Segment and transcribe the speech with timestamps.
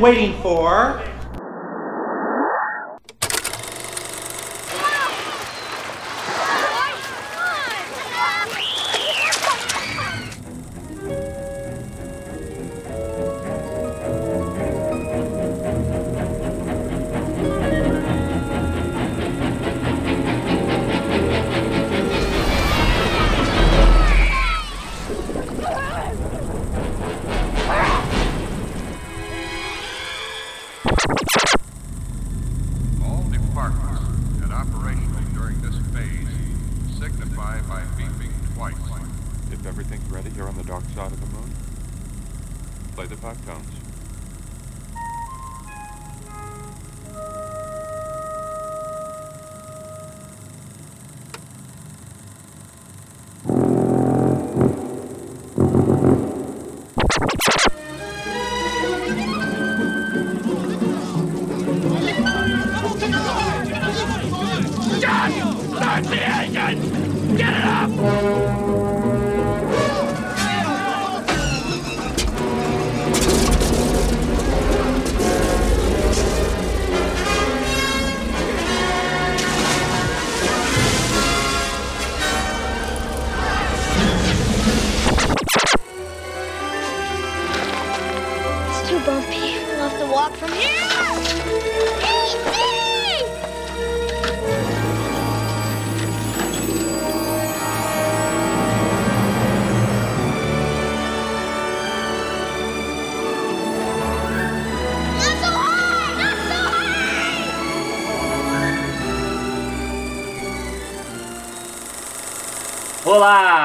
[0.00, 1.09] waiting for.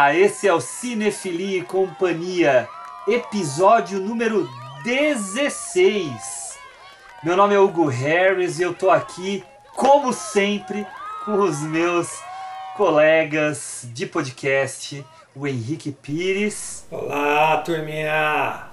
[0.05, 2.69] Olá, esse é o Cinefilia e Companhia,
[3.07, 4.47] episódio número
[4.83, 6.59] 16.
[7.23, 9.43] Meu nome é Hugo Harris e eu tô aqui,
[9.75, 10.85] como sempre,
[11.25, 12.21] com os meus
[12.77, 15.03] colegas de podcast,
[15.35, 18.67] o Henrique Pires Olá, turminha!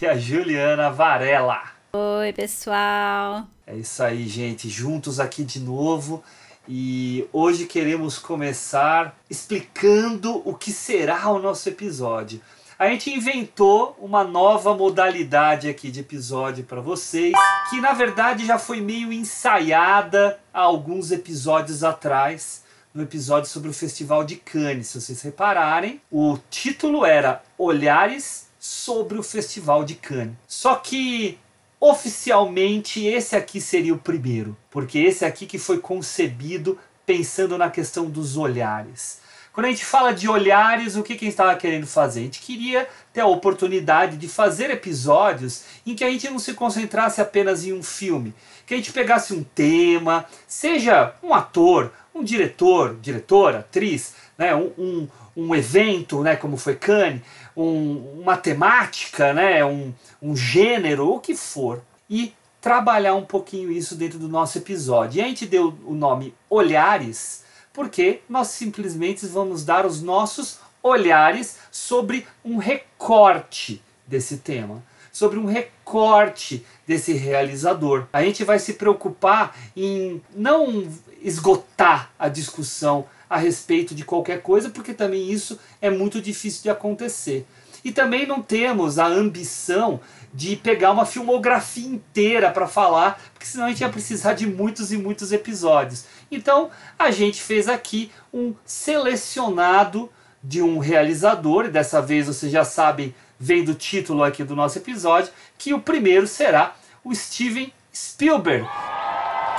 [0.00, 1.60] e a Juliana Varela.
[1.92, 3.48] Oi, pessoal.
[3.66, 6.22] É isso aí, gente, juntos aqui de novo.
[6.68, 12.40] E hoje queremos começar explicando o que será o nosso episódio.
[12.78, 17.32] A gente inventou uma nova modalidade aqui de episódio para vocês,
[17.70, 22.64] que na verdade já foi meio ensaiada há alguns episódios atrás,
[22.94, 24.88] no episódio sobre o Festival de Cannes.
[24.88, 30.36] Se vocês repararem, o título era Olhares sobre o Festival de Cannes.
[30.46, 31.38] Só que
[31.84, 38.08] oficialmente esse aqui seria o primeiro, porque esse aqui que foi concebido pensando na questão
[38.08, 39.20] dos olhares.
[39.52, 42.20] Quando a gente fala de olhares, o que, que a gente estava querendo fazer?
[42.20, 46.54] A gente queria ter a oportunidade de fazer episódios em que a gente não se
[46.54, 48.32] concentrasse apenas em um filme,
[48.64, 54.72] que a gente pegasse um tema, seja um ator, um diretor, diretora, atriz, né, um,
[54.78, 57.22] um, um evento, né, como foi Cannes,
[57.56, 63.96] um, uma temática, né, um, um gênero, o que for, e trabalhar um pouquinho isso
[63.96, 65.18] dentro do nosso episódio.
[65.18, 71.58] E a gente deu o nome Olhares, porque nós simplesmente vamos dar os nossos olhares
[71.70, 78.06] sobre um recorte desse tema, sobre um recorte desse realizador.
[78.12, 80.86] A gente vai se preocupar em não
[81.22, 86.70] esgotar a discussão a respeito de qualquer coisa, porque também isso é muito difícil de
[86.70, 87.46] acontecer.
[87.84, 90.00] E também não temos a ambição
[90.32, 94.92] de pegar uma filmografia inteira para falar, porque senão a gente ia precisar de muitos
[94.92, 96.04] e muitos episódios.
[96.30, 100.10] Então a gente fez aqui um selecionado
[100.42, 104.78] de um realizador, e dessa vez vocês já sabem, vem do título aqui do nosso
[104.78, 108.66] episódio, que o primeiro será o Steven Spielberg,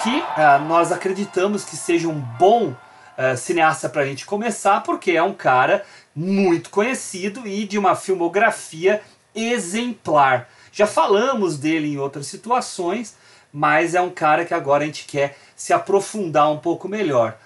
[0.03, 2.75] que ah, nós acreditamos que seja um bom
[3.17, 7.95] ah, cineasta para a gente começar, porque é um cara muito conhecido e de uma
[7.95, 9.01] filmografia
[9.33, 10.49] exemplar.
[10.73, 13.15] Já falamos dele em outras situações,
[13.51, 17.37] mas é um cara que agora a gente quer se aprofundar um pouco melhor.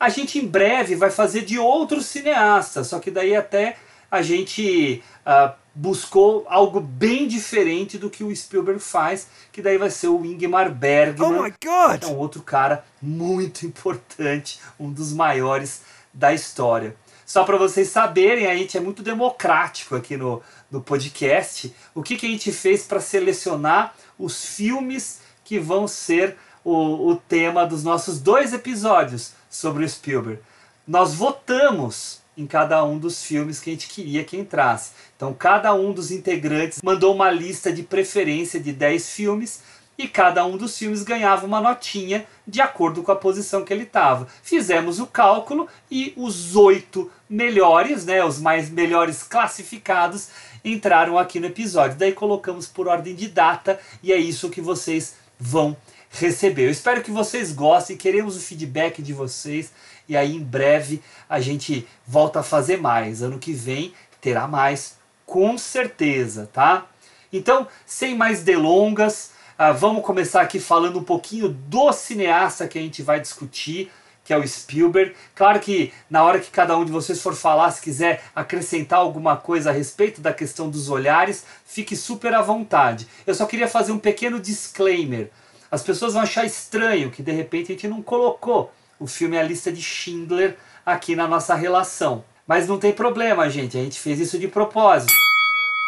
[0.00, 3.76] A gente em breve vai fazer de outros cineastas, só que daí até
[4.10, 9.90] a gente ah, buscou algo bem diferente do que o Spielberg faz, que daí vai
[9.90, 11.38] ser o Ingmar Bergman.
[11.38, 12.02] Oh my God!
[12.02, 15.82] É um outro cara muito importante, um dos maiores
[16.14, 16.96] da história.
[17.26, 21.74] Só para vocês saberem, a gente é muito democrático aqui no, no podcast.
[21.94, 27.16] O que, que a gente fez para selecionar os filmes que vão ser o, o
[27.16, 30.40] tema dos nossos dois episódios sobre o Spielberg?
[30.86, 34.92] Nós votamos em cada um dos filmes que a gente queria que entrasse.
[35.16, 39.60] Então, cada um dos integrantes mandou uma lista de preferência de 10 filmes
[39.98, 43.84] e cada um dos filmes ganhava uma notinha de acordo com a posição que ele
[43.84, 44.26] estava.
[44.42, 50.28] Fizemos o cálculo e os oito melhores, né, os mais melhores classificados,
[50.64, 51.96] entraram aqui no episódio.
[51.96, 55.76] Daí colocamos por ordem de data e é isso que vocês vão
[56.10, 56.66] receber.
[56.66, 59.70] Eu espero que vocês gostem, queremos o feedback de vocês
[60.08, 63.22] e aí em breve a gente volta a fazer mais.
[63.22, 66.86] Ano que vem terá mais, com certeza, tá?
[67.32, 72.82] Então, sem mais delongas, ah, vamos começar aqui falando um pouquinho do cineasta que a
[72.82, 73.90] gente vai discutir,
[74.24, 75.14] que é o Spielberg.
[75.34, 79.36] Claro que na hora que cada um de vocês for falar, se quiser acrescentar alguma
[79.36, 83.06] coisa a respeito da questão dos olhares, fique super à vontade.
[83.26, 85.30] Eu só queria fazer um pequeno disclaimer.
[85.70, 89.42] As pessoas vão achar estranho que de repente a gente não colocou o filme A
[89.42, 92.24] Lista de Schindler aqui na nossa relação.
[92.46, 95.12] Mas não tem problema, gente, a gente fez isso de propósito.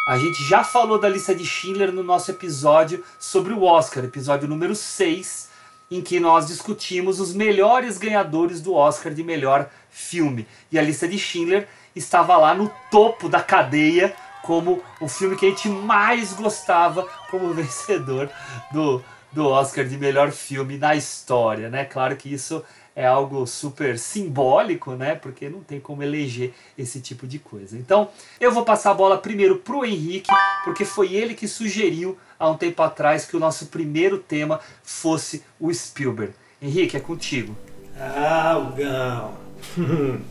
[0.09, 4.47] A gente já falou da lista de Schindler no nosso episódio sobre o Oscar, episódio
[4.47, 5.49] número 6,
[5.91, 10.47] em que nós discutimos os melhores ganhadores do Oscar de melhor filme.
[10.71, 15.45] E a lista de Schindler estava lá no topo da cadeia como o filme que
[15.45, 18.29] a gente mais gostava como vencedor
[18.71, 21.85] do, do Oscar de melhor filme na história, né?
[21.85, 22.63] Claro que isso
[22.99, 25.15] é algo super simbólico, né?
[25.15, 27.77] Porque não tem como eleger esse tipo de coisa.
[27.77, 28.09] Então,
[28.41, 30.29] eu vou passar a bola primeiro pro Henrique,
[30.65, 35.45] porque foi ele que sugeriu há um tempo atrás que o nosso primeiro tema fosse
[35.57, 36.33] o Spielberg.
[36.61, 37.55] Henrique, é contigo.
[37.97, 39.33] Ah, o Gão.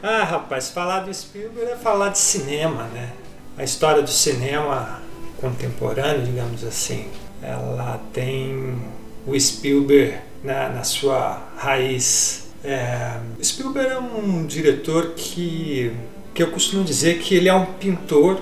[0.00, 3.12] ah, rapaz, falar do Spielberg é falar de cinema, né?
[3.58, 5.02] A história do cinema
[5.40, 7.10] contemporâneo, digamos assim,
[7.42, 8.78] ela tem
[9.26, 12.44] o Spielberg na, na sua raiz.
[12.62, 15.92] É, Spielberg é um diretor que,
[16.34, 18.40] que eu costumo dizer que ele é um pintor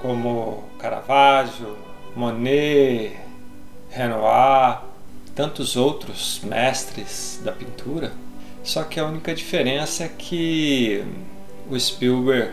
[0.00, 1.76] como Caravaggio,
[2.16, 3.16] Monet,
[3.90, 4.82] Renoir,
[5.34, 8.12] tantos outros mestres da pintura.
[8.62, 11.04] Só que a única diferença é que
[11.70, 12.52] o Spielberg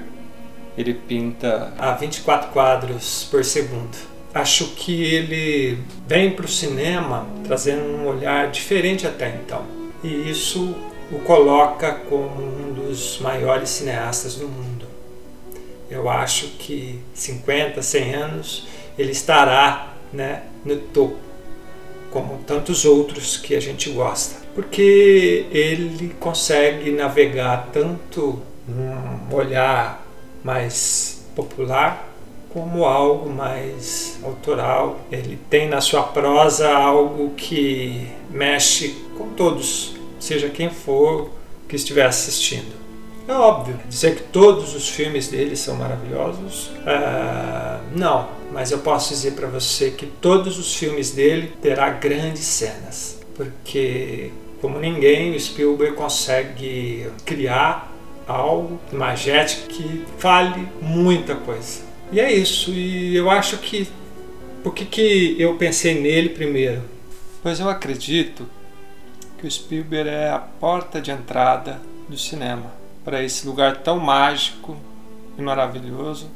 [0.77, 7.83] ele pinta a 24 quadros por segundo acho que ele vem para o cinema trazendo
[7.83, 9.63] um olhar diferente até então.
[10.03, 10.75] E isso
[11.11, 14.85] o coloca como um dos maiores cineastas do mundo.
[15.89, 18.67] Eu acho que 50, 100 anos
[18.97, 21.17] ele estará né, no topo,
[22.11, 24.39] como tantos outros que a gente gosta.
[24.55, 30.05] Porque ele consegue navegar tanto num olhar
[30.43, 32.10] mais popular
[32.53, 34.99] como algo mais autoral.
[35.11, 41.29] Ele tem na sua prosa algo que mexe com todos, seja quem for
[41.67, 42.81] que estiver assistindo.
[43.27, 49.09] É óbvio, dizer que todos os filmes dele são maravilhosos, uh, não, mas eu posso
[49.09, 54.31] dizer para você que todos os filmes dele terá grandes cenas, porque
[54.61, 57.91] como ninguém, o Spielberg consegue criar
[58.27, 61.90] algo magético que fale muita coisa.
[62.11, 62.71] E é isso.
[62.71, 63.87] E eu acho que.
[64.63, 66.83] Por que, que eu pensei nele primeiro?
[67.41, 68.47] Pois eu acredito
[69.39, 72.71] que o Spielberg é a porta de entrada do cinema
[73.03, 74.77] para esse lugar tão mágico
[75.35, 76.29] e maravilhoso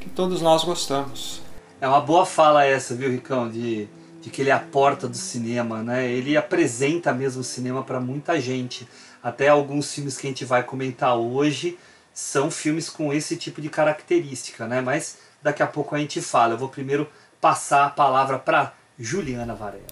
[0.00, 1.42] que todos nós gostamos.
[1.78, 3.86] É uma boa fala essa, viu, Ricão, de,
[4.22, 6.10] de que ele é a porta do cinema, né?
[6.10, 8.88] Ele apresenta mesmo o cinema para muita gente.
[9.22, 11.76] Até alguns filmes que a gente vai comentar hoje
[12.16, 14.80] são filmes com esse tipo de característica, né?
[14.80, 16.54] Mas daqui a pouco a gente fala.
[16.54, 17.06] Eu vou primeiro
[17.42, 19.84] passar a palavra para Juliana Varela.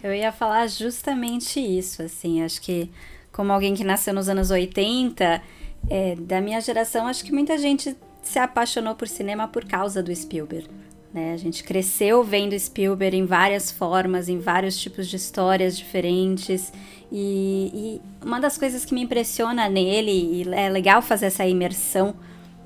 [0.00, 2.92] Eu ia falar justamente isso, assim, acho que
[3.32, 5.42] como alguém que nasceu nos anos 80,
[5.90, 10.14] é, da minha geração, acho que muita gente se apaixonou por cinema por causa do
[10.14, 10.68] Spielberg.
[11.14, 11.32] Né?
[11.32, 16.72] A gente cresceu vendo Spielberg em várias formas, em vários tipos de histórias diferentes.
[17.12, 22.16] E, e, uma das coisas que me impressiona nele, e é legal fazer essa imersão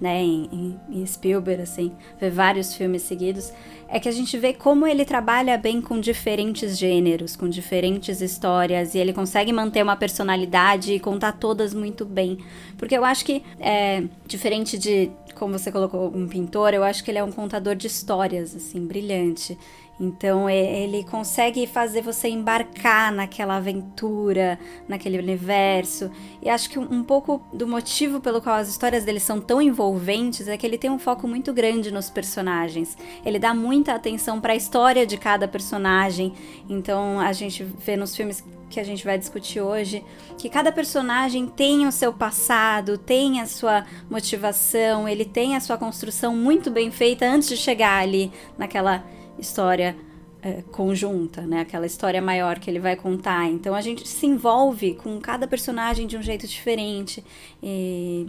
[0.00, 3.52] né, em, em, Spielberg, assim, ver vários filmes seguidos,
[3.88, 8.94] é que a gente vê como ele trabalha bem com diferentes gêneros, com diferentes histórias,
[8.94, 12.38] e ele consegue manter uma personalidade e contar todas muito bem.
[12.76, 17.10] Porque eu acho que, é, diferente de, como você colocou, um pintor, eu acho que
[17.10, 19.56] ele é um contador de histórias, assim, brilhante.
[20.00, 26.10] Então ele consegue fazer você embarcar naquela aventura, naquele universo.
[26.40, 30.46] E acho que um pouco do motivo pelo qual as histórias dele são tão envolventes
[30.46, 32.96] é que ele tem um foco muito grande nos personagens.
[33.24, 36.32] Ele dá muita atenção para a história de cada personagem.
[36.68, 40.04] Então a gente vê nos filmes que a gente vai discutir hoje,
[40.36, 45.78] que cada personagem tem o seu passado, tem a sua motivação, ele tem a sua
[45.78, 49.02] construção muito bem feita antes de chegar ali naquela
[49.38, 49.96] história
[50.42, 51.60] é, conjunta, né?
[51.60, 53.46] Aquela história maior que ele vai contar.
[53.46, 57.24] Então a gente se envolve com cada personagem de um jeito diferente
[57.62, 58.28] e,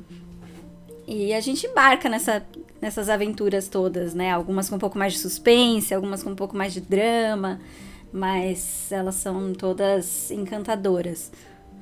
[1.07, 2.45] e a gente embarca nessa,
[2.81, 4.31] nessas aventuras todas, né?
[4.31, 7.59] Algumas com um pouco mais de suspense, algumas com um pouco mais de drama
[8.11, 11.31] mas elas são todas encantadoras,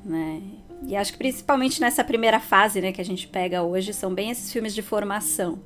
[0.03, 0.41] né?
[0.85, 4.29] E acho que principalmente nessa primeira fase, né, que a gente pega hoje, são bem
[4.29, 5.59] esses filmes de formação,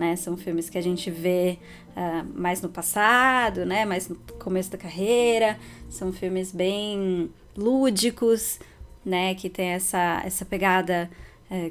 [0.00, 0.16] né?
[0.16, 1.58] São filmes que a gente vê
[1.90, 3.84] uh, mais no passado, né?
[3.84, 5.58] Mais no começo da carreira.
[5.90, 8.58] São filmes bem lúdicos,
[9.04, 9.34] né?
[9.34, 11.10] Que tem essa, essa pegada
[11.50, 11.70] uh,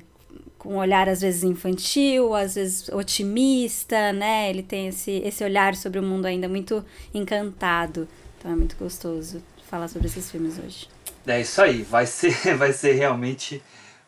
[0.60, 4.48] com um olhar às vezes infantil, às vezes otimista, né?
[4.52, 8.08] Ele tem esse, esse olhar sobre o mundo ainda muito encantado.
[8.38, 10.88] Então é muito gostoso falar sobre esses filmes hoje.
[11.26, 13.60] É isso aí, vai ser, vai ser realmente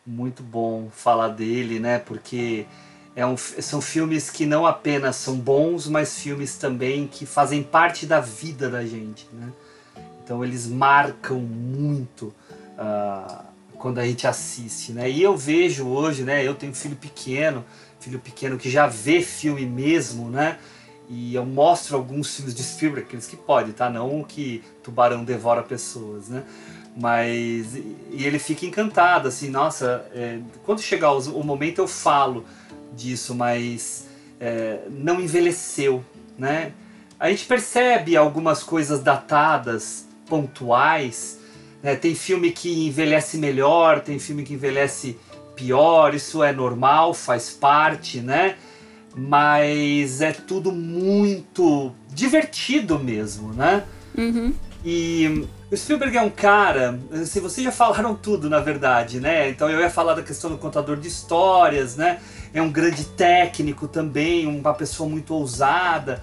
[0.06, 1.98] muito bom falar dele, né?
[1.98, 2.66] Porque
[3.14, 8.06] é um, são filmes que não apenas são bons, mas filmes também que fazem parte
[8.06, 9.52] da vida da gente, né?
[10.24, 12.32] Então eles marcam muito
[12.78, 13.44] uh,
[13.76, 15.10] quando a gente assiste, né?
[15.10, 16.46] E eu vejo hoje, né?
[16.46, 17.64] Eu tenho um filho pequeno,
[18.00, 20.58] filho pequeno que já vê filme mesmo, né?
[21.08, 23.90] E eu mostro alguns filmes de Spielberg, aqueles que pode, tá?
[23.90, 26.44] Não que Tubarão devora pessoas, né?
[26.96, 27.74] Mas.
[27.74, 32.44] E ele fica encantado, assim, nossa, é, quando chegar o, momento eu falo
[32.96, 34.06] disso, mas
[34.40, 36.04] é, não envelheceu,
[36.38, 36.72] né?
[37.18, 41.38] A gente percebe algumas coisas datadas, pontuais.
[41.82, 41.94] Né?
[41.94, 45.18] Tem filme que envelhece melhor, tem filme que envelhece
[45.54, 48.56] pior, isso é normal, faz parte, né?
[49.14, 53.84] mas é tudo muito divertido mesmo, né?
[54.16, 54.54] Uhum.
[54.84, 59.48] E o Spielberg é um cara, assim, vocês já falaram tudo, na verdade, né?
[59.48, 62.20] Então eu ia falar da questão do contador de histórias, né?
[62.52, 66.22] É um grande técnico também, uma pessoa muito ousada,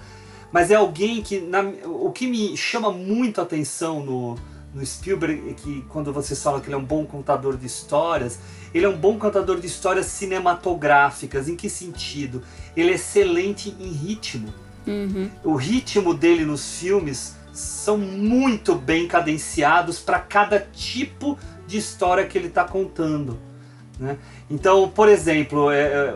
[0.52, 4.38] mas é alguém que, na, o que me chama muito a atenção no,
[4.72, 8.38] no Spielberg, que quando vocês falam que ele é um bom contador de histórias,
[8.72, 11.48] ele é um bom contador de histórias cinematográficas.
[11.48, 12.40] Em que sentido?
[12.76, 14.54] Ele é excelente em ritmo.
[14.86, 15.28] Uhum.
[15.42, 22.36] O ritmo dele nos filmes são muito bem cadenciados para cada tipo de história que
[22.36, 23.38] ele está contando.
[23.98, 24.16] Né?
[24.50, 26.14] Então, por exemplo, é, é,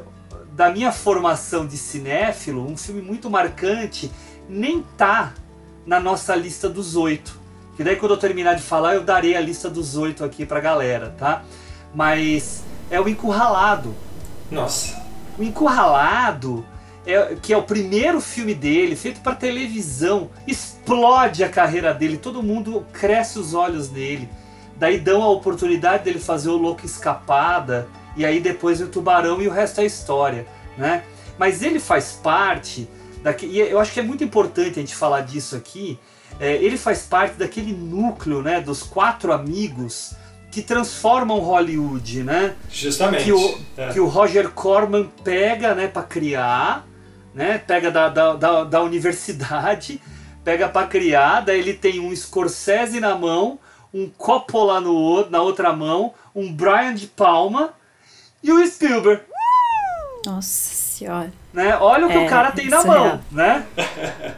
[0.53, 4.11] da minha formação de cinéfilo, um filme muito marcante
[4.49, 5.35] nem tá
[5.87, 7.39] na nossa lista dos oito.
[7.77, 10.61] Que daí quando eu terminar de falar eu darei a lista dos oito aqui pra
[10.61, 11.43] galera, tá?
[11.95, 13.95] mas é o Encurralado.
[14.51, 15.03] Nossa.
[15.39, 16.67] O Encurralado,
[17.07, 20.31] é, que é o primeiro filme dele, feito para televisão,
[20.85, 24.29] explode a carreira dele, todo mundo cresce os olhos nele.
[24.77, 29.49] Daí dão a oportunidade dele fazer o Louco Escapada, e aí depois o Tubarão e
[29.49, 31.05] o resto é história, né?
[31.39, 32.89] Mas ele faz parte,
[33.23, 35.99] daqui, e eu acho que é muito importante a gente falar disso aqui,
[36.39, 40.15] é, ele faz parte daquele núcleo, né, dos quatro amigos
[40.51, 42.55] que transformam Hollywood, né?
[42.71, 43.25] Justamente.
[43.25, 43.89] Que o, é.
[43.93, 46.87] que o Roger Corman pega, né, para criar,
[47.33, 47.59] né?
[47.59, 50.01] Pega da, da, da, da universidade,
[50.45, 53.59] pega para criar, daí ele tem um Scorsese na mão,
[53.93, 57.73] um Coppola no, na outra mão, um Brian de Palma
[58.43, 59.23] e o Spielberg.
[60.27, 61.33] Nossa senhora.
[61.53, 61.77] Né?
[61.77, 63.21] Olha o que é, o cara tem na mão, é.
[63.31, 63.67] né?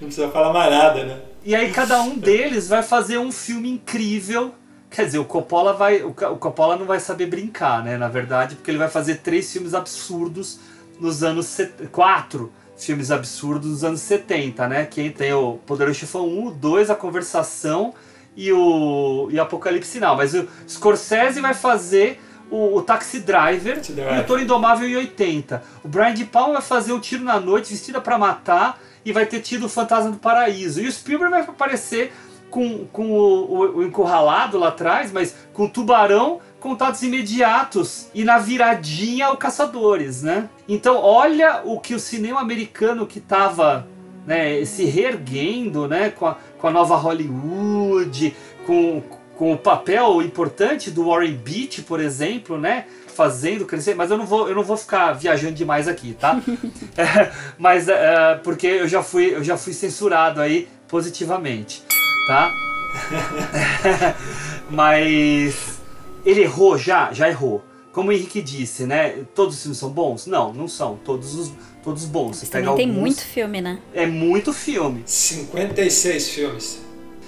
[0.00, 1.20] Não precisa falar mais nada, né?
[1.44, 4.54] E aí cada um deles vai fazer um filme incrível
[4.92, 6.02] Quer dizer, o Coppola vai.
[6.02, 7.96] O Coppola não vai saber brincar, né?
[7.96, 10.60] Na verdade, porque ele vai fazer três filmes absurdos
[11.00, 11.58] nos anos.
[11.90, 12.52] Quatro
[12.84, 14.86] filmes absurdos nos anos 70, né?
[14.86, 17.94] Quem tem o Poderoso Chefão 1, o 2, A Conversação
[18.36, 20.16] e o e Apocalipse Sinal.
[20.16, 22.20] Mas o Scorsese vai fazer
[22.50, 25.62] o, o Taxi Driver e o Toro Indomável em 80.
[25.82, 29.26] O Brian De Palma vai fazer o Tiro na Noite, Vestida para Matar e vai
[29.26, 30.80] ter tido o Fantasma do Paraíso.
[30.80, 32.12] E o Spielberg vai aparecer
[32.50, 38.24] com, com o, o, o encurralado lá atrás, mas com o tubarão contatos imediatos e
[38.24, 40.48] na viradinha o caçadores, né?
[40.68, 43.86] Então olha o que o cinema americano que estava
[44.24, 49.02] né, se reerguendo, né, com a, com a nova Hollywood, com,
[49.36, 53.96] com o papel importante do Warren Beatty, por exemplo, né, fazendo crescer.
[53.96, 56.40] Mas eu não vou, eu não vou ficar viajando demais aqui, tá?
[56.96, 61.82] é, mas é, porque eu já fui, eu já fui censurado aí positivamente
[62.26, 62.54] tá?
[64.70, 65.71] Mas
[66.24, 67.62] ele errou já, já errou.
[67.92, 69.24] Como o Henrique disse, né?
[69.34, 70.26] Todos os filmes são bons?
[70.26, 70.98] Não, não são.
[71.04, 71.52] Todos os
[71.82, 72.38] todos bons.
[72.38, 73.78] Você também tem muito filme, né?
[73.92, 75.02] É muito filme.
[75.04, 76.80] 56 filmes.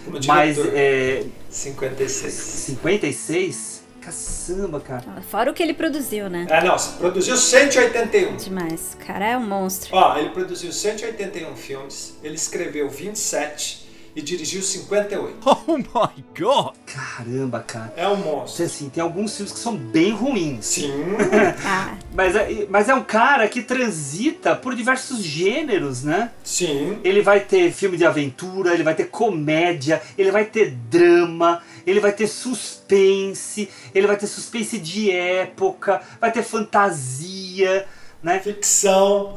[0.04, 2.32] Como Mas é, 56.
[2.32, 3.84] 56?
[4.00, 5.22] Caçamba, cara.
[5.30, 6.46] Fora o que ele produziu, né?
[6.50, 8.36] Ah, não, produziu 181.
[8.36, 8.94] Demais.
[8.94, 9.96] O cara é um monstro.
[9.96, 13.83] Ó, ele produziu 181 filmes, ele escreveu 27
[14.14, 15.34] e dirigiu 58.
[15.66, 16.74] Oh my god!
[16.86, 17.92] Caramba, cara.
[17.96, 18.64] É um monstro.
[18.64, 20.64] Assim, tem alguns filmes que são bem ruins.
[20.66, 20.92] Sim.
[21.66, 26.30] Ah, Mas é, mas é um cara que transita por diversos gêneros, né?
[26.44, 26.98] Sim.
[27.02, 32.00] Ele vai ter filme de aventura, ele vai ter comédia, ele vai ter drama, ele
[32.00, 37.86] vai ter suspense, ele vai ter suspense de época, vai ter fantasia,
[38.22, 38.38] né?
[38.40, 39.36] Ficção.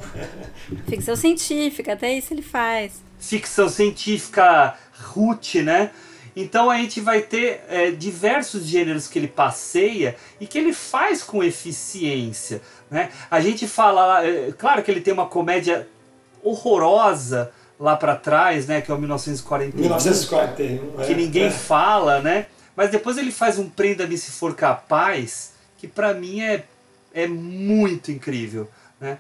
[0.88, 3.07] ficção científica, até isso ele faz.
[3.20, 4.76] Ficção científica
[5.14, 5.92] root, né?
[6.36, 11.24] Então a gente vai ter é, diversos gêneros que ele passeia e que ele faz
[11.24, 13.10] com eficiência, né?
[13.30, 15.88] A gente fala, é, claro que ele tem uma comédia
[16.44, 18.82] horrorosa lá para trás, né?
[18.82, 21.06] Que é o 1941, 1941.
[21.06, 21.52] que é, ninguém é.
[21.52, 22.46] fala, né?
[22.76, 26.66] Mas depois ele faz um Prenda-me se for capaz, que para mim é,
[27.14, 28.70] é muito incrível,
[29.02, 29.18] né?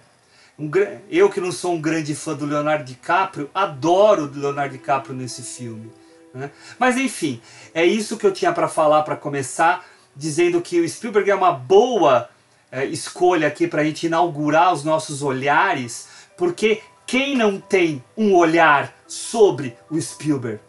[0.59, 0.71] Um
[1.09, 5.43] eu que não sou um grande fã do Leonardo DiCaprio, adoro o Leonardo DiCaprio nesse
[5.43, 5.91] filme.
[6.33, 6.49] né?
[6.79, 7.39] Mas enfim,
[7.75, 9.85] é isso que eu tinha para falar para começar,
[10.15, 12.27] dizendo que o Spielberg é uma boa
[12.71, 18.33] é, escolha aqui para a gente inaugurar os nossos olhares, porque quem não tem um
[18.35, 20.59] olhar sobre o Spielberg?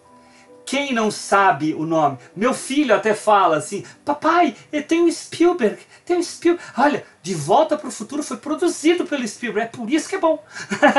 [0.64, 2.18] Quem não sabe o nome?
[2.36, 5.78] Meu filho até fala assim: Papai, eu tenho o Spielberg,
[6.08, 6.64] tem o Spielberg.
[6.76, 10.18] Olha, De Volta para o Futuro foi produzido pelo Spielberg, é por isso que é
[10.18, 10.42] bom.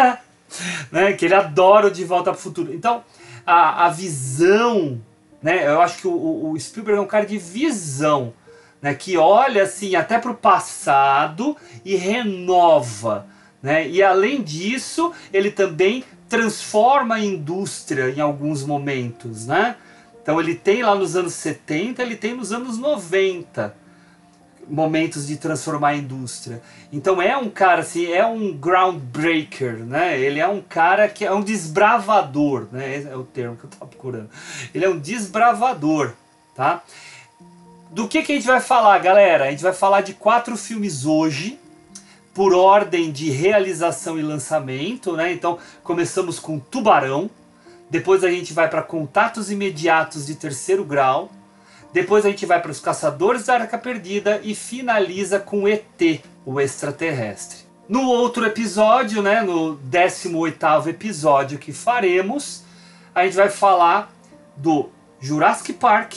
[0.92, 1.14] né?
[1.14, 2.74] Que ele adora o De Volta para o Futuro.
[2.74, 3.04] Então,
[3.46, 5.02] a, a visão,
[5.42, 5.68] né?
[5.68, 8.34] Eu acho que o, o- Spielberg é um cara de visão,
[8.82, 8.94] né?
[8.94, 13.26] Que olha assim até para o passado e renova.
[13.62, 13.90] Né?
[13.90, 19.46] E além disso, ele também transforma a indústria em alguns momentos.
[19.46, 19.76] Né?
[20.22, 23.76] Então ele tem lá nos anos 70, ele tem nos anos 90
[24.70, 26.62] momentos de transformar a indústria.
[26.92, 30.20] Então é um cara assim, é um groundbreaker, né?
[30.20, 33.04] Ele é um cara que é um desbravador, né?
[33.10, 34.30] É o termo que eu estava procurando.
[34.74, 36.14] Ele é um desbravador,
[36.56, 36.84] tá?
[37.92, 39.46] Do que que a gente vai falar, galera?
[39.46, 41.60] A gente vai falar de quatro filmes hoje,
[42.34, 45.34] por ordem de realização e lançamento, né?
[45.34, 47.30] Então começamos com Tubarão,
[47.90, 51.32] depois a gente vai para Contatos Imediatos de Terceiro Grau,
[51.92, 56.60] depois a gente vai para os Caçadores da Arca Perdida e finaliza com ET, o
[56.60, 57.60] extraterrestre.
[57.88, 62.64] No outro episódio, né, no 18º episódio que faremos,
[63.16, 64.14] a gente vai falar
[64.56, 66.14] do Jurassic Park,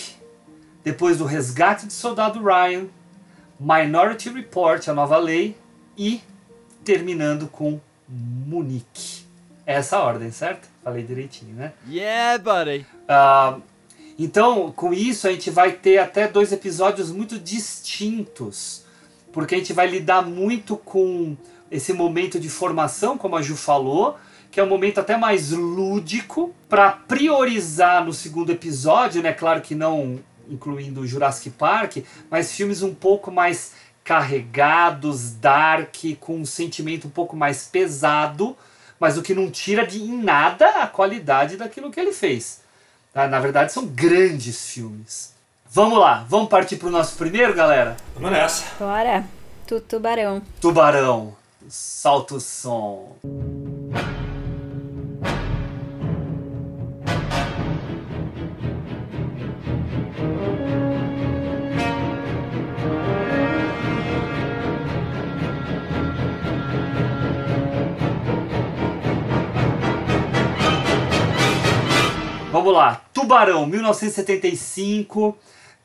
[0.84, 2.88] depois do Resgate de Soldado Ryan,
[3.58, 5.56] Minority Report, a nova lei,
[5.96, 6.20] e
[6.84, 9.24] terminando com Munique.
[9.64, 10.68] Essa ordem, certo?
[10.84, 11.72] Falei direitinho, né?
[11.88, 12.84] Yeah, buddy.
[13.08, 13.58] Ah,
[14.18, 18.84] então, com isso, a gente vai ter até dois episódios muito distintos,
[19.32, 21.36] porque a gente vai lidar muito com
[21.70, 24.18] esse momento de formação, como a Ju falou,
[24.50, 29.32] que é um momento até mais lúdico, para priorizar no segundo episódio, né?
[29.32, 31.98] Claro que não incluindo o Jurassic Park,
[32.30, 33.72] mas filmes um pouco mais
[34.04, 38.56] carregados, dark, com um sentimento um pouco mais pesado,
[39.00, 42.61] mas o que não tira de em nada a qualidade daquilo que ele fez.
[43.12, 43.28] Tá?
[43.28, 45.34] Na verdade, são grandes filmes.
[45.70, 47.96] Vamos lá, vamos partir pro nosso primeiro, galera?
[48.14, 48.64] Vamos nessa.
[48.78, 49.24] Bora.
[49.66, 50.42] Tu, tubarão.
[50.60, 51.34] Tubarão,
[51.68, 53.16] salta o som.
[72.62, 75.36] Vamos lá, Tubarão, 1975,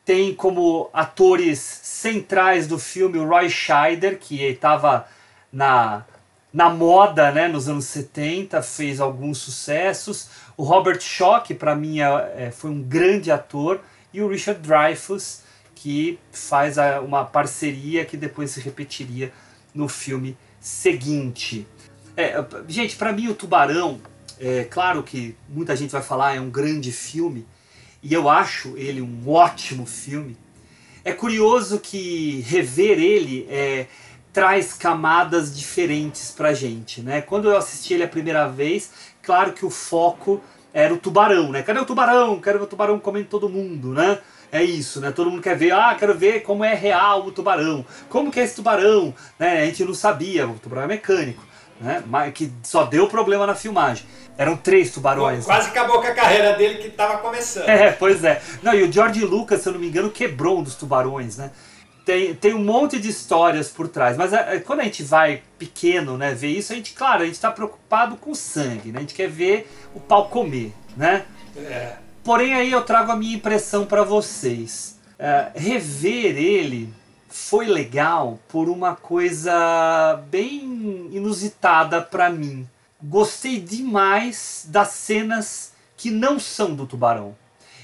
[0.05, 5.07] tem como atores centrais do filme o Roy Scheider, que estava
[5.51, 6.05] na,
[6.53, 10.29] na moda né, nos anos 70, fez alguns sucessos.
[10.55, 12.05] O Robert Shaw, que para mim é,
[12.37, 13.81] é, foi um grande ator,
[14.13, 15.41] e o Richard Dreyfuss,
[15.73, 19.33] que faz a- uma parceria que depois se repetiria
[19.73, 21.67] no filme seguinte.
[22.15, 22.35] É,
[22.67, 23.99] gente, para mim o Tubarão,
[24.39, 27.45] é claro que muita gente vai falar é um grande filme,
[28.01, 30.37] e eu acho ele um ótimo filme.
[31.03, 33.87] É curioso que rever ele é,
[34.33, 37.21] traz camadas diferentes pra gente, né?
[37.21, 38.91] Quando eu assisti ele a primeira vez,
[39.23, 40.41] claro que o foco
[40.73, 41.63] era o tubarão, né?
[41.63, 42.39] Cadê o tubarão?
[42.39, 44.19] Quero ver o tubarão comendo todo mundo, né?
[44.51, 45.11] É isso, né?
[45.11, 47.85] Todo mundo quer ver, ah, quero ver como é real o tubarão.
[48.09, 49.13] Como que é esse tubarão?
[49.39, 49.63] Né?
[49.63, 51.43] A gente não sabia, o tubarão é mecânico.
[51.79, 52.03] Né?
[52.33, 54.05] Que só deu problema na filmagem.
[54.37, 55.45] Eram três tubarões.
[55.45, 57.67] Quase acabou com a carreira dele que estava começando.
[57.67, 58.41] É, pois é.
[58.61, 61.51] Não, e o George Lucas, se eu não me engano, quebrou um dos tubarões, né?
[62.05, 64.15] Tem, tem um monte de histórias por trás.
[64.15, 67.35] Mas é, quando a gente vai pequeno, né, ver isso, a gente, claro, a gente
[67.35, 68.99] está preocupado com o sangue, né?
[68.99, 71.25] A gente quer ver o pau comer, né?
[71.57, 71.93] É.
[72.23, 74.99] Porém, aí eu trago a minha impressão para vocês.
[75.17, 76.93] É, rever ele
[77.45, 82.67] foi legal por uma coisa bem inusitada para mim.
[83.01, 87.35] Gostei demais das cenas que não são do tubarão.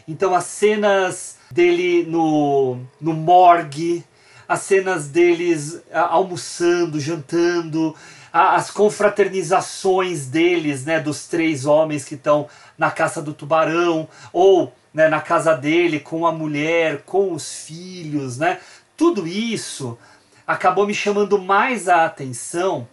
[0.08, 4.04] Então, as cenas dele no, no morgue,
[4.50, 7.96] as cenas deles almoçando, jantando,
[8.34, 15.08] as confraternizações deles, né, dos três homens que estão na caça do tubarão, ou né,
[15.08, 18.60] na casa dele com a mulher, com os filhos, né?
[19.04, 19.98] Tudo isso
[20.48, 22.88] acabou me chamando mais a atenção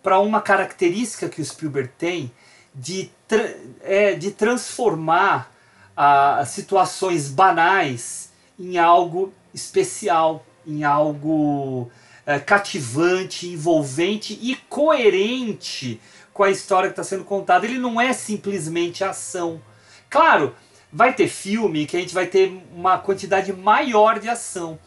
[0.00, 2.30] para uma característica que o Spielberg tem
[2.72, 3.52] de, tra-
[3.82, 5.52] é, de transformar
[5.96, 11.90] ah, situações banais em algo especial, em algo
[12.24, 16.00] eh, cativante, envolvente e coerente
[16.32, 17.66] com a história que está sendo contada.
[17.66, 19.60] Ele não é simplesmente ação.
[20.08, 20.54] Claro,
[20.92, 24.78] vai ter filme que a gente vai ter uma quantidade maior de ação.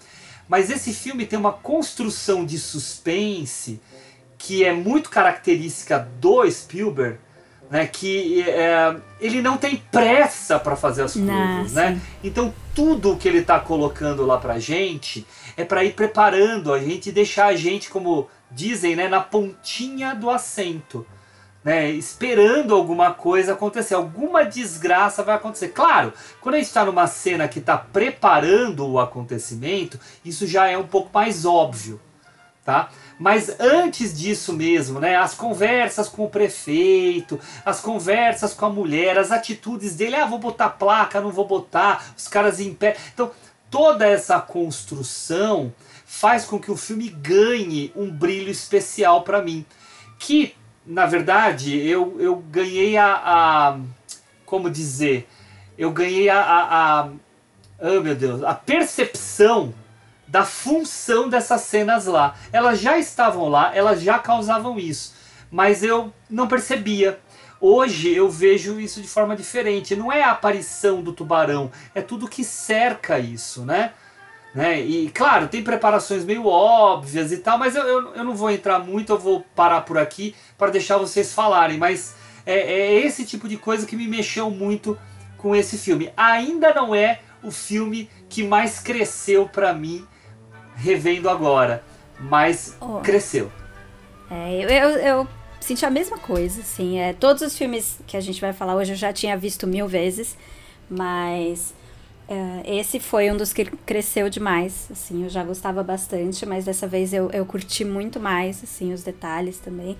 [0.49, 3.79] Mas esse filme tem uma construção de suspense
[4.35, 7.19] que é muito característica do Spielberg,
[7.69, 7.85] né?
[7.85, 11.93] Que é, ele não tem pressa para fazer as coisas, né?
[11.93, 12.01] sim.
[12.23, 17.09] Então tudo que ele está colocando lá pra gente é para ir preparando a gente
[17.09, 21.05] e deixar a gente, como dizem, né, na pontinha do assento.
[21.61, 25.69] Né, esperando alguma coisa acontecer, alguma desgraça vai acontecer.
[25.69, 30.77] Claro, quando a gente está numa cena que está preparando o acontecimento, isso já é
[30.77, 31.99] um pouco mais óbvio,
[32.63, 32.89] tá?
[33.19, 39.17] Mas antes disso mesmo, né, as conversas com o prefeito, as conversas com a mulher,
[39.17, 42.95] as atitudes dele, ah, vou botar placa, não vou botar, os caras em pé.
[43.13, 43.29] Então,
[43.69, 45.73] toda essa construção
[46.05, 49.65] faz com que o filme ganhe um brilho especial para mim,
[50.17, 50.55] que
[50.89, 53.79] na verdade eu, eu ganhei a, a
[54.43, 55.29] como dizer,
[55.77, 57.09] eu ganhei a, a, a
[57.79, 59.71] oh meu Deus, a percepção
[60.27, 62.35] da função dessas cenas lá.
[62.51, 65.13] Elas já estavam lá, elas já causavam isso,
[65.51, 67.19] mas eu não percebia.
[67.61, 69.95] Hoje eu vejo isso de forma diferente.
[69.95, 73.93] Não é a aparição do tubarão, é tudo que cerca isso, né?
[74.53, 74.79] Né?
[74.81, 78.79] E claro, tem preparações meio óbvias e tal, mas eu, eu, eu não vou entrar
[78.79, 81.77] muito, eu vou parar por aqui para deixar vocês falarem.
[81.77, 84.97] Mas é, é esse tipo de coisa que me mexeu muito
[85.37, 86.11] com esse filme.
[86.17, 90.05] Ainda não é o filme que mais cresceu para mim
[90.75, 91.83] revendo agora,
[92.19, 92.99] mas Oh.
[93.01, 93.51] cresceu.
[94.31, 95.27] É, eu, eu, eu
[95.59, 96.99] senti a mesma coisa, assim.
[96.99, 99.87] É, todos os filmes que a gente vai falar hoje eu já tinha visto mil
[99.87, 100.37] vezes,
[100.89, 101.73] mas
[102.63, 105.23] esse foi um dos que cresceu demais, assim.
[105.23, 109.57] Eu já gostava bastante, mas dessa vez eu, eu curti muito mais, assim, os detalhes
[109.57, 109.97] também.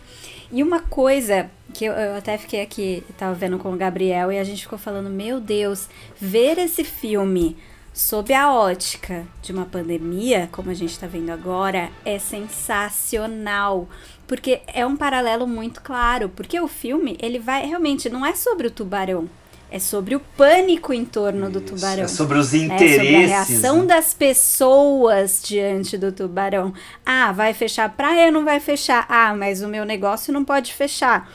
[0.52, 4.38] E uma coisa que eu, eu até fiquei aqui, tava vendo com o Gabriel, e
[4.38, 5.88] a gente ficou falando, meu Deus,
[6.20, 7.58] ver esse filme
[7.94, 13.90] sob a ótica de uma pandemia, como a gente está vendo agora, é sensacional.
[14.28, 16.30] Porque é um paralelo muito claro.
[16.30, 19.28] Porque o filme, ele vai realmente, não é sobre o tubarão.
[19.72, 22.04] É sobre o pânico em torno do tubarão.
[22.04, 22.60] É sobre os né?
[22.60, 23.30] Sobre a interesses.
[23.30, 23.86] reação né?
[23.86, 26.74] das pessoas diante do tubarão.
[27.06, 28.32] Ah, vai fechar a praia?
[28.32, 29.06] Não vai fechar.
[29.08, 31.30] Ah, mas o meu negócio não pode fechar.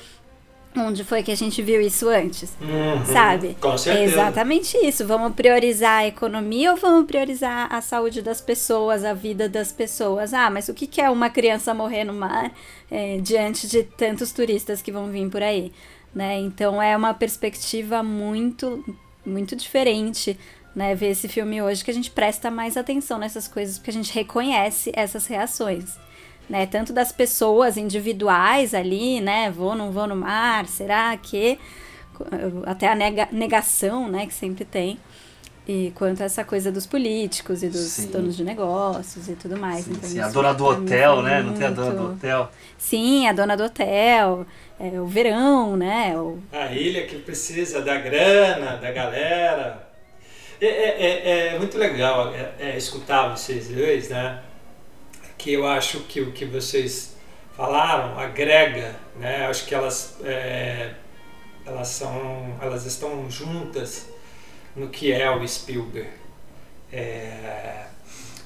[0.76, 2.52] Onde foi que a gente viu isso antes?
[2.60, 3.56] Uhum, Sabe?
[3.60, 4.12] Com É certeza.
[4.14, 5.06] exatamente isso.
[5.06, 10.34] Vamos priorizar a economia ou vamos priorizar a saúde das pessoas, a vida das pessoas?
[10.34, 12.50] Ah, mas o que que é uma criança morrer no mar
[12.90, 15.70] é, diante de tantos turistas que vão vir por aí?
[16.14, 16.38] Né?
[16.38, 18.84] Então é uma perspectiva muito,
[19.24, 20.38] muito diferente.
[20.74, 23.92] Né, ver esse filme hoje que a gente presta mais atenção nessas coisas porque a
[23.92, 25.96] gente reconhece essas reações
[26.48, 26.66] né?
[26.66, 29.50] Tanto das pessoas individuais ali, né?
[29.50, 31.58] Vou, não vou no mar, será que?
[32.66, 34.26] Até a nega- negação, né?
[34.26, 34.98] Que sempre tem.
[35.66, 38.08] E quanto a essa coisa dos políticos e dos Sim.
[38.10, 39.84] donos de negócios e tudo mais.
[39.86, 41.42] Sim, Então, sim, a dona do hotel, né?
[41.42, 42.50] Não tem a dona do muito- hotel.
[42.76, 44.46] Sim, a dona do hotel,
[44.78, 46.14] é, o verão, né?
[46.18, 49.88] O, A ilha que precisa da grana, da galera.
[50.60, 54.42] É, é- é- é muito legal é, é, escutar vocês dois, né?
[55.38, 57.16] Que eu acho que o que vocês
[57.56, 59.46] falaram agrega, né?
[59.46, 60.90] Acho que elas, é,
[61.64, 64.12] elas são, elas estão juntas
[64.76, 66.10] no que é o Spielberg.
[66.92, 67.86] É,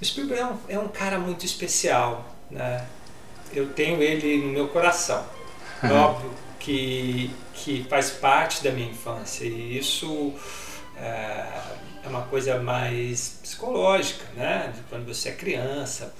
[0.00, 2.86] o Spielberg é um, é um cara muito especial, né?
[3.52, 5.24] Eu tenho ele no meu coração.
[5.84, 10.34] óbvio que, que faz parte da minha infância e isso
[10.96, 11.46] é,
[12.04, 14.72] é uma coisa mais psicológica, né?
[14.74, 16.14] De quando você é criança.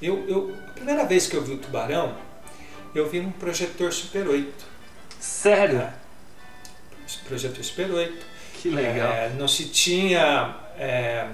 [0.00, 2.16] Eu, eu, a primeira vez que eu vi o tubarão,
[2.94, 4.64] eu vi num projetor Super 8.
[5.20, 5.78] Sério?
[5.78, 5.94] né?
[7.26, 8.31] Projetor Super 8.
[8.62, 9.10] Que legal.
[9.10, 11.26] É, não se tinha, é,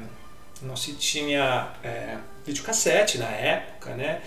[0.62, 4.22] não se tinha é, videocassete na época, né?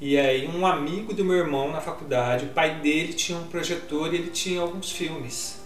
[0.00, 4.14] E aí um amigo do meu irmão na faculdade, o pai dele tinha um projetor
[4.14, 5.60] e ele tinha alguns filmes.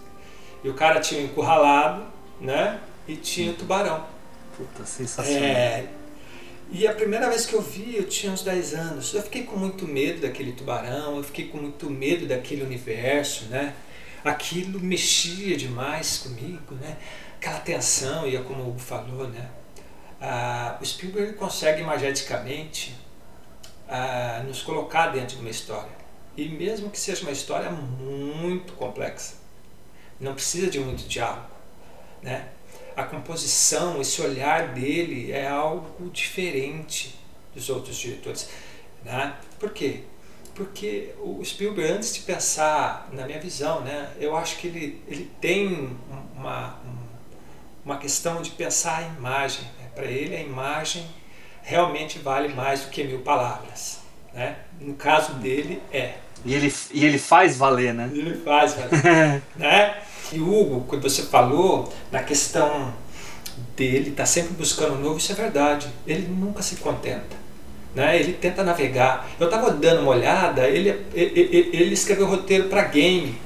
[0.65, 2.05] E o cara tinha o encurralado,
[2.41, 2.81] né?
[3.07, 4.05] E tinha o tubarão.
[4.57, 5.45] Puta, sensacional.
[5.45, 5.87] É,
[6.73, 9.15] e a primeira vez que eu vi, eu tinha uns 10 anos.
[9.15, 13.75] Eu fiquei com muito medo daquele tubarão, eu fiquei com muito medo daquele universo, né?
[14.25, 16.97] Aquilo mexia demais comigo, né?
[17.37, 19.49] Aquela tensão, e é como o Hugo falou, né?
[20.21, 22.95] Ah, o Spielberg consegue imageticamente
[23.89, 26.01] ah, nos colocar dentro de uma história.
[26.37, 29.35] E mesmo que seja uma história muito complexa,
[30.21, 31.49] não precisa de muito diálogo,
[32.23, 32.49] né?
[32.97, 37.19] a composição, esse olhar dele é algo diferente
[37.55, 38.49] dos outros diretores.
[39.05, 39.35] Né?
[39.59, 40.05] Por quê?
[40.55, 45.31] Porque o Spielberg, antes de pensar, na minha visão, né, eu acho que ele, ele
[45.41, 45.97] tem
[46.37, 46.77] uma,
[47.85, 49.65] uma questão de pensar a imagem.
[49.65, 49.89] Né?
[49.95, 51.07] Para ele, a imagem
[51.63, 54.01] realmente vale mais do que mil palavras.
[54.33, 54.57] Né?
[54.81, 56.15] No caso dele, é.
[56.45, 58.11] E ele, e ele faz valer, né?
[58.13, 59.43] Ele faz valer.
[59.57, 60.03] né?
[60.33, 62.95] E Hugo, quando você falou na questão
[63.77, 65.89] dele, tá sempre buscando novo, isso é verdade.
[66.07, 67.37] Ele nunca se contenta.
[67.95, 68.21] Né?
[68.21, 69.29] Ele tenta navegar.
[69.39, 73.37] Eu estava dando uma olhada, ele, ele, ele escreveu roteiro para game.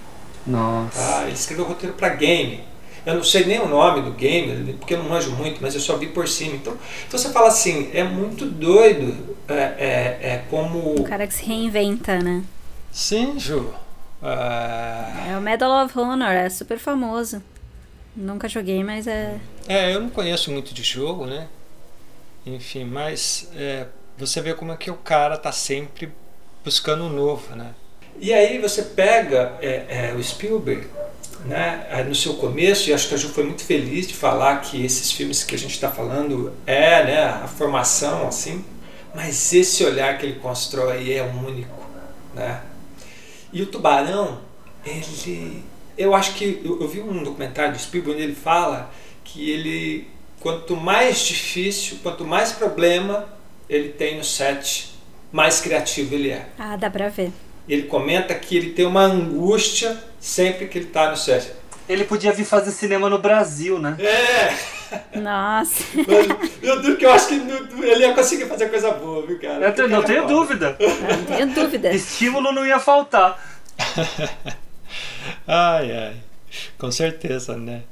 [0.46, 1.00] Nossa.
[1.00, 1.22] Tá?
[1.22, 2.62] Ele escreveu roteiro para game.
[3.07, 5.80] Eu não sei nem o nome do game, porque eu não manjo muito, mas eu
[5.80, 6.57] só vi por cima.
[6.57, 6.74] Então,
[7.07, 9.35] então você fala assim, é muito doido.
[9.46, 11.00] É, é, é como.
[11.00, 12.42] Um cara que se reinventa, né?
[12.90, 13.74] Sim, Ju.
[14.22, 17.42] Ah, É o Medal of Honor, é super famoso.
[18.16, 19.37] Nunca joguei, mas é.
[19.68, 21.48] É, eu não conheço muito de jogo, né?
[22.46, 23.87] Enfim, mas é,
[24.18, 26.12] você vê como é que o cara tá sempre
[26.64, 27.74] buscando o novo, né?
[28.18, 30.87] E aí você pega é, é, o Spielberg,
[31.44, 31.87] né?
[31.90, 34.85] aí No seu começo, e acho que a Ju foi muito feliz de falar que
[34.85, 37.24] esses filmes que a gente está falando é, né?
[37.24, 38.64] A formação, assim.
[39.14, 41.85] Mas esse olhar que ele constrói é único,
[42.35, 42.62] né?
[43.53, 44.40] E o Tubarão,
[44.85, 45.64] ele
[45.96, 48.90] eu acho que eu, eu vi um documentário do Spielberg onde ele fala
[49.22, 50.09] que ele
[50.40, 53.27] quanto mais difícil, quanto mais problema
[53.68, 54.94] ele tem no set,
[55.33, 56.46] mais criativo ele é.
[56.59, 57.31] Ah, dá pra ver.
[57.68, 61.53] Ele comenta que ele tem uma angústia sempre que ele está no set.
[61.88, 63.96] Ele podia vir fazer cinema no Brasil, né?
[63.98, 65.85] É, Nossa.
[65.94, 69.38] mas, meu Deus, que eu acho que não- ele ia conseguir fazer coisa boa, viu,
[69.38, 69.74] cara?
[69.77, 70.77] Eu não tenho é dúvida.
[70.79, 71.92] Eu não tenho dúvida.
[71.92, 73.38] Estímulo não ia faltar.
[75.46, 76.16] Ai, ai.
[76.79, 77.83] Com certeza, né?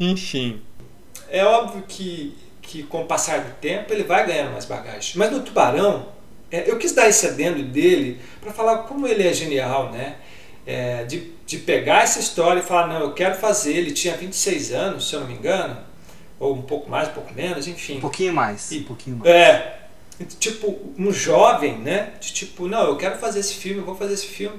[0.00, 0.62] Enfim.
[1.28, 2.36] É óbvio que,
[2.68, 5.12] que com o passar do tempo ele vai ganhando mais bagagem.
[5.16, 6.08] Mas no Tubarão,
[6.52, 10.16] é, eu quis dar esse adendo dele para falar como ele é genial, né?
[10.66, 13.72] É, de, de pegar essa história e falar, não, eu quero fazer.
[13.74, 15.78] Ele tinha 26 anos, se eu não me engano,
[16.38, 17.96] ou um pouco mais, um pouco menos, enfim.
[17.96, 18.70] Um pouquinho mais.
[18.70, 19.30] E- Um pouquinho mais.
[19.30, 19.78] É,
[20.38, 22.10] tipo, um jovem, né?
[22.20, 24.58] De tipo, não, eu quero fazer esse filme, eu vou fazer esse filme.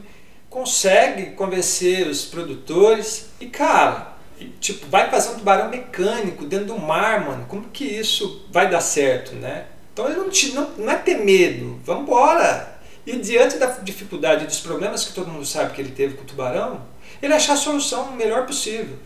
[0.49, 4.17] Consegue convencer os produtores e, cara,
[4.59, 7.45] tipo, vai fazer um tubarão mecânico dentro do mar, mano.
[7.47, 9.65] Como que isso vai dar certo, né?
[9.93, 12.79] Então ele não, te, não, não é ter medo, vambora.
[13.05, 16.25] E diante da dificuldade dos problemas que todo mundo sabe que ele teve com o
[16.25, 16.81] tubarão,
[17.21, 18.97] ele achar a solução melhor possível.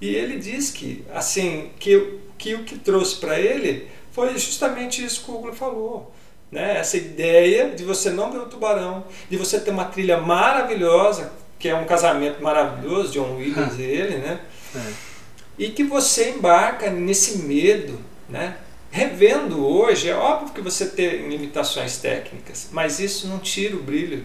[0.00, 5.24] E ele diz que, assim, que, que o que trouxe para ele foi justamente isso
[5.24, 6.12] que o Hugo falou.
[6.50, 6.78] Né?
[6.78, 11.68] Essa ideia de você não ver o tubarão, de você ter uma trilha maravilhosa, que
[11.68, 14.40] é um casamento maravilhoso, John Williams e ele, né?
[14.74, 14.92] É.
[15.58, 18.56] E que você embarca nesse medo, né?
[18.90, 24.24] Revendo hoje, é óbvio que você tem limitações técnicas, mas isso não tira o brilho.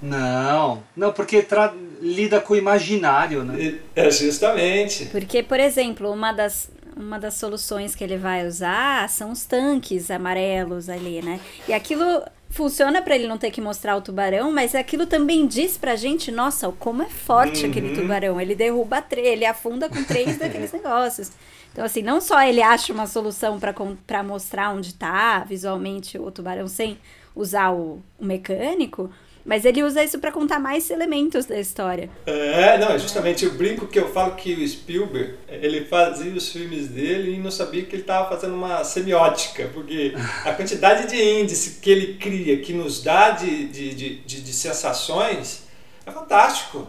[0.00, 3.78] Não, não, porque tra- lida com o imaginário, né?
[3.96, 5.06] É justamente.
[5.06, 10.10] Porque, por exemplo, uma das, uma das soluções que ele vai usar são os tanques
[10.10, 11.40] amarelos ali, né?
[11.66, 12.22] E aquilo
[12.54, 16.30] funciona pra ele não ter que mostrar o tubarão, mas aquilo também diz pra gente,
[16.30, 18.40] nossa, como é forte aquele tubarão.
[18.40, 21.32] Ele derruba três, ele afunda com três daqueles negócios.
[21.72, 23.58] Então, assim, não só ele acha uma solução
[24.06, 26.96] pra mostrar onde tá visualmente o tubarão sem
[27.34, 29.10] usar o, o mecânico,
[29.44, 32.08] mas ele usa isso pra contar mais elementos da história.
[32.24, 36.48] É, não, é justamente o brinco que eu falo que o Spielberg, ele fazia os
[36.48, 41.22] filmes dele e não sabia que ele estava fazendo uma semiótica, porque a quantidade de
[41.22, 45.64] índice que ele cria, que nos dá de, de, de, de, de sensações,
[46.06, 46.88] É fantástico.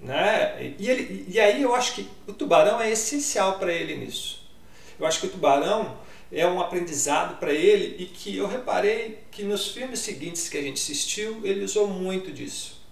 [0.00, 0.74] Né?
[0.78, 4.44] E, ele, e aí eu acho que o tubarão é essencial para ele nisso.
[5.00, 5.96] Eu acho que o tubarão
[6.34, 10.62] é um aprendizado para ele e que eu reparei que nos filmes seguintes que a
[10.62, 12.82] gente assistiu, ele usou muito disso.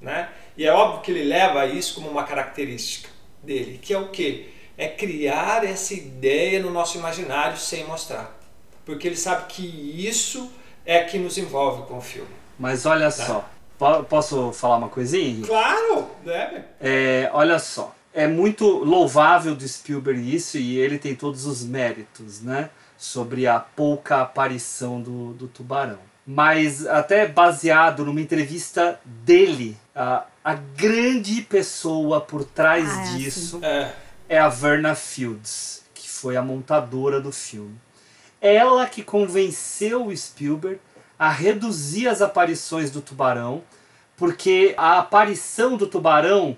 [0.00, 0.28] Né?
[0.56, 3.08] E é óbvio que ele leva isso como uma característica
[3.42, 4.48] dele, que é o quê?
[4.78, 8.38] É criar essa ideia no nosso imaginário sem mostrar.
[8.84, 9.64] Porque ele sabe que
[10.06, 10.50] isso
[10.84, 12.28] é que nos envolve com o filme.
[12.58, 15.24] Mas olha só, po- posso falar uma coisinha?
[15.28, 15.48] Henrique?
[15.48, 16.62] Claro, deve.
[16.80, 22.42] É, olha só, é muito louvável do Spielberg isso e ele tem todos os méritos,
[22.42, 22.70] né?
[22.98, 25.98] Sobre a pouca aparição do, do tubarão.
[26.26, 33.60] Mas até baseado numa entrevista dele, a, a grande pessoa por trás Ah, é disso
[33.62, 33.92] É,
[34.28, 37.76] é a Verna Fields, que foi a montadora do filme.
[38.40, 40.80] Ela que convenceu o Spielberg
[41.18, 43.62] a reduzir as aparições do tubarão,
[44.16, 46.56] porque a aparição do tubarão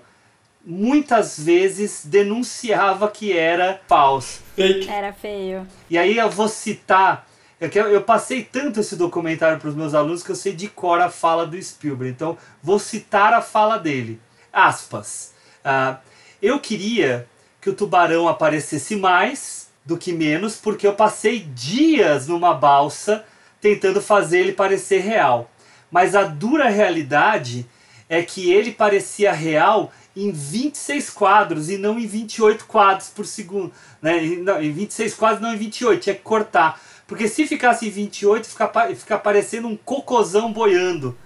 [0.65, 4.41] muitas vezes denunciava que era falso.
[4.59, 4.89] Fake.
[4.89, 5.67] Era feio.
[5.89, 7.27] E aí eu vou citar.
[7.59, 10.67] Eu, quero- eu passei tanto esse documentário para os meus alunos que eu sei de
[10.67, 12.11] cor a fala do Spielberg.
[12.13, 14.19] Então vou citar a fala dele.
[14.51, 15.33] Aspas.
[15.63, 15.97] Ah,
[16.41, 17.27] eu queria
[17.61, 23.25] que o tubarão aparecesse mais do que menos, porque eu passei dias numa balsa
[23.59, 25.49] tentando fazer ele parecer real.
[25.91, 27.65] Mas a dura realidade
[28.07, 33.71] é que ele parecia real em 26 quadros e não em 28 quadros por segundo.
[34.01, 34.21] Né?
[34.37, 36.81] Não, em 26 quadros, não em 28, tinha que cortar.
[37.07, 41.17] Porque se ficasse em 28, fica, fica parecendo um cocôzão boiando.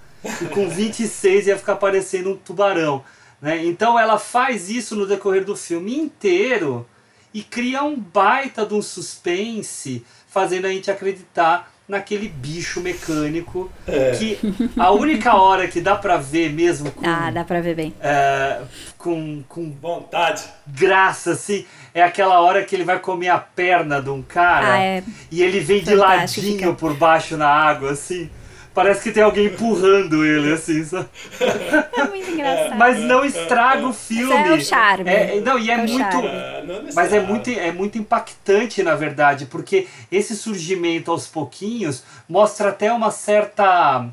[0.42, 3.04] E com 26 ia ficar parecendo um tubarão.
[3.42, 3.66] Né?
[3.66, 6.88] Então ela faz isso no decorrer do filme inteiro
[7.34, 13.70] e cria um baita de um suspense, fazendo a gente acreditar naquele bicho mecânico
[14.18, 14.40] que
[14.78, 17.94] a única hora que dá pra ver mesmo com, Ah, dá pra ver bem.
[18.02, 18.62] é,
[18.98, 20.44] com, com Vontade.
[20.68, 24.80] graça, assim, é aquela hora que ele vai comer a perna de um cara Ah,
[24.80, 25.04] é.
[25.30, 28.30] e ele vem de Fantástico, ladinho fica- por baixo na água, assim.
[28.74, 31.08] Parece que tem alguém empurrando ele, assim, sabe?
[31.40, 32.76] É muito engraçado.
[32.76, 34.34] Mas não estraga o filme.
[34.34, 35.10] é o charme.
[35.10, 35.98] É, não, e é, É muito.
[35.98, 36.28] charme.
[36.28, 42.04] Ah, não Mas é muito, é muito impactante, na verdade, porque esse surgimento aos pouquinhos
[42.28, 44.08] mostra até uma certa.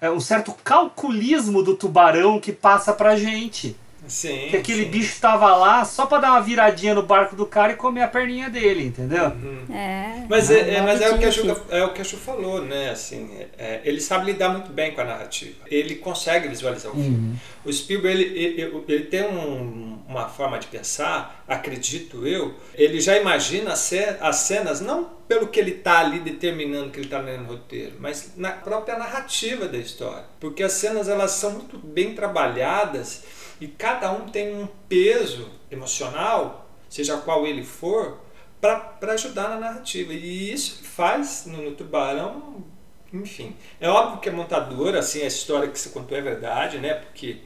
[0.00, 3.76] é, um certo calculismo do tubarão que passa pra gente.
[4.08, 4.48] Sim.
[4.50, 4.90] Que aquele sim.
[4.90, 8.08] bicho tava lá só pra dar uma viradinha no barco do cara e comer a
[8.08, 9.32] perninha dele, entendeu?
[9.72, 10.24] É.
[10.28, 12.62] Mas, é, é- mas é, o que a Ju, é o que a Ju falou,
[12.64, 12.90] né?
[12.90, 15.56] Assim, é- ele sabe lidar muito bem com a narrativa.
[15.70, 17.36] Ele consegue visualizar o filme.
[17.64, 22.54] O Spielberg ele, ele, ele tem um- uma forma de pensar, acredito eu.
[22.74, 26.98] Ele já imagina as ce- as cenas não pelo que ele está ali determinando que
[26.98, 31.32] ele está lendo no roteiro, mas na própria narrativa da história, porque as cenas elas
[31.32, 33.22] são muito bem trabalhadas
[33.60, 38.18] e cada um tem um peso emocional, seja qual ele for,
[38.60, 40.12] para ajudar na narrativa.
[40.12, 42.64] E isso faz no, no Tubarão,
[43.12, 43.54] enfim.
[43.80, 46.94] É óbvio que a montadora, assim, a história que você contou é verdade, né?
[46.94, 47.38] Porque,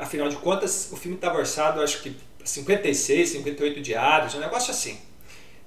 [0.00, 4.98] afinal de contas, o filme estava orçado, acho que 56, 58 diários, um negócio assim.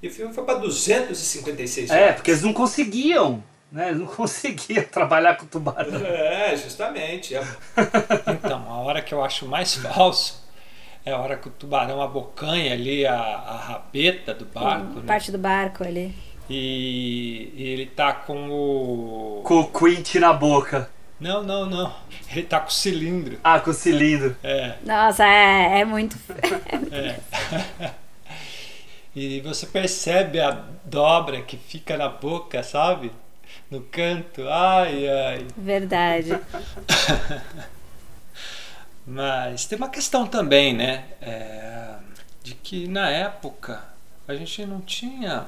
[0.02, 2.16] E o filme foi para 256 É, diários.
[2.18, 3.90] porque eles não conseguiam, né?
[3.90, 6.06] Eles não conseguiam trabalhar com tubarão.
[6.06, 7.36] É, justamente.
[7.36, 7.44] É.
[8.28, 10.46] Então, a hora que eu acho mais falso
[11.06, 15.06] é a hora que o tubarão abocanha ali a, a rabeta do barco, né?
[15.06, 16.14] Parte do barco ali.
[16.50, 19.42] E, e ele tá com o.
[19.44, 20.90] Com o Quint na boca.
[21.20, 21.94] Não, não, não.
[22.30, 23.40] Ele tá com o cilindro.
[23.44, 24.36] Ah, com o cilindro.
[24.44, 24.76] É.
[24.86, 26.18] Nossa, é, é muito.
[29.20, 30.52] E você percebe a
[30.86, 33.12] dobra que fica na boca, sabe?
[33.70, 34.48] No canto.
[34.48, 35.48] Ai, ai.
[35.58, 36.40] Verdade.
[39.06, 41.06] Mas tem uma questão também, né?
[41.22, 41.96] É,
[42.44, 43.82] de que na época
[44.28, 45.46] a gente não tinha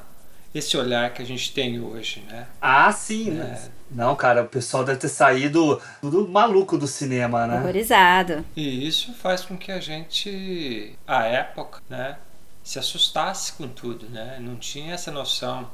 [0.56, 2.48] esse olhar que a gente tem hoje, né?
[2.62, 3.32] Ah, sim.
[3.32, 7.60] mas- Não, cara, o pessoal deve ter saído tudo maluco do cinema, né?
[7.60, 8.46] Horrorizado.
[8.56, 12.18] E isso faz com que a gente, à época, né,
[12.64, 14.38] se assustasse com tudo, né?
[14.40, 15.70] Não tinha essa noção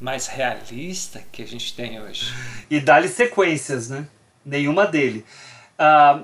[0.00, 2.32] mais realista que a gente tem hoje.
[2.70, 4.06] E dá-lhe sequências, né?
[4.44, 5.24] Nenhuma dele.
[5.78, 6.22] Ah,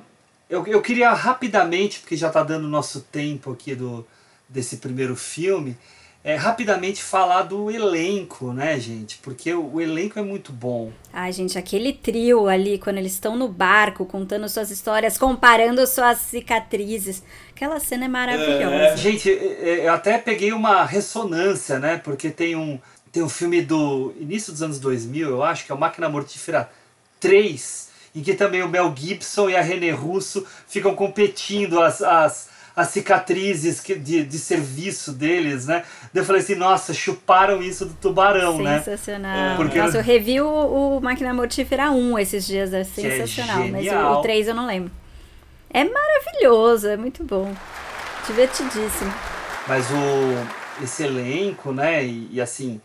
[0.49, 4.07] eu, eu queria rapidamente, porque já está dando nosso tempo aqui do,
[4.49, 5.77] desse primeiro filme,
[6.23, 9.19] é, rapidamente falar do elenco, né, gente?
[9.19, 10.93] Porque o, o elenco é muito bom.
[11.13, 16.19] Ai, gente, aquele trio ali, quando eles estão no barco, contando suas histórias, comparando suas
[16.19, 17.23] cicatrizes.
[17.51, 18.97] Aquela cena é maravilhosa.
[18.99, 21.97] Gente, é, é, eu até peguei uma ressonância, né?
[21.97, 22.79] Porque tem um,
[23.13, 26.71] tem um filme do início dos anos 2000, eu acho, que é o Máquina Mortífera
[27.19, 27.89] 3.
[28.15, 32.89] em que também o Mel Gibson e a René Russo ficam competindo as, as, as
[32.89, 35.85] cicatrizes que, de, de serviço deles, né?
[36.15, 38.79] Eu falei assim, nossa, chuparam isso do tubarão, né?
[38.79, 39.57] Sensacional.
[39.57, 40.49] Porque- Nossa, eu revi o,
[40.97, 43.69] o Máquina Mortífera 1 esses dias, é é sensacional.
[43.69, 44.91] mas o, o 3 eu não lembro.
[45.73, 47.55] É maravilhoso, é muito bom.
[48.27, 49.13] Divertidíssimo.
[49.69, 52.05] Mas o, esse elenco, né?
[52.05, 52.81] E, e, assim,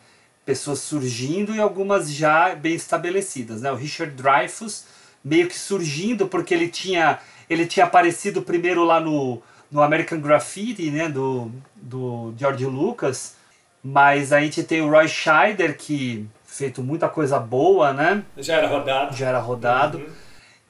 [0.46, 3.72] pessoas surgindo e algumas já bem estabelecidas, né?
[3.72, 4.86] O Richard Dreyfuss
[5.24, 7.20] meio que surgindo porque ele tinha
[7.50, 9.42] ele tinha aparecido primeiro lá no,
[9.72, 11.10] no American Graffiti, né?
[11.10, 13.36] Do, do George Lucas.
[13.84, 18.24] Mas a gente tem o Roy Scheider, que feito muita coisa boa, né?
[18.38, 19.16] Já era rodado.
[19.16, 19.98] Já era rodado.
[20.00, 20.08] Uhum.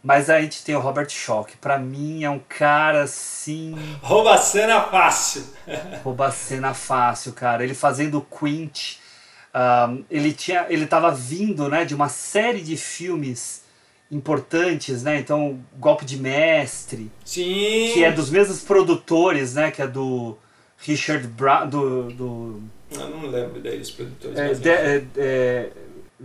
[0.04, 3.76] Mas a gente tem o Robert Shaw, que pra mim é um cara assim.
[4.04, 5.44] Rouba cena fácil.
[6.04, 7.64] rouba cena fácil, cara.
[7.64, 8.98] Ele fazendo o Quint.
[9.56, 13.64] Um, ele tinha, ele tava vindo, né, de uma série de filmes
[14.12, 15.20] importantes, né?
[15.20, 17.92] Então, Golpe de Mestre, Sim.
[17.94, 19.72] que é dos mesmos produtores, né?
[19.72, 20.38] Que é do
[20.78, 24.38] Richard Brown, do, do Eu não lembro daí dos produtores.
[24.38, 25.70] é, de- é, é,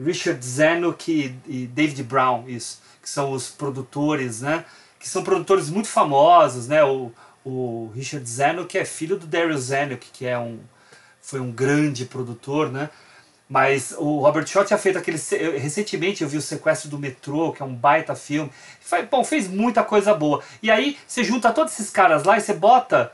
[0.04, 4.64] Richard Zanuck e, e David Brown, isso, que são os produtores, né?
[4.98, 6.84] Que são produtores muito famosos, né?
[6.84, 7.10] O,
[7.44, 10.58] o Richard Zanuck é filho do Daryl Zanuck, que é um,
[11.22, 12.90] foi um grande produtor, né?
[13.50, 15.18] Mas o Robert Shaw tinha feito aquele.
[15.58, 18.48] Recentemente eu vi o Sequestro do Metrô, que é um baita filme.
[19.10, 20.40] Bom, fez muita coisa boa.
[20.62, 23.10] E aí você junta todos esses caras lá e você bota.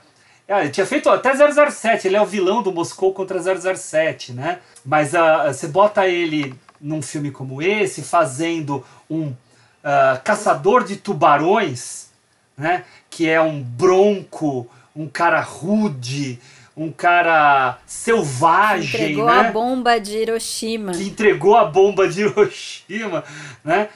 [0.46, 4.58] Ah, ele tinha feito até 007, ele é o vilão do Moscou contra 007, né?
[4.84, 9.34] Mas ah, você bota ele num filme como esse, fazendo um
[9.82, 12.10] ah, caçador de tubarões,
[12.58, 12.84] né?
[13.08, 16.38] Que é um bronco, um cara rude,
[16.76, 19.32] um cara selvagem, Entregou né?
[19.32, 20.92] a bomba de Hiroshima.
[20.92, 23.24] que entregou a bomba de Hiroshima,
[23.64, 23.88] né?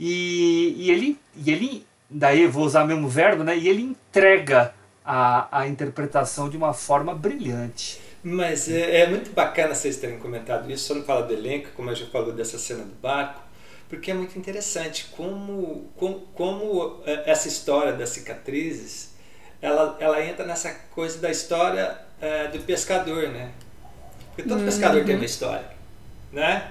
[0.00, 3.56] E, e ele, e ele, daí eu vou usar o mesmo verbo, né?
[3.56, 4.74] E ele entrega
[5.04, 8.00] a, a interpretação de uma forma brilhante.
[8.24, 11.90] Mas é, é muito bacana vocês terem comentado isso, só não fala do elenco, como
[11.90, 13.42] eu já falou dessa cena do barco,
[13.88, 19.12] porque é muito interessante como, como, como é, essa história das cicatrizes,
[19.60, 23.50] ela, ela entra nessa coisa da história é, do pescador, né?
[24.34, 25.66] Porque todo pescador tem uma história,
[26.32, 26.68] né?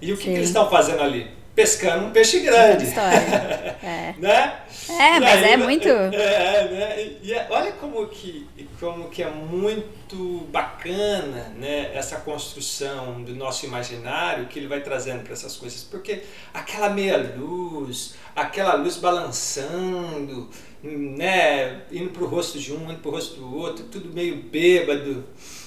[0.00, 1.30] E o que, que eles estão fazendo ali?
[1.54, 2.84] Pescando um peixe grande.
[2.84, 3.76] História.
[3.82, 4.14] É.
[4.18, 4.60] né?
[4.88, 5.86] É, E mas aí, é muito.
[6.12, 7.02] É, é, né?
[7.02, 8.48] E- E é- olha como que,
[8.80, 11.90] como que é muito bacana né?
[11.94, 15.82] essa construção do nosso imaginário que ele vai trazendo para essas coisas.
[15.82, 16.22] Porque
[16.52, 20.50] aquela meia luz, aquela luz balançando,
[20.82, 21.82] né?
[21.90, 25.24] indo para o rosto de um, indo para o rosto do outro, tudo meio bêbado.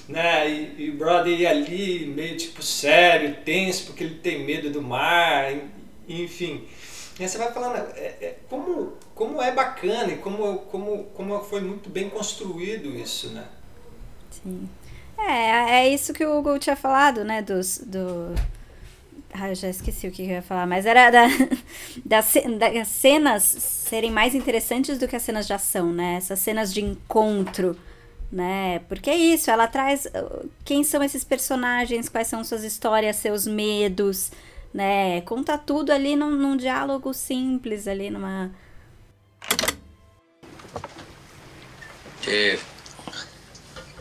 [0.08, 0.50] Né?
[0.50, 4.82] E, e o brother ia ali meio tipo sério, tenso, porque ele tem medo do
[4.82, 5.70] mar, en-
[6.08, 6.68] enfim.
[7.20, 11.40] E aí você vai falando é, é, como, como é bacana e como, como, como
[11.44, 13.46] foi muito bem construído isso, né?
[14.32, 14.70] Sim.
[15.18, 17.42] É, é isso que o Hugo tinha falado, né?
[17.42, 18.34] Dos, do.
[19.34, 21.28] Ah, eu já esqueci o que eu ia falar, mas era da,
[22.04, 26.16] das, das cenas serem mais interessantes do que as cenas de ação, né?
[26.16, 27.78] Essas cenas de encontro,
[28.32, 28.80] né?
[28.90, 33.46] Porque é isso, ela traz uh, quem são esses personagens, quais são suas histórias, seus
[33.46, 34.32] medos,
[34.74, 35.22] né?
[35.22, 38.52] Conta tudo ali num, num diálogo simples, ali numa.
[42.22, 42.64] Chief.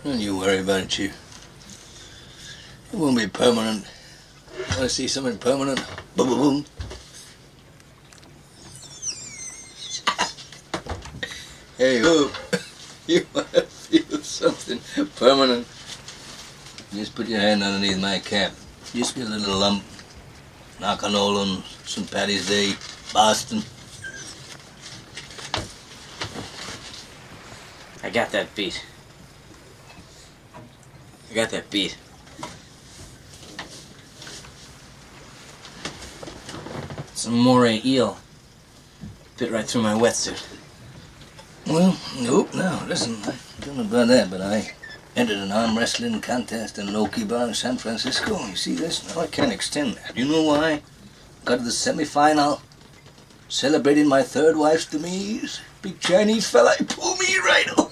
[0.04, 1.14] Don't you worry about Chief.
[2.92, 3.84] It won't be permanent.
[4.58, 5.84] Want to see something permanent?
[6.16, 6.64] Boom, boom, boom.
[11.78, 12.32] hey, Hoop.
[13.06, 14.80] You want to feel something
[15.16, 15.66] permanent?
[16.92, 18.52] Just put your hand underneath my cap.
[18.92, 19.82] Just get a little lump.
[20.78, 22.10] Knock on Nolan, St.
[22.10, 22.74] Patty's Day,
[23.14, 23.62] Boston.
[28.02, 28.84] I got that beat.
[31.30, 31.96] I got that beat.
[37.18, 38.16] Some moray eel.
[39.38, 40.40] Bit right through my wetsuit.
[41.66, 44.70] Well, nope, no, listen, I don't know about that, but I
[45.16, 48.38] entered an arm wrestling contest in an Okie bar in San Francisco.
[48.46, 49.02] You see this?
[49.08, 50.16] Now I can't extend that.
[50.16, 50.80] You know why?
[51.44, 52.60] Got to the semifinal,
[53.48, 55.60] celebrating my third wife's demise.
[55.82, 57.88] Big Chinese fella, he pulled me right off.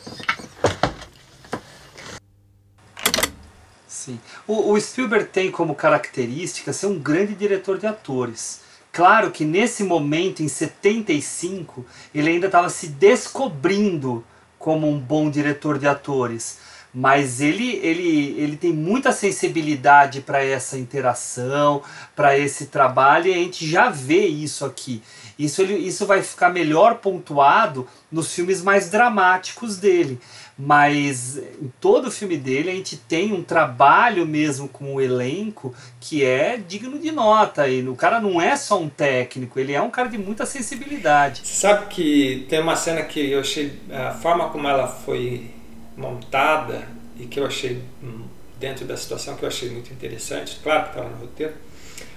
[3.88, 4.20] Sim.
[4.46, 8.64] O, o Spielberg tem como característica ser um grande diretor de atores.
[8.96, 11.84] Claro que nesse momento, em 75,
[12.14, 14.24] ele ainda estava se descobrindo
[14.58, 16.58] como um bom diretor de atores.
[16.94, 21.82] mas ele, ele, ele tem muita sensibilidade para essa interação,
[22.14, 25.02] para esse trabalho, e a gente já vê isso aqui.
[25.38, 30.18] Isso, ele, isso vai ficar melhor pontuado nos filmes mais dramáticos dele.
[30.58, 35.74] Mas em todo o filme dele a gente tem um trabalho mesmo com o elenco
[36.00, 37.68] que é digno de nota.
[37.68, 41.42] E o cara não é só um técnico, ele é um cara de muita sensibilidade.
[41.44, 43.78] Você sabe que tem uma cena que eu achei.
[43.92, 45.50] A forma como ela foi
[45.96, 46.88] montada
[47.18, 48.22] e que eu achei hum,
[48.58, 51.52] dentro da situação que eu achei muito interessante, claro que estava no roteiro,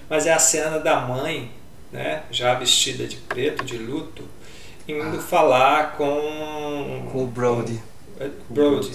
[0.08, 1.50] mas é a cena da mãe,
[1.92, 4.22] né, já vestida de preto, de luto,
[4.86, 5.22] indo Ah.
[5.22, 7.80] falar com Com o Brody.
[8.20, 8.92] É, Brody.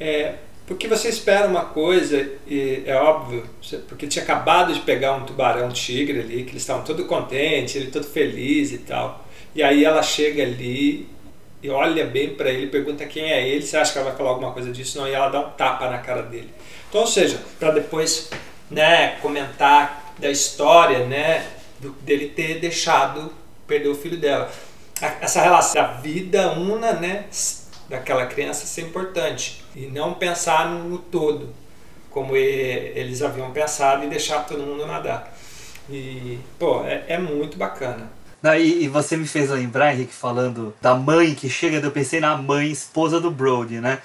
[0.00, 0.34] É,
[0.66, 3.44] porque você espera uma coisa, e é óbvio,
[3.88, 7.90] porque tinha acabado de pegar um tubarão tigre ali, que eles estavam todo contentes, ele
[7.90, 9.26] todo feliz e tal.
[9.54, 11.08] E aí ela chega ali
[11.62, 14.30] e olha bem para ele, pergunta quem é ele, você acha que ela vai falar
[14.30, 14.98] alguma coisa disso?
[14.98, 16.48] Não, e ela dá um tapa na cara dele.
[16.88, 18.30] Então, ou seja, para depois
[18.70, 21.46] né, comentar da história né,
[21.80, 23.32] do, dele ter deixado
[23.66, 24.50] perder o filho dela.
[25.00, 27.26] A- Essa relação da vida una, né,
[27.92, 31.50] daquela criança ser importante e não pensar no todo,
[32.08, 35.30] como eles haviam pensado e deixar todo mundo nadar.
[35.90, 38.10] E, pô, é, é muito bacana.
[38.42, 42.18] Não, e, e você me fez lembrar, Henrique, falando da mãe que chega, eu pensei
[42.18, 43.98] na mãe, esposa do Brody, né?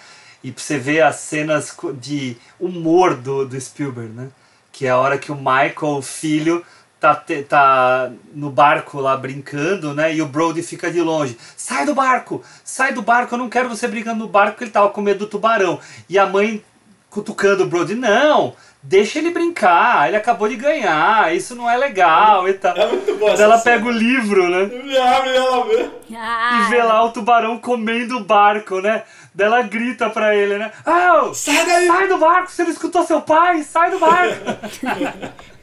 [0.43, 4.27] E você ver as cenas de humor do, do Spielberg, né?
[4.69, 6.63] Que é a hora que o Michael, o filho,
[6.99, 10.13] tá, tá no barco lá brincando, né?
[10.15, 11.37] E o Brody fica de longe.
[11.55, 12.43] Sai do barco!
[12.63, 15.19] Sai do barco, eu não quero você brincando no barco, porque ele tava com medo
[15.19, 15.79] do tubarão.
[16.09, 16.63] E a mãe
[17.09, 18.53] cutucando o Brody, não!
[18.83, 22.77] Deixa ele brincar, ele acabou de ganhar, isso não é legal e tal.
[22.77, 23.75] É muito bom ela cena.
[23.77, 24.61] pega o livro, né?
[24.97, 25.89] Abre ela vê.
[26.15, 29.03] Ah, E vê lá o tubarão comendo o barco, né?
[29.33, 30.71] Daí ela grita pra ele, né?
[30.85, 31.87] Ah, Sai daí!
[31.87, 33.61] sai do barco, você não escutou seu pai?
[33.63, 34.35] Sai do barco!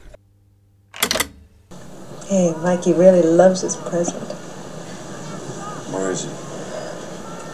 [2.27, 4.31] Hey, Mikey really loves his present.
[5.93, 6.29] Where is he?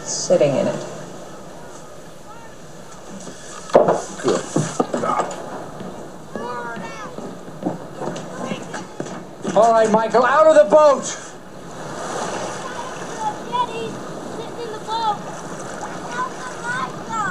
[0.06, 0.86] Sitting in it.
[4.22, 4.40] Good.
[9.54, 11.04] All right, Michael, out of the boat!
[13.50, 13.90] Daddy,
[14.32, 15.18] sitting in the boat.
[16.08, 17.22] How's the light go?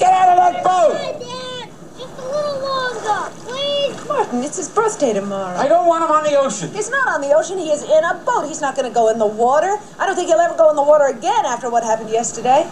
[0.00, 0.96] Get out of that boat!
[0.98, 1.70] Hi, Dad.
[1.96, 3.41] Just a little longer, please.
[4.08, 5.56] Martin, it's his birthday tomorrow.
[5.56, 6.70] I don't want him on the ocean.
[6.72, 7.58] He's not on the ocean.
[7.58, 8.46] He is in a boat.
[8.48, 9.78] He's not going to go in the water.
[9.98, 12.68] I don't think he'll ever go in the water again after what happened yesterday.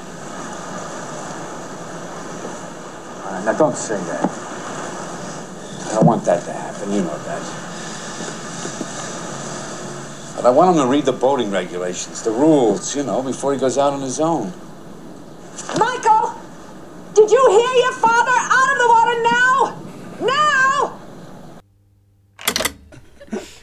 [3.25, 4.31] Right, now don't say that.
[5.91, 7.43] I don't want that to happen, you know that.
[10.37, 13.59] But I want him to read the boating regulations, the rules, you know, before he
[13.59, 14.53] goes out on his own.
[15.79, 16.35] Michael,
[17.15, 18.33] did you hear your father?
[18.33, 19.77] Out of the water now!
[20.27, 21.00] Now!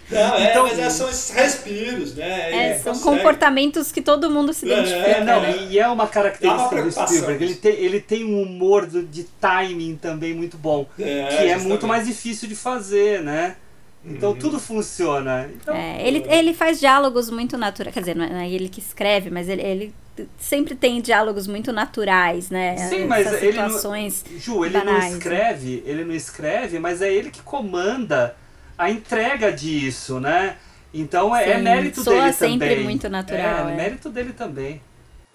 [0.09, 2.69] Não, é, Então- mas é, são esses respiros, né?
[2.71, 3.17] é, são consegue.
[3.17, 5.07] comportamentos que todo mundo se É, identifica.
[5.09, 5.67] é, Não, né?
[5.69, 7.43] e é uma característica uma do Spielberg.
[7.43, 10.87] Ele tem, ele tem um humor do- de timing também muito bom.
[10.97, 11.67] É, que é justamente.
[11.67, 13.57] muito mais difícil de fazer, né?
[14.05, 15.49] Então tudo funciona.
[15.53, 17.93] Então, É, ele, ele faz diálogos muito naturais.
[17.93, 19.93] Quer dizer, não é não é ele que escreve, mas ele, ele
[20.39, 22.77] sempre tem diálogos muito naturais, né?
[22.87, 24.23] Sim, mas Essas ele não- situações.
[24.37, 25.17] Ju, ele não banais, né?
[25.17, 28.33] escreve, ele não escreve, mas é ele que comanda
[28.77, 30.57] a entrega disso, né?
[30.93, 32.83] Então é, é Sim, mérito soa dele sempre também.
[32.83, 33.75] muito natural, É, é.
[33.75, 34.81] mérito dele também.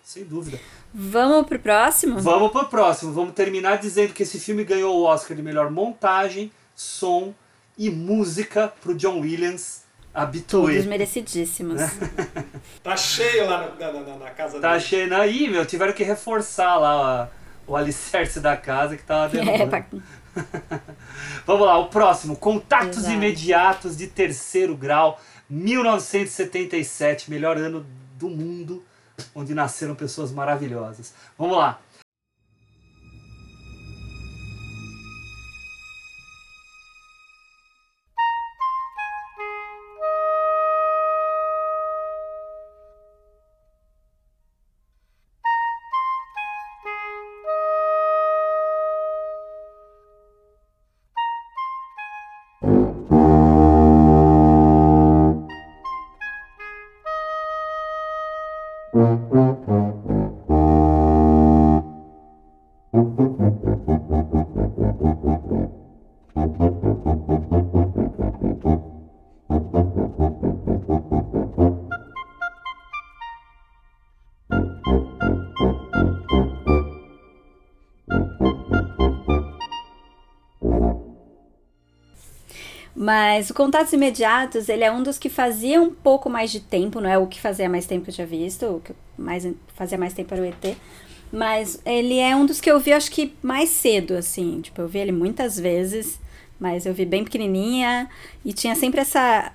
[0.02, 0.58] Sem dúvida.
[0.92, 2.20] Vamos pro próximo?
[2.20, 3.12] Vamos pro próximo.
[3.12, 7.32] Vamos terminar dizendo que esse filme ganhou o Oscar de melhor montagem, som
[7.78, 9.82] e música pro John Williams
[10.12, 10.72] habitué.
[10.72, 11.80] Todos merecidíssimos.
[12.82, 14.80] Tá cheio lá na, na- na casa Tá dele.
[14.80, 15.14] cheio.
[15.14, 17.30] Aí, meu, tiveram que reforçar lá
[17.66, 19.70] ó, o alicerce da casa que tava É, derrubando.
[19.70, 19.84] pra-
[21.46, 22.36] Vamos lá, o próximo.
[22.36, 23.14] Contatos Exato.
[23.14, 27.84] imediatos de terceiro grau, 1977, melhor ano
[28.18, 28.84] do mundo,
[29.34, 31.14] onde nasceram pessoas maravilhosas.
[31.38, 31.80] Vamos lá.
[83.02, 87.00] Mas o Contatos Imediatos, ele é um dos que fazia um pouco mais de tempo,
[87.00, 89.44] não é o que fazia mais tempo que eu tinha visto, o que mais,
[89.74, 90.76] fazia mais tempo era o ET.
[91.32, 94.60] Mas ele é um dos que eu vi, acho que mais cedo, assim.
[94.60, 96.20] Tipo, eu vi ele muitas vezes,
[96.60, 98.08] mas eu vi bem pequenininha
[98.44, 99.50] e tinha sempre essa.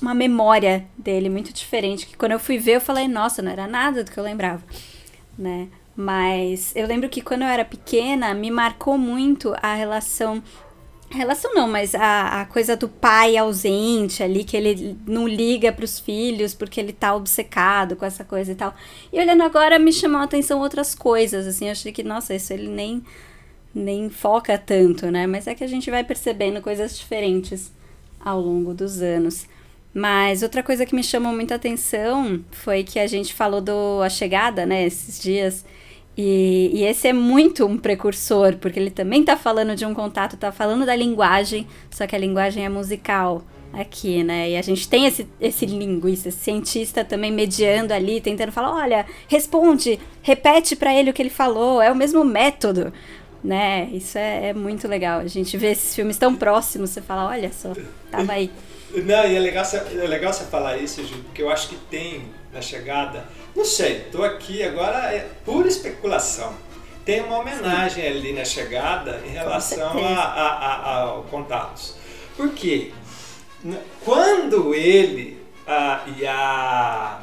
[0.00, 2.06] Uma memória dele muito diferente.
[2.06, 4.62] Que quando eu fui ver, eu falei, nossa, não era nada do que eu lembrava,
[5.36, 5.66] né?
[5.96, 10.40] Mas eu lembro que quando eu era pequena, me marcou muito a relação
[11.12, 15.84] relação não, mas a, a coisa do pai ausente ali, que ele não liga para
[15.84, 18.74] os filhos porque ele tá obcecado com essa coisa e tal.
[19.12, 22.52] E olhando agora, me chamou a atenção outras coisas, assim, eu achei que, nossa, isso
[22.52, 23.02] ele nem,
[23.74, 25.26] nem foca tanto, né?
[25.26, 27.72] Mas é que a gente vai percebendo coisas diferentes
[28.24, 29.46] ao longo dos anos.
[29.94, 34.08] Mas outra coisa que me chamou muita atenção foi que a gente falou do A
[34.08, 35.64] Chegada, né, esses dias,
[36.16, 40.34] e, e, esse é muito um precursor, porque ele também está falando de um contato,
[40.34, 43.42] está falando da linguagem, só que a linguagem é musical
[43.72, 44.50] aqui, né?
[44.50, 49.06] E a gente tem esse, esse linguista, esse cientista também mediando ali, tentando falar: olha,
[49.26, 52.92] responde, repete para ele o que ele falou, é o mesmo método,
[53.42, 53.88] né?
[53.92, 55.20] Isso é, é muito legal.
[55.20, 57.72] A gente vê esses filmes tão próximos, você fala: olha só,
[58.10, 58.50] tava aí.
[58.94, 62.24] Não, e é legal, é legal você falar isso, Ju, porque eu acho que tem
[62.52, 63.24] na chegada
[63.54, 66.54] não sei, estou aqui agora, é pura especulação.
[67.04, 68.10] Tem uma homenagem Sim.
[68.10, 71.96] ali na chegada em relação a, a, a, ao contatos.
[72.36, 72.92] Por quê?
[74.04, 77.20] Quando ele a, e a,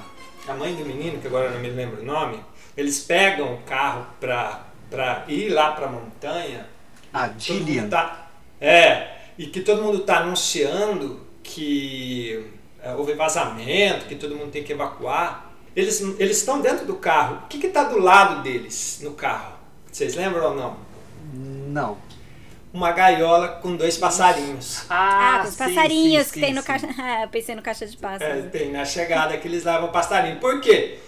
[0.47, 2.43] a mãe do menino, que agora não me lembro o nome,
[2.75, 6.67] eles pegam o carro para ir lá para a montanha.
[7.13, 7.89] A Gillian.
[7.89, 8.29] Tá,
[8.61, 12.45] é, e que todo mundo está anunciando que
[12.83, 15.48] é, houve vazamento, que todo mundo tem que evacuar.
[15.79, 17.43] Eles, eles estão dentro do carro.
[17.45, 19.53] O que está do lado deles no carro?
[19.89, 20.77] Vocês lembram ou não?
[21.33, 21.97] Não.
[22.73, 24.83] Uma gaiola com dois passarinhos.
[24.89, 26.87] Ah, ah com os passarinhos sim, sim, que sim, tem no caixa.
[27.23, 28.45] eu pensei no caixa de pássaros.
[28.45, 30.37] É, tem na chegada que eles levam passarinho.
[30.41, 30.99] Por quê?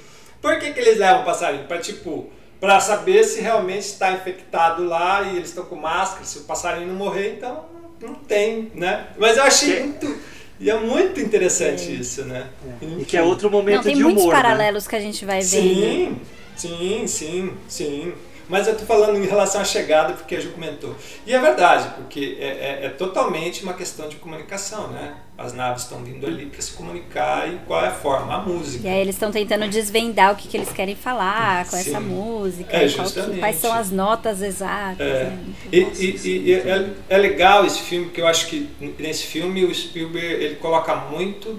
[0.42, 1.66] Por que, que eles levam passarinho?
[1.66, 6.24] Para tipo, para saber se realmente está infectado lá e eles estão com máscara.
[6.24, 7.66] Se o passarinho não morrer, então
[8.00, 9.08] não tem, né?
[9.18, 10.18] Mas eu achei muito
[10.62, 11.94] e é muito interessante é.
[11.94, 12.48] isso, né?
[12.80, 13.02] É.
[13.02, 13.96] E que é outro momento Não, de humor.
[13.96, 14.32] Tem muitos né?
[14.32, 14.90] paralelos né?
[14.92, 15.44] que a gente vai ver.
[15.44, 16.16] Sim, né?
[16.56, 18.14] sim, sim, sim.
[18.52, 20.94] Mas eu tô falando em relação à chegada, porque a Ju comentou.
[21.26, 25.16] E é verdade, porque é, é, é totalmente uma questão de comunicação, né?
[25.38, 28.36] As naves estão vindo ali para se comunicar e qual é a forma?
[28.36, 28.86] A música.
[28.86, 31.90] E aí eles estão tentando desvendar o que, que eles querem falar com Sim.
[31.90, 35.00] essa música, é, que, quais são as notas exatas.
[35.08, 35.24] É.
[35.24, 35.40] Né?
[35.72, 39.74] E, e, e é, é legal esse filme, porque eu acho que nesse filme o
[39.74, 41.58] Spielberg ele coloca muito,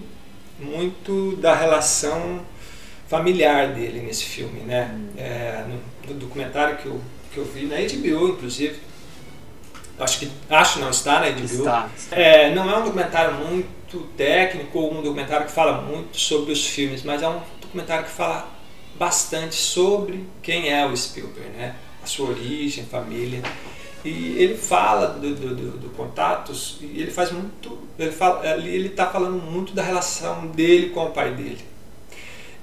[0.61, 2.43] muito da relação
[3.09, 4.91] familiar dele nesse filme, né?
[4.95, 5.09] Hum.
[5.17, 5.65] É,
[6.09, 7.01] no, documentário que eu,
[7.33, 8.79] que eu vi na HBO, inclusive,
[9.99, 11.45] acho que acho não está na HBO.
[11.45, 11.89] Está.
[12.11, 16.67] É, não é um documentário muito técnico ou um documentário que fala muito sobre os
[16.67, 18.49] filmes, mas é um documentário que fala
[18.99, 21.75] bastante sobre quem é o Spielberg, né?
[22.03, 23.43] A sua origem, família.
[24.05, 28.89] E ele fala do, do, do, do contatos e ele faz muito, ele fala, ele
[28.89, 31.72] está falando muito da relação dele com o pai dele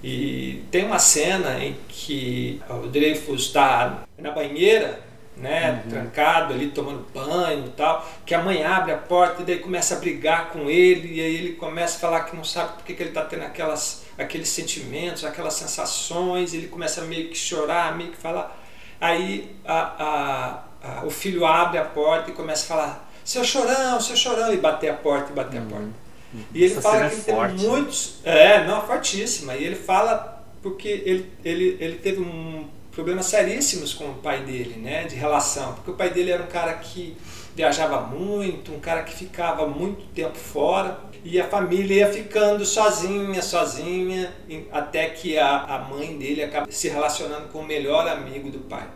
[0.04, 5.00] e tem uma cena em que o Dreyfus está na banheira,
[5.36, 5.91] né, uhum.
[5.91, 9.95] trancado ali, tomando banho e tal, que a mãe abre a porta e daí começa
[9.95, 13.02] a brigar com ele, e aí ele começa a falar que não sabe porque que
[13.02, 18.12] ele está tendo aquelas, aqueles sentimentos, aquelas sensações, ele começa a meio que chorar, meio
[18.12, 18.58] que falar.
[19.00, 24.00] Aí a, a, a, o filho abre a porta e começa a falar, seu chorão,
[24.02, 25.68] seu chorão, e bater a porta e bater uhum.
[25.68, 26.09] a porta.
[26.54, 28.16] E ele Essa fala que é ele forte, teve muitos.
[28.24, 29.56] É, não, fortíssima.
[29.56, 34.76] E ele fala porque ele, ele, ele teve um problemas seríssimos com o pai dele,
[34.76, 37.16] né, de relação, porque o pai dele era um cara que
[37.56, 43.42] viajava muito, um cara que ficava muito tempo fora e a família ia ficando sozinha,
[43.42, 44.34] sozinha,
[44.72, 48.88] até que a, a mãe dele acaba se relacionando com o melhor amigo do pai.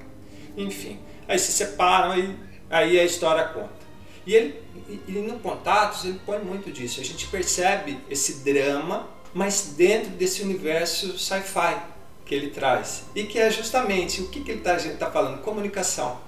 [0.58, 2.36] Enfim, aí se separam, aí,
[2.70, 3.83] aí a história conta.
[4.26, 4.62] E ele,
[5.08, 7.02] e no Contatos, ele põe muito disso.
[7.02, 11.78] A gente percebe esse drama, mas dentro desse universo sci-fi
[12.26, 13.06] que ele traz.
[13.16, 15.42] E que é justamente o que, que ele está tá falando?
[15.42, 16.20] Comunicação.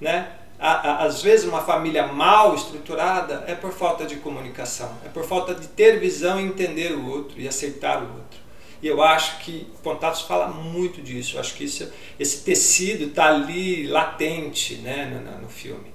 [0.00, 0.30] Né?
[0.58, 5.66] Às vezes, uma família mal estruturada é por falta de comunicação, é por falta de
[5.66, 8.40] ter visão e entender o outro e aceitar o outro.
[8.80, 11.36] E eu acho que Contatos fala muito disso.
[11.36, 15.91] Eu acho que isso, esse tecido está ali latente né, no, no filme.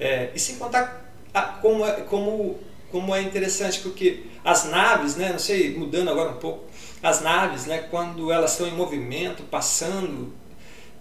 [0.00, 2.58] É, e sem contar a, como, é, como,
[2.90, 6.64] como é interessante, porque as naves, né, não sei, mudando agora um pouco,
[7.02, 10.32] as naves, né, quando elas estão em movimento, passando,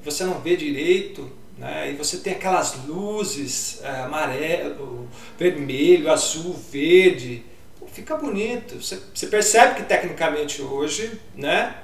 [0.03, 1.91] você não vê direito, Né?
[1.91, 7.43] E você tem aquelas luzes é, amarelo, vermelho, azul, verde.
[7.77, 8.81] Pô, fica bonito.
[8.81, 11.75] Você, você percebe que tecnicamente hoje né,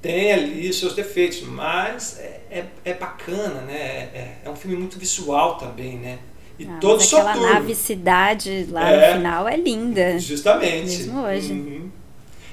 [0.00, 3.78] tem ali os seus defeitos, mas é, é, é bacana, né?
[4.12, 6.18] É, é um filme muito visual também, né?
[6.58, 7.54] E Ah, todo mas aquela soturno.
[7.54, 9.10] nave cidade lá É.
[9.10, 10.18] no final é linda.
[10.18, 10.86] Justamente.
[10.86, 11.52] Mesmo hoje.
[11.52, 11.90] Uhum.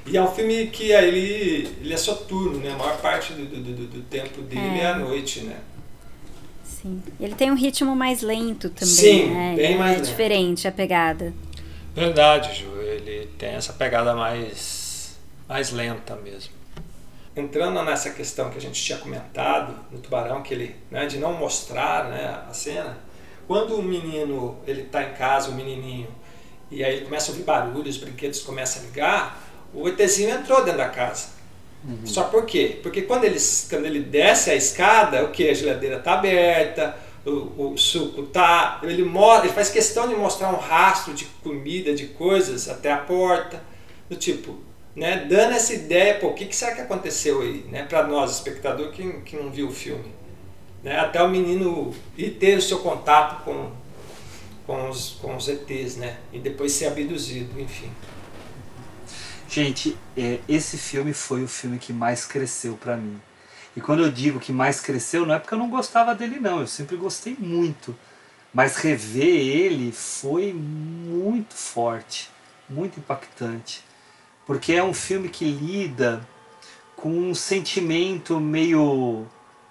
[0.06, 2.72] E é um filme que aí ele, ele é soturno, né?
[2.72, 4.82] A maior parte do, do, do, do tempo dele é.
[4.82, 4.86] É.
[4.86, 5.56] à noite, né?
[6.64, 7.02] Sim.
[7.20, 9.54] Ele tem um ritmo mais lento também, Sim, né?
[9.54, 10.08] bem Ele mais é lento.
[10.08, 11.32] diferente a pegada.
[11.94, 12.70] Verdade, Ju.
[12.80, 16.52] Ele tem essa pegada mais, mais lenta mesmo.
[17.36, 21.32] Entrando nessa questão que a gente tinha comentado no Tubarão, que ele, né, de não
[21.34, 22.98] mostrar né, a cena,
[23.50, 26.06] quando o menino ele está em casa, o menininho,
[26.70, 29.42] e aí ele começa a ouvir barulho, os brinquedos começam a ligar,
[29.74, 31.30] o ETzinho entrou dentro da casa.
[32.04, 32.78] Só por quê?
[32.80, 35.48] Porque quando ele, quando ele desce a escada, o que?
[35.48, 36.96] A geladeira está aberta,
[37.26, 38.78] o, o suco tá.
[38.84, 43.60] Ele, ele faz questão de mostrar um rastro de comida, de coisas até a porta.
[44.08, 44.58] Do tipo,
[44.94, 45.26] né?
[45.28, 47.66] Dando essa ideia, pô, o que, que será que aconteceu aí?
[47.68, 47.82] Né?
[47.82, 50.19] Para nós, espectador que, que não viu o filme.
[50.82, 50.98] Né?
[50.98, 53.70] Até o menino ir ter o seu contato com,
[54.66, 56.18] com, os, com os ETs, né?
[56.32, 57.90] E depois ser abduzido, enfim.
[59.48, 63.20] Gente, é, esse filme foi o filme que mais cresceu pra mim.
[63.76, 66.60] E quando eu digo que mais cresceu, não é porque eu não gostava dele, não.
[66.60, 67.96] Eu sempre gostei muito.
[68.52, 72.30] Mas rever ele foi muito forte,
[72.68, 73.84] muito impactante.
[74.46, 76.26] Porque é um filme que lida
[76.96, 79.26] com um sentimento meio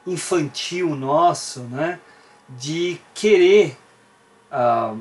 [0.06, 2.00] infantil nosso, né?
[2.48, 3.78] De querer
[4.52, 4.96] ah,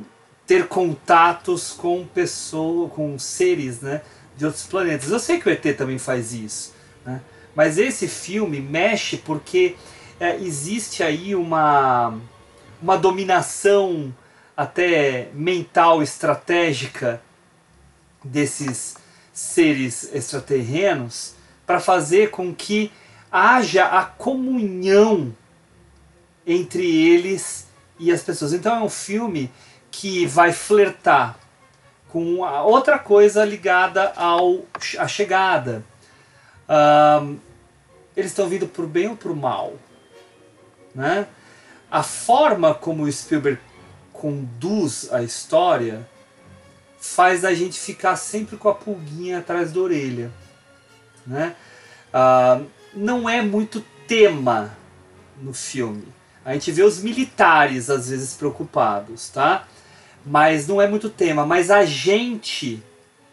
[0.46, 4.02] ter contatos com pessoas, com seres, né?
[4.36, 5.10] De outros planetas.
[5.10, 6.74] Eu sei que o ET também faz isso,
[7.04, 7.20] né?
[7.54, 9.76] Mas esse filme mexe porque
[10.20, 12.14] é, existe aí uma
[12.80, 14.14] uma dominação
[14.56, 17.20] até mental estratégica
[18.22, 18.96] desses
[19.32, 21.34] seres extraterrenos
[21.66, 22.90] para fazer com que
[23.30, 25.34] haja a comunhão
[26.46, 27.66] entre eles
[27.98, 28.52] e as pessoas.
[28.52, 29.50] Então é um filme
[29.90, 31.38] que vai flertar
[32.08, 34.64] com outra coisa ligada ao
[34.98, 35.84] à chegada.
[36.68, 37.36] Ahn,
[38.16, 39.74] eles estão vindo por bem ou por mal,
[40.94, 41.26] né?
[41.90, 43.60] A forma como o Spielberg
[44.12, 46.06] conduz a história
[47.00, 50.30] faz a gente ficar sempre com a pulguinha atrás da orelha,
[51.26, 51.54] né?
[52.12, 52.60] Ah,
[52.98, 54.76] não é muito tema
[55.40, 56.08] no filme.
[56.44, 59.68] A gente vê os militares às vezes preocupados, tá?
[60.26, 61.46] Mas não é muito tema.
[61.46, 62.82] Mas a gente,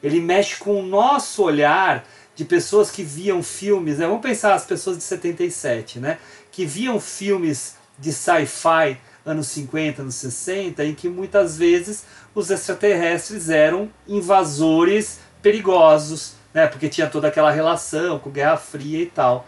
[0.03, 2.05] ele mexe com o nosso olhar
[2.35, 4.05] de pessoas que viam filmes, né?
[4.05, 6.19] Vamos pensar as pessoas de 77, né?
[6.51, 12.05] Que viam filmes de sci-fi anos 50, anos 60, em que muitas vezes
[12.35, 16.67] os extraterrestres eram invasores perigosos, né?
[16.67, 19.47] Porque tinha toda aquela relação com Guerra Fria e tal.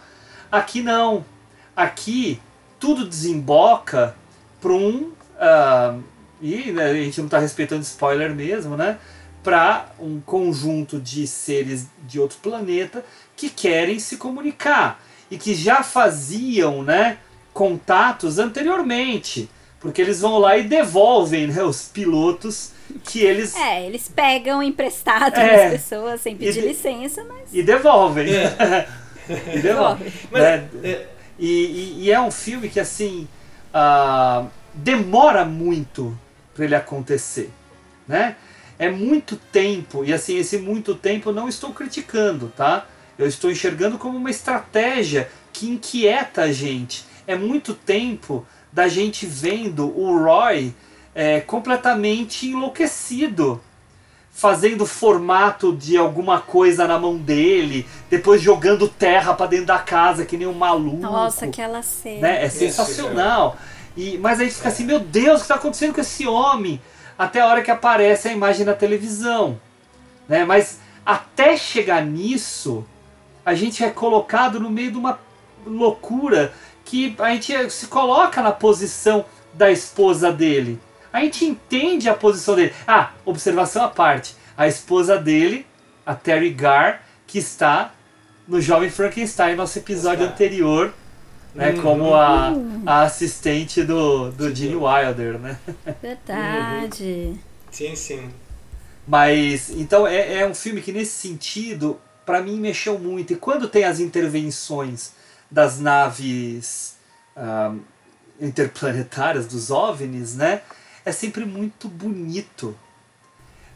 [0.51, 1.25] Aqui não.
[1.75, 2.39] Aqui
[2.79, 4.15] tudo desemboca
[4.61, 5.11] para um.
[5.39, 5.97] ah,
[6.41, 8.97] e né, a gente não está respeitando spoiler mesmo, né?
[9.43, 13.03] Para um conjunto de seres de outro planeta
[13.35, 17.17] que querem se comunicar e que já faziam, né?
[17.53, 22.71] Contatos anteriormente, porque eles vão lá e devolvem né, os pilotos
[23.03, 25.69] que eles É, eles pegam emprestado É.
[25.71, 27.49] das pessoas sem pedir E de- licença, mas.
[27.51, 28.29] e devolvem.
[28.33, 28.87] É.
[29.53, 30.11] e devolvem.
[30.32, 30.69] Mas, né?
[30.84, 31.07] é,
[31.39, 33.28] E, e- e é um filme que assim
[33.73, 36.17] ah, demora muito
[36.55, 37.51] para ele acontecer,
[38.07, 38.36] né?
[38.80, 42.86] É muito tempo e assim esse muito tempo eu não estou criticando, tá?
[43.17, 47.05] Eu estou enxergando como uma estratégia que inquieta a gente.
[47.25, 50.73] É muito tempo da gente vendo o Roy
[51.15, 53.59] é, completamente enlouquecido
[54.38, 60.27] fazendo formato de alguma coisa na mão dele, depois jogando terra pra dentro da casa
[60.27, 60.97] que nem um maluco.
[60.97, 62.21] Nossa, aquela cena.
[62.21, 62.45] né?
[62.45, 63.57] É sensacional.
[63.95, 66.79] E, mas a gente fica assim, meu Deus, o que está acontecendo com esse homem?
[67.17, 69.59] Até a hora que aparece a imagem na televisão.
[70.29, 70.45] Né?
[70.45, 72.85] Mas até chegar nisso,
[73.43, 75.17] a gente é colocado no meio de uma
[75.65, 76.53] loucura
[76.85, 80.79] que a gente se coloca na posição da esposa dele.
[81.12, 82.74] A gente entende a posição dele.
[82.88, 84.36] Ah, observação à parte.
[84.58, 85.66] A esposa dele,
[86.05, 87.93] a Terry Gar, que está
[88.47, 90.93] no Jovem Frankenstein, nosso episódio anterior,
[91.53, 91.82] né, Uhum.
[91.82, 92.53] como a,
[92.86, 95.58] a assistente do, do Gene Wilder, né?
[96.01, 97.36] Verdade.
[97.72, 98.30] sim, sim.
[99.08, 103.34] Mas, então, é, é um filme que nesse sentido, para mim, mexeu muito.
[103.34, 105.14] E quando tem as intervenções
[105.49, 106.97] das naves
[107.36, 107.74] ah,
[108.39, 110.62] interplanetárias, dos OVNIs, né?
[111.08, 112.78] É sempre muito bonito.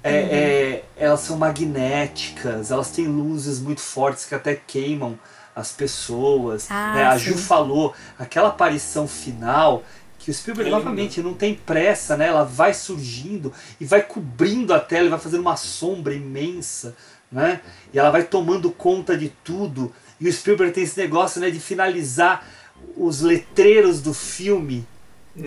[0.03, 5.17] É, é, elas são magnéticas, elas têm luzes muito fortes que até queimam
[5.55, 6.67] as pessoas.
[6.69, 7.03] Ah, né?
[7.05, 7.17] A.
[7.17, 9.81] Ju falou, aquela aparição final,
[10.19, 12.27] que o Spielberg novamente não tem pressa, né?
[12.27, 16.93] Ela vai surgindo e vai cobrindo a tela e vai fazendo uma sombra imensa,
[17.31, 17.61] né?
[17.93, 19.93] E ela vai tomando conta de tudo.
[20.19, 22.45] E o Spielberg tem esse negócio, né, de finalizar
[22.97, 24.85] os letreiros do filme.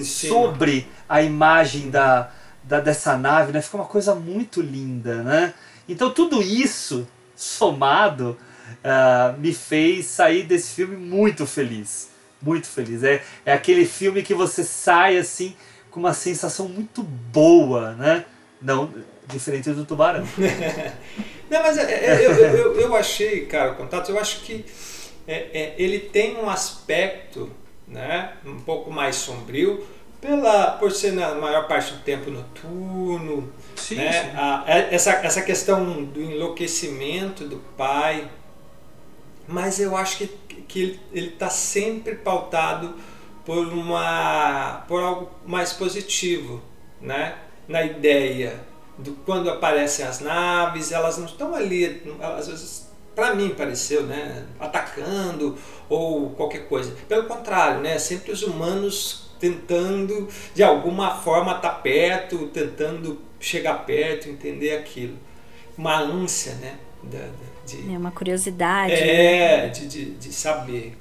[0.02, 2.30] Sobre a imagem da,
[2.62, 3.60] da dessa nave, né?
[3.60, 5.54] Fica uma coisa muito linda, né?
[5.88, 7.06] Então tudo isso
[7.36, 8.36] somado
[8.82, 12.10] ah, me fez sair desse filme muito feliz,
[12.40, 13.02] muito feliz.
[13.02, 15.54] É, é aquele filme que você sai assim
[15.90, 18.24] com uma sensação muito boa, né?
[18.60, 18.90] Não
[19.26, 20.26] diferente do Tubarão.
[21.50, 24.64] Não, mas é, é, eu, eu, eu, eu achei, cara, contatos, eu acho que
[25.26, 27.50] é, é, ele tem um aspecto
[27.94, 29.86] né, um pouco mais sombrio,
[30.20, 34.36] pela, por ser na maior parte do tempo noturno, Sim, né, sim.
[34.36, 38.28] a- é- essa, essa questão do enlouquecimento do pai,
[39.46, 40.26] mas eu acho que,
[40.66, 42.94] que ele está sempre pautado
[43.44, 46.62] por, uma, por algo mais positivo,
[47.00, 47.36] né?
[47.68, 48.60] na ideia
[48.98, 54.02] do quando aparecem as naves, elas não estão ali, elas, às vezes, para mim pareceu,
[54.04, 54.44] né?
[54.58, 55.56] atacando
[55.94, 56.94] ou qualquer coisa.
[57.08, 57.98] Pelo contrário, né?
[57.98, 65.16] sempre os humanos tentando de alguma forma estar perto, tentando chegar perto, entender aquilo.
[65.76, 66.78] Uma ânsia, né?
[67.02, 68.92] Da, da- de, É uma curiosidade.
[68.94, 69.66] né?
[69.66, 70.96] é, de, de, de saber.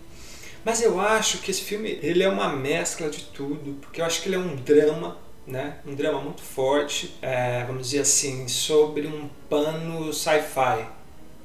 [0.65, 4.21] Mas eu acho que esse filme ele é uma mescla de tudo, porque eu acho
[4.21, 5.77] que ele é um drama, né?
[5.85, 10.85] Um drama muito forte, é, vamos dizer assim, sobre um pano sci-fi,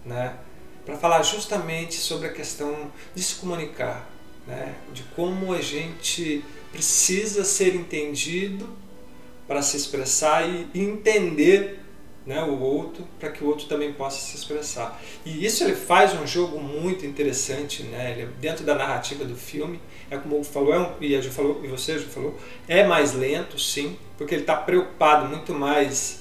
[0.07, 0.35] né?
[0.89, 4.09] Para falar justamente sobre a questão de se comunicar,
[4.47, 4.75] né?
[4.91, 8.67] De como a gente precisa ser entendido
[9.47, 11.81] para se expressar e entender
[12.25, 14.99] né, o outro para que o outro também possa se expressar.
[15.27, 18.13] E isso ele faz um jogo muito interessante, né?
[18.13, 19.79] Ele, é dentro da narrativa do filme,
[20.11, 22.35] é como o falou, é um, e a Ju falou, e você já falou,
[22.67, 26.21] é mais lento, sim, porque ele está preocupado muito mais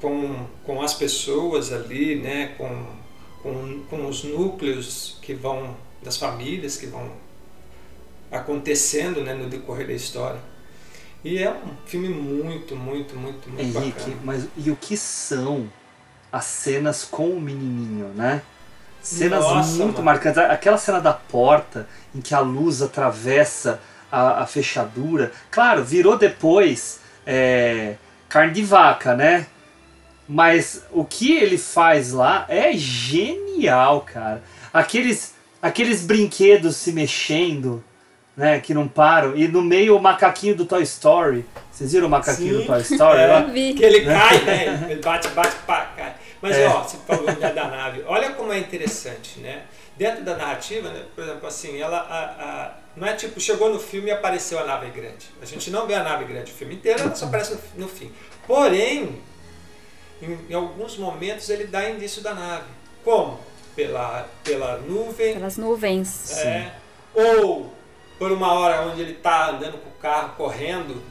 [0.00, 2.54] com, com as pessoas ali, né?
[2.56, 3.02] Com,
[3.44, 7.12] com, com os núcleos que vão das famílias que vão
[8.32, 10.40] acontecendo, né, no decorrer da história.
[11.22, 14.16] E é um filme muito, muito, muito, muito Henrique, bacana.
[14.24, 15.70] mas e o que são
[16.32, 18.42] as cenas com o menininho, né?
[19.00, 20.04] Cenas Nossa, muito mano.
[20.04, 20.38] marcantes.
[20.38, 23.80] Aquela cena da porta em que a luz atravessa
[24.10, 25.32] a, a fechadura.
[25.50, 27.96] Claro, virou depois é,
[28.28, 29.46] carne de vaca, né?
[30.28, 34.42] Mas o que ele faz lá é genial, cara.
[34.72, 37.84] Aqueles, aqueles brinquedos se mexendo,
[38.36, 38.58] né?
[38.58, 39.36] Que não param.
[39.36, 41.44] E no meio o macaquinho do Toy Story.
[41.70, 42.60] Vocês viram o macaquinho Sim.
[42.62, 43.18] do Toy Story?
[43.20, 43.40] É, lá?
[43.42, 43.74] Vi.
[43.74, 44.86] que ele cai, né?
[44.90, 46.14] Ele bate, bate, pá, cai.
[46.40, 46.66] Mas É.
[46.68, 48.02] ó, você falou da nave.
[48.06, 49.62] Olha como é interessante, né?
[49.96, 53.78] Dentro da narrativa, né, por exemplo, assim, ela a- a- não é tipo, chegou no
[53.78, 55.26] filme e apareceu a nave grande.
[55.40, 57.88] A gente não vê a nave grande o filme inteiro, ela só aparece no, no
[57.88, 58.10] fim.
[58.46, 59.20] Porém,
[60.24, 62.66] em, em alguns momentos ele dá indício da nave.
[63.04, 63.38] Como?
[63.76, 66.36] Pela, pela nuvem, Pelas nuvens.
[66.38, 66.72] é,
[67.12, 67.72] ou
[68.18, 71.02] por uma hora onde ele está andando com o carro correndo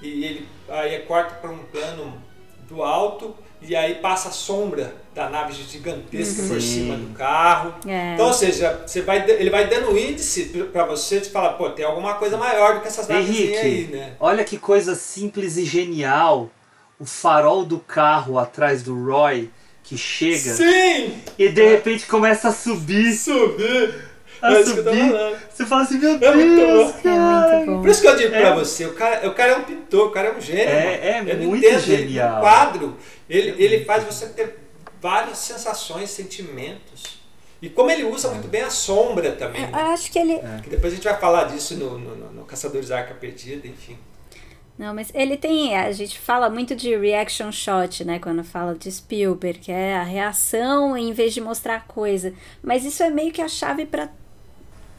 [0.00, 2.22] e ele aí corta para um plano
[2.68, 6.86] do alto e aí passa a sombra da nave gigantesca por Sim.
[6.86, 7.74] cima do carro.
[7.86, 8.14] É.
[8.14, 11.84] Então, ou seja, você vai, ele vai dando índice para você de falar, pô, tem
[11.84, 14.14] alguma coisa maior do que essas naves aí, né?
[14.18, 16.50] olha que coisa simples e genial.
[17.02, 19.50] O farol do carro atrás do Roy
[19.82, 21.20] que chega Sim!
[21.36, 23.12] e de repente começa a subir.
[23.12, 24.12] Subir!
[24.40, 25.10] A É isso que eu tô subir.
[25.10, 25.36] falando.
[25.50, 27.02] Você fala assim, meu É muito Deus, bom.
[27.02, 27.52] cara.
[27.52, 27.80] É muito bom.
[27.80, 28.40] Por isso que eu digo É.
[28.40, 30.62] pra você, o cara, o cara é um pintor, o cara é um gênio.
[30.62, 31.30] É, mano.
[31.30, 32.36] é Eu muito entendo, ele- genial.
[32.38, 32.96] O quadro,
[33.28, 34.58] ele, ele faz você ter
[35.00, 37.20] várias sensações, sentimentos.
[37.60, 39.62] E como ele usa muito bem a sombra também.
[39.64, 39.82] Eu né?
[39.92, 40.38] acho que ele.
[40.62, 43.66] Que depois a gente vai falar disso no, no, no- no Caçadores da Arca Perdida,
[43.66, 43.98] enfim.
[44.82, 45.76] Não, mas ele tem.
[45.76, 48.18] A gente fala muito de reaction shot, né?
[48.18, 52.34] Quando fala de Spielberg, que é a reação em vez de mostrar a coisa.
[52.60, 54.10] Mas isso é meio que a chave para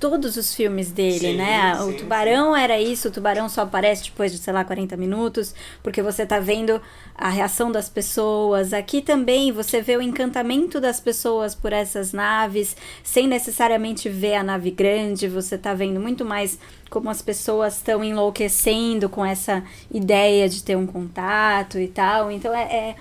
[0.03, 1.81] todos os filmes dele, Sim, né?
[1.81, 5.55] O sim, tubarão era isso, o tubarão só aparece depois de, sei lá, 40 minutos,
[5.81, 6.81] porque você tá vendo
[7.15, 8.73] a reação das pessoas.
[8.73, 14.43] Aqui também você vê o encantamento das pessoas por essas naves, sem necessariamente ver a
[14.43, 20.49] nave grande, você tá vendo muito mais como as pessoas estão enlouquecendo com essa ideia
[20.49, 22.29] de ter um contato e tal.
[22.29, 22.95] Então é, é,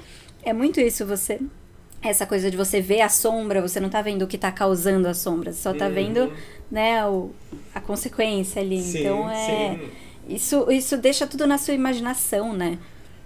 [0.44, 1.40] é muito isso, você
[2.02, 5.06] essa coisa de você ver a sombra, você não tá vendo o que tá causando
[5.08, 5.92] a sombra, você só tá Uhum.
[5.92, 6.32] vendo,
[6.70, 7.30] né, o,
[7.74, 8.82] a consequência ali.
[8.82, 9.90] Sim, então é, sim.
[10.34, 12.78] Isso, isso deixa tudo na sua imaginação, né?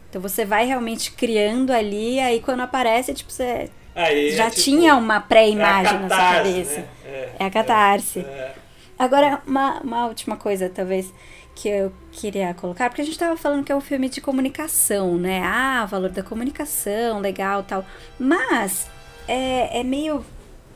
[0.09, 4.63] Então você vai realmente criando ali, aí quando aparece, tipo, você Aí, já é tipo,
[4.63, 6.81] tinha uma pré-imagem é na sua cabeça.
[6.81, 6.87] né?
[7.05, 8.21] É, É a catarse.
[8.21, 8.55] é.
[8.99, 11.13] Agora, uma, uma última coisa, talvez,
[11.57, 15.17] que eu queria colocar, porque a gente tava falando que é um filme de comunicação,
[15.17, 15.43] né?
[15.43, 17.85] Ah, valor da comunicação, legal tal.
[18.19, 18.87] Mas
[19.27, 20.25] é, é meio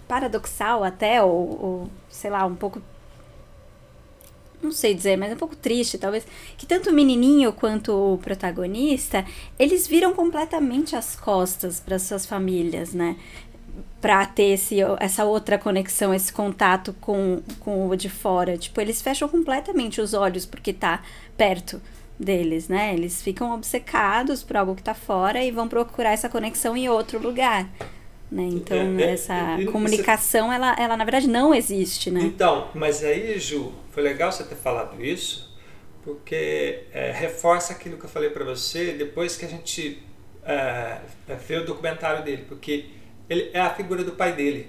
[0.08, 2.80] paradoxal até, ou, ou, sei lá, um pouco.
[4.62, 6.26] Não sei dizer, mas um pouco triste, talvez,
[6.56, 9.24] que tanto o menininho quanto o protagonista,
[9.58, 13.16] eles viram completamente as costas para suas famílias, né?
[14.00, 18.56] Pra ter esse, essa outra conexão, esse contato com, com o de fora.
[18.56, 21.02] Tipo, eles fecham completamente os olhos porque tá
[21.36, 21.80] perto
[22.18, 22.94] deles, né?
[22.94, 27.18] Eles ficam obcecados por algo que tá fora e vão procurar essa conexão em outro
[27.18, 27.68] lugar.
[28.30, 28.44] Né?
[28.44, 32.20] Então, É, é, essa e- comunicação, ela, ela na verdade não existe, né?
[32.22, 35.52] Então, mas aí, Ju, foi legal você ter falado isso,
[36.02, 40.02] porque é, reforça aquilo que eu falei para você depois que a gente
[40.44, 40.98] é,
[41.46, 42.86] vê o documentário dele, porque
[43.30, 44.68] ele é a figura do pai dele.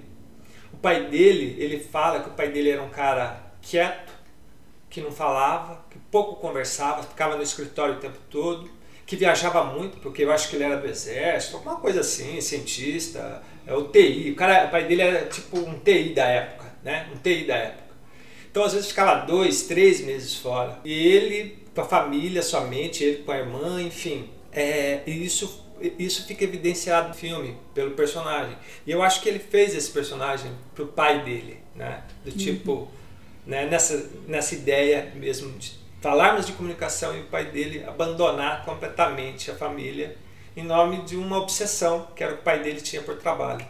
[0.72, 4.14] O pai dele, ele fala que o pai dele era um cara quieto,
[4.90, 8.70] que não falava, que pouco conversava, ficava no escritório o tempo todo,
[9.06, 13.42] que viajava muito, porque eu acho que ele era do exército, alguma coisa assim, cientista,
[13.66, 14.32] é o TI.
[14.32, 17.10] O, cara, o pai dele era tipo um TI da época, né?
[17.14, 17.92] Um TI da época.
[18.50, 20.80] Então às vezes ficava dois, três meses fora.
[20.84, 24.30] E ele com a família somente, ele com a irmã, enfim.
[24.52, 25.66] É, e isso,
[25.98, 28.56] isso fica evidenciado no filme pelo personagem.
[28.86, 32.04] E eu acho que ele fez esse personagem pro pai dele, né?
[32.24, 32.88] Do tipo,
[33.46, 33.66] né?
[33.66, 39.56] Nessa, nessa ideia mesmo de falarmos de comunicação e o pai dele abandonar completamente a
[39.56, 40.18] família
[40.56, 43.66] em nome de uma obsessão que era o que o pai dele tinha por trabalho.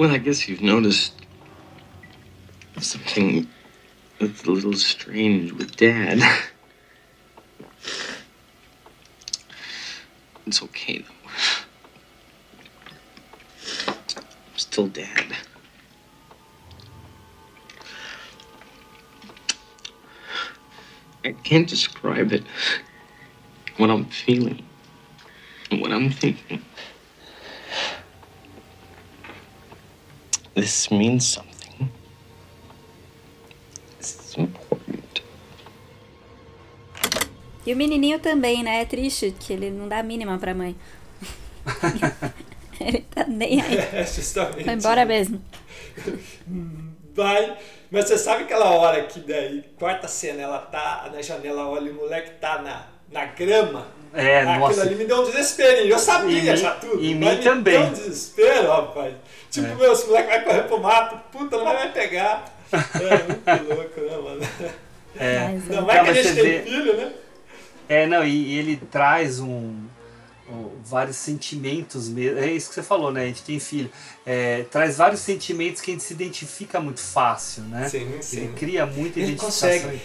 [0.00, 1.12] Well, I guess you've noticed
[2.78, 3.46] something
[4.18, 6.22] that's a little strange with Dad.
[10.46, 11.30] It's okay, though.
[13.88, 15.36] I'm still Dad.
[21.26, 22.44] I can't describe it.
[23.76, 24.66] What I'm feeling.
[25.70, 26.64] What I'm thinking.
[30.60, 31.90] This means something.
[33.98, 35.22] It's important.
[37.64, 38.82] E o menininho também, né?
[38.82, 40.76] É triste que ele não dá a mínima pra mãe.
[42.78, 43.78] ele tá nem aí.
[43.90, 44.64] É, justamente.
[44.64, 45.42] Vai embora mesmo.
[47.14, 47.56] Vai.
[47.90, 51.90] Mas você sabe aquela hora que daí, quarta cena, ela tá na janela, olha e
[51.90, 53.86] o moleque tá na, na grama.
[54.12, 54.82] É, Aquilo nossa.
[54.82, 55.88] ali me deu um desesperinho.
[55.92, 56.94] Eu sabia Em mim- já tudo.
[57.04, 57.78] em mim me também.
[57.78, 59.14] deu um desespero, rapaz.
[59.50, 59.74] Tipo, É.
[59.74, 62.44] meu, esse moleque vai correr pro mato, puta, não vai me pegar.
[62.72, 64.40] É muito louco, né, mano?
[65.16, 65.58] É.
[65.74, 67.12] Não vai que a gente tem vê- filho, né?
[67.88, 69.74] É, não, e, e ele traz um,
[70.48, 72.38] um- vários sentimentos mesmo.
[72.38, 73.24] É isso que você falou, né?
[73.24, 73.90] A gente tem filho.
[74.24, 77.88] É, traz vários sentimentos que a gente se identifica muito fácil, né?
[77.88, 78.36] Sim, sim.
[78.38, 80.00] Ele cria muita Ele identificação consegue.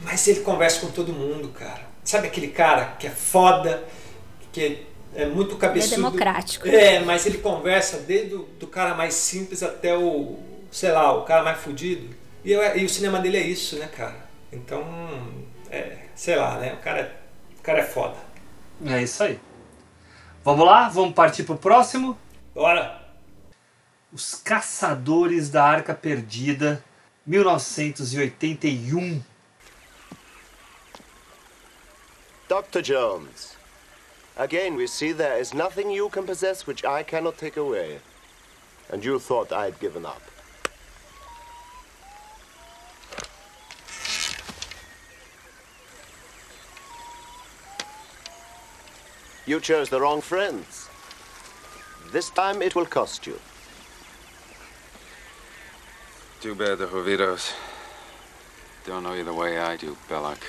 [0.00, 1.91] Mas ele conversa com todo mundo, cara.
[2.04, 3.82] Sabe aquele cara que é foda,
[4.52, 5.96] que é muito cabeçudo?
[5.96, 6.66] democrático.
[6.68, 10.38] É, mas ele conversa desde o do cara mais simples até o,
[10.70, 12.14] sei lá, o cara mais fudido.
[12.44, 14.16] E, eu- e o cinema dele é isso, né, cara?
[14.52, 14.84] Então,
[15.70, 16.74] é, sei lá, né?
[16.74, 17.12] O cara, é-
[17.58, 18.16] o cara é foda.
[18.84, 19.38] É isso aí.
[20.44, 20.88] Vamos lá?
[20.88, 22.18] Vamos partir pro próximo?
[22.52, 23.00] Bora!
[24.12, 26.82] Os Caçadores da Arca Perdida,
[27.26, 29.22] 1981.
[32.52, 32.82] Dr.
[32.82, 33.56] Jones,
[34.36, 38.00] again we see there is nothing you can possess which I cannot take away.
[38.90, 40.20] And you thought I had given up.
[49.46, 50.90] You chose the wrong friends.
[52.12, 53.40] This time it will cost you.
[56.42, 57.54] Too bad the Jovitos
[58.84, 60.40] don't know you the way I do, Belloc.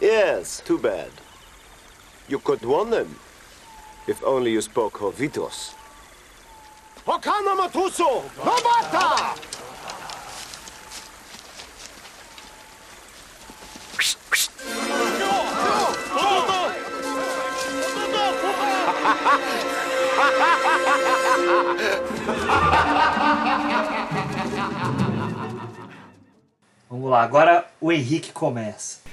[0.00, 1.10] Yes, too bad.
[2.28, 3.18] You could warn them.
[4.06, 5.74] If only you spoke Jovitos.
[7.04, 8.22] Wakana Matuso!
[8.44, 9.34] Nobata!
[26.88, 29.07] Vamos lá, agora o Henrique começa.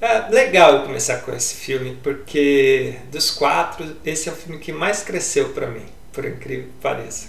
[0.00, 4.72] É legal eu começar com esse filme, porque dos quatro, esse é o filme que
[4.72, 7.26] mais cresceu para mim, por incrível que pareça.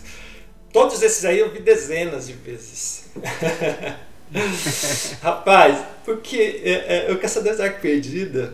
[0.71, 3.09] Todos esses aí eu vi dezenas de vezes.
[5.19, 8.53] Rapaz, porque é, é, o Caçador de Arca Perdida,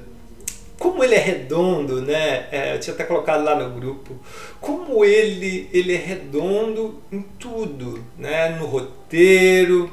[0.79, 2.47] como ele é redondo, né?
[2.51, 4.17] É, eu tinha até colocado lá no grupo.
[4.61, 8.57] Como ele, ele é redondo em tudo, né?
[8.57, 9.91] No roteiro,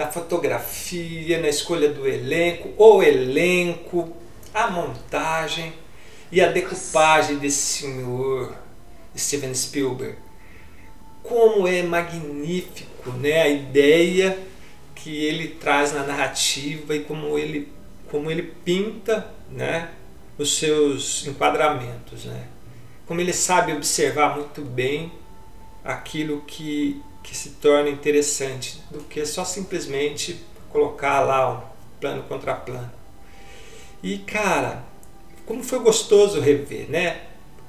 [0.00, 4.16] na fotografia, na escolha do elenco, o elenco,
[4.54, 5.74] a montagem
[6.32, 8.56] e a decupagem desse senhor
[9.14, 10.16] Steven Spielberg.
[11.22, 13.42] Como é magnífico, né?
[13.42, 14.38] A ideia
[14.94, 17.70] que ele traz na narrativa e como ele,
[18.10, 19.90] como ele pinta, né?
[20.38, 22.46] Os seus enquadramentos, né?
[23.04, 25.12] Como ele sabe observar muito bem
[25.84, 31.60] aquilo que que se torna interessante do que só simplesmente colocar lá um
[32.00, 32.90] plano contra plano.
[34.02, 34.82] E cara,
[35.46, 37.20] como foi gostoso rever, né?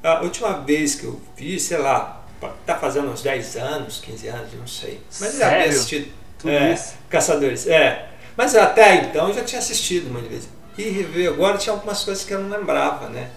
[0.01, 2.26] A última vez que eu vi, sei lá,
[2.66, 4.99] tá fazendo uns 10 anos, 15 anos, não sei.
[5.20, 6.95] Mas já havia assistido Tudo é, isso?
[7.07, 8.09] Caçadores, é.
[8.36, 10.49] Mas até então eu já tinha assistido muitas vezes.
[10.76, 13.30] E rever agora tinha algumas coisas que eu não lembrava, né?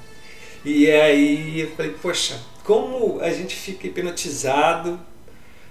[0.64, 4.98] E aí eu falei, poxa, como a gente fica hipnotizado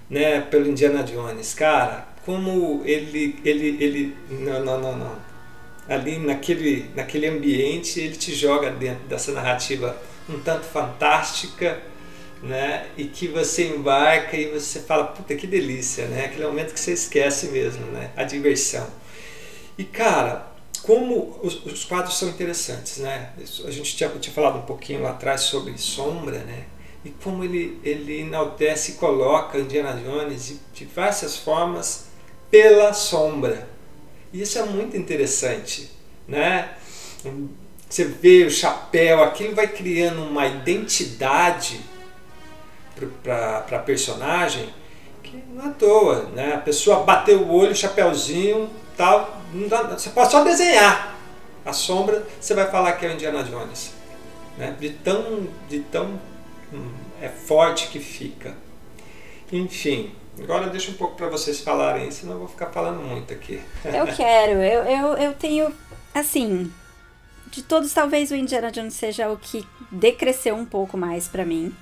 [0.08, 5.16] né, pelo Indiana Jones, cara, como ele, ele, ele, não, não, não, não,
[5.88, 9.96] ali naquele, naquele ambiente ele te joga dentro dessa narrativa
[10.28, 11.82] um tanto fantástica,
[12.42, 16.80] né, e que você embarca e você fala, puta que delícia, né, aquele momento que
[16.80, 18.86] você esquece mesmo, né, a diversão.
[19.78, 20.46] E cara,
[20.82, 23.30] como os, os quadros são interessantes, né,
[23.64, 26.64] a gente tinha, tinha falado um pouquinho lá atrás sobre sombra, né,
[27.04, 32.06] e como ele, ele enaltece e coloca Indiana Jones de diversas formas
[32.50, 33.68] pela sombra.
[34.32, 35.90] E isso é muito interessante,
[36.26, 36.70] né?
[37.88, 41.80] Você vê o chapéu, aquilo vai criando uma identidade
[43.22, 44.72] para a personagem
[45.22, 46.54] que não é à toa, né?
[46.54, 51.16] A pessoa bateu o olho, chapéuzinho, tal, dá, você pode só desenhar
[51.64, 53.92] a sombra, você vai falar que é o Indiana Jones,
[54.56, 54.74] né?
[54.78, 56.18] De tão, de tão
[57.20, 58.54] é forte que fica.
[59.52, 63.60] Enfim, agora deixa um pouco para vocês falarem, senão eu vou ficar falando muito aqui.
[63.84, 65.72] Eu quero, eu, eu, eu tenho,
[66.14, 66.72] assim,
[67.50, 71.74] de todos talvez o Indiana Jones seja o que decresceu um pouco mais para mim.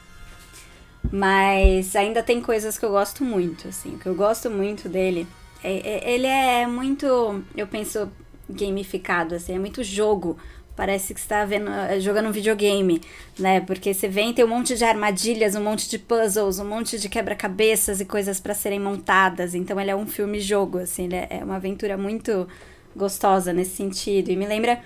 [1.11, 5.27] Mas ainda tem coisas que eu gosto muito, assim, o que eu gosto muito dele.
[5.65, 8.11] É, é, ele é muito, eu penso,
[8.49, 10.39] gamificado, assim, é muito jogo
[10.75, 13.01] Parece que está vendo, eh, jogando um videogame,
[13.39, 13.61] né?
[13.61, 17.09] Porque você vem tem um monte de armadilhas, um monte de puzzles, um monte de
[17.09, 19.55] quebra-cabeças e coisas para serem montadas.
[19.55, 22.49] Então ele é um filme-jogo, assim, ele é uma aventura muito
[22.97, 24.31] gostosa nesse sentido.
[24.31, 24.81] E me lembra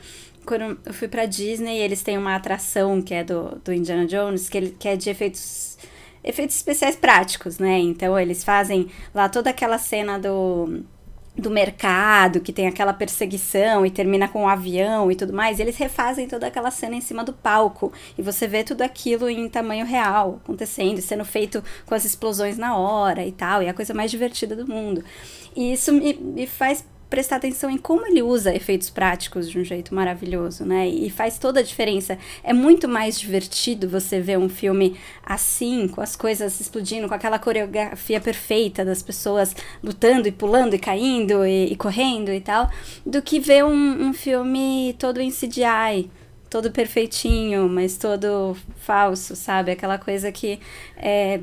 [0.45, 4.49] quando eu fui pra Disney, eles têm uma atração que é do, do Indiana Jones,
[4.49, 5.77] que, ele, que é de efeitos
[6.23, 7.79] efeitos especiais práticos, né?
[7.79, 10.83] Então eles fazem lá toda aquela cena do
[11.37, 15.77] do mercado, que tem aquela perseguição e termina com um avião e tudo mais, eles
[15.77, 17.93] refazem toda aquela cena em cima do palco.
[18.17, 22.77] E você vê tudo aquilo em tamanho real acontecendo, sendo feito com as explosões na
[22.77, 25.05] hora e tal, e é a coisa mais divertida do mundo.
[25.55, 29.65] E isso me, me faz prestar atenção em como ele usa efeitos práticos de um
[29.65, 30.89] jeito maravilhoso, né?
[30.89, 32.19] E faz toda a diferença.
[32.43, 37.39] É muito mais divertido você ver um filme assim, com as coisas explodindo, com aquela
[37.39, 42.71] coreografia perfeita das pessoas lutando e pulando e caindo e, e correndo e tal,
[43.05, 46.11] do que ver um, um filme todo em CGI
[46.49, 49.73] todo perfeitinho, mas todo falso, sabe?
[49.73, 50.61] Aquela coisa que
[50.97, 51.41] é,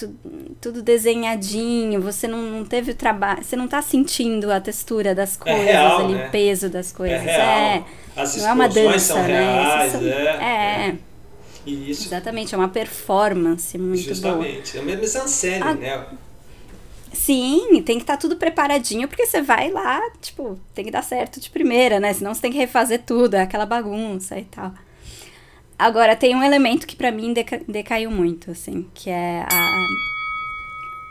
[0.00, 0.14] tu,
[0.60, 5.36] tudo desenhadinho, você não, não teve o trabalho, você não tá sentindo a textura das
[5.36, 6.26] é coisas, é real, ali, né?
[6.26, 7.20] o peso das coisas.
[7.20, 7.86] É, real.
[8.16, 9.26] As não é uma dança, são né?
[9.26, 10.96] reais, são, é, é.
[11.66, 12.08] Isso.
[12.08, 14.72] Exatamente, é uma performance muito Justamente.
[14.72, 14.82] boa.
[14.82, 16.06] É mesmo mise-en-scène, Ah, né?
[17.12, 21.02] Sim, tem que estar tá tudo preparadinho, porque você vai lá, tipo, tem que dar
[21.02, 22.12] certo de primeira, né?
[22.12, 24.72] Senão você tem que refazer tudo, é aquela bagunça e tal.
[25.80, 29.86] Agora, tem um elemento que para mim deca decaiu muito, assim, que é a,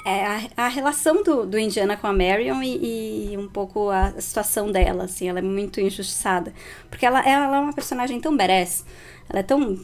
[0.06, 4.12] é a, a relação do, do Indiana com a Marion e, e, um pouco a
[4.22, 6.54] situação dela, assim, ela é muito injustiçada.
[6.88, 8.86] Porque ela, ela é uma personagem tão badass,
[9.28, 9.80] ela é tão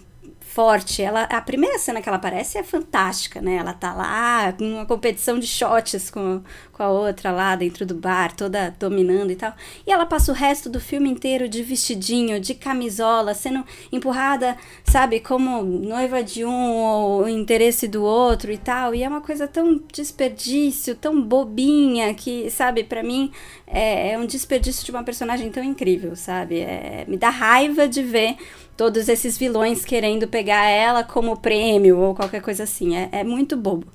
[0.55, 1.01] forte.
[1.01, 3.57] Ela, a primeira cena que ela aparece é fantástica, né?
[3.57, 6.41] Ela tá lá numa competição de shots com,
[6.71, 9.53] com a outra lá dentro do bar, toda dominando e tal.
[9.85, 14.55] E ela passa o resto do filme inteiro de vestidinho, de camisola, sendo empurrada,
[14.85, 18.95] sabe, como noiva de um ou interesse do outro e tal.
[18.95, 23.29] E é uma coisa tão desperdício, tão bobinha que, sabe, para mim
[23.67, 26.59] é, é, um desperdício de uma personagem tão incrível, sabe?
[26.59, 28.37] É, me dá raiva de ver
[28.77, 32.95] todos esses vilões querendo pegar ela como prêmio ou qualquer coisa assim.
[32.95, 33.87] É, é muito bobo.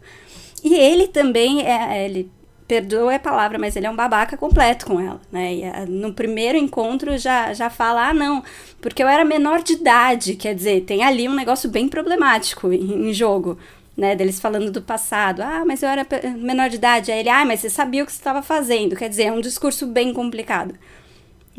[0.63, 2.31] E ele também, é, ele
[2.71, 5.55] perdoa a palavra, mas ele é um babaca completo com ela, né?
[5.55, 8.45] E, ah, no primeiro encontro já, já fala, ah, não,
[8.81, 13.09] porque eu era menor de idade, quer dizer, tem ali um negócio bem problemático em,
[13.09, 13.59] em jogo,
[13.97, 14.15] né?
[14.15, 16.07] Deles falando do passado, ah, mas eu era
[16.39, 19.09] menor de idade, aí ele, ah, mas você sabia o que você estava fazendo, quer
[19.09, 20.75] dizer, é um discurso bem complicado.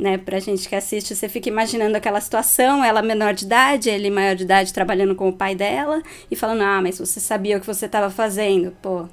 [0.01, 4.09] Né, pra gente que assiste, você fica imaginando aquela situação, ela menor de idade, ele
[4.09, 6.01] maior de idade trabalhando com o pai dela
[6.31, 8.71] e falando: "Ah, mas você sabia o que você estava fazendo".
[8.81, 9.05] Pô,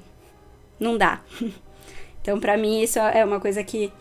[0.79, 1.21] não dá.
[2.21, 3.91] Então, para mim, isso é uma coisa que.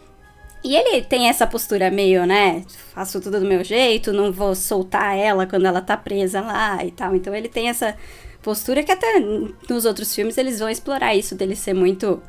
[0.64, 2.64] E ele tem essa postura meio, né?
[2.92, 6.90] Faço tudo do meu jeito, não vou soltar ela quando ela tá presa lá e
[6.90, 7.14] tal.
[7.14, 7.96] Então, ele tem essa
[8.42, 9.20] postura que até
[9.68, 12.20] nos outros filmes eles vão explorar isso dele ser muito.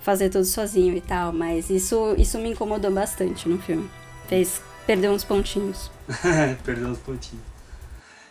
[0.00, 1.32] Fazer tudo sozinho e tal.
[1.32, 3.88] Mas isso, isso me incomodou bastante no filme.
[4.28, 5.90] Fez perder uns pontinhos.
[6.64, 7.44] Perdeu uns pontinhos.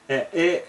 [0.09, 0.65] É, é,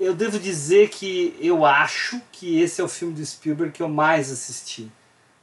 [0.00, 3.88] eu devo dizer que eu acho que esse é o filme do Spielberg que eu
[3.88, 4.90] mais assisti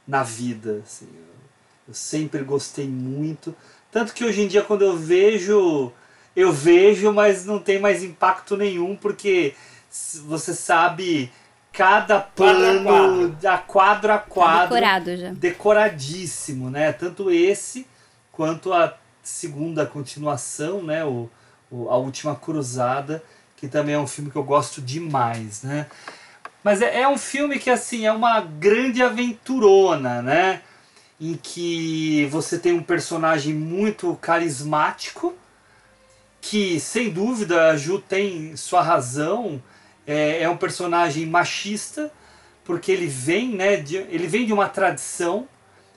[0.06, 0.82] na vida.
[0.84, 1.08] Assim.
[1.14, 1.34] Eu,
[1.88, 3.54] eu sempre gostei muito.
[3.90, 5.92] Tanto que hoje em dia, quando eu vejo,
[6.34, 9.54] eu vejo, mas não tem mais impacto nenhum, porque
[10.26, 11.30] você sabe
[11.76, 15.30] cada plano, a quadro a quadro, tá decorado já.
[15.30, 16.90] decoradíssimo, né?
[16.90, 17.86] Tanto esse
[18.32, 21.04] quanto a segunda continuação, né?
[21.04, 21.28] O,
[21.70, 23.22] o, a última cruzada,
[23.56, 25.86] que também é um filme que eu gosto demais, né?
[26.64, 30.62] Mas é, é um filme que, assim, é uma grande aventurona, né?
[31.20, 35.34] Em que você tem um personagem muito carismático,
[36.40, 39.62] que, sem dúvida, a Ju tem sua razão,
[40.06, 42.10] é, é um personagem machista,
[42.64, 45.46] porque ele vem, né, de, ele vem de uma tradição,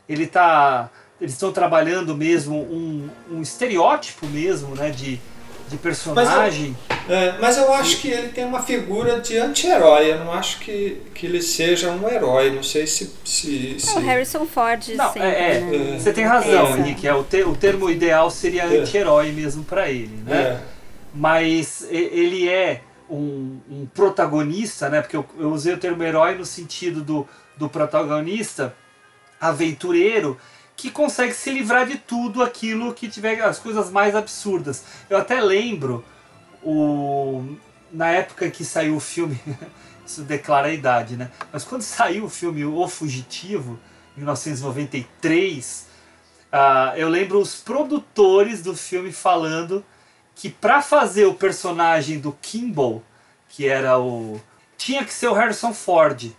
[0.07, 5.19] ele tá, eles estão trabalhando mesmo um, um estereótipo mesmo, né, de,
[5.69, 6.75] de personagem.
[6.89, 10.11] Mas eu, é, mas eu acho que ele tem uma figura de anti-herói.
[10.11, 12.51] Eu não acho que, que ele seja um herói.
[12.51, 13.11] Não sei se.
[13.25, 13.97] se, é, se...
[13.97, 14.87] o Harrison Ford.
[14.95, 15.99] Não, sempre, é, é, né?
[15.99, 17.07] você tem razão, Henrique.
[17.07, 18.77] É, o, te, o termo ideal seria É.
[18.79, 20.41] anti-herói mesmo para ele, né?
[20.41, 20.59] É.
[21.13, 25.01] Mas ele é um, um protagonista, né?
[25.01, 27.27] Porque eu, eu usei o termo herói no sentido do,
[27.57, 28.75] do protagonista
[29.39, 30.37] aventureiro
[30.75, 34.83] que consegue se livrar de tudo aquilo que tiver as coisas mais absurdas.
[35.09, 36.05] Eu até lembro
[36.63, 37.57] o
[37.91, 39.39] na época que saiu o filme,
[40.05, 41.31] isso declara a idade, né?
[41.51, 43.79] Mas quando saiu o filme O Fugitivo,
[44.15, 45.87] em 1993,
[46.51, 49.83] ah, eu lembro os produtores do filme falando
[50.39, 53.03] que para fazer o personagem do Kimball,
[53.49, 54.39] que era o
[54.77, 56.31] tinha que ser o Harrison Ford,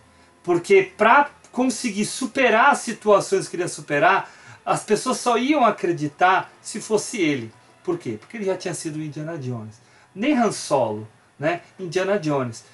[0.43, 4.33] porque para conseguir superar as situações que ele ia superar,
[4.65, 7.53] as pessoas só iam acreditar se fosse ele.
[7.85, 8.17] Por quê?
[8.19, 9.79] Porque ele já tinha sido Indiana Jones.
[10.15, 11.07] Nem Han Solo,
[11.39, 11.61] né?
[11.79, 12.65] Indiana Jones.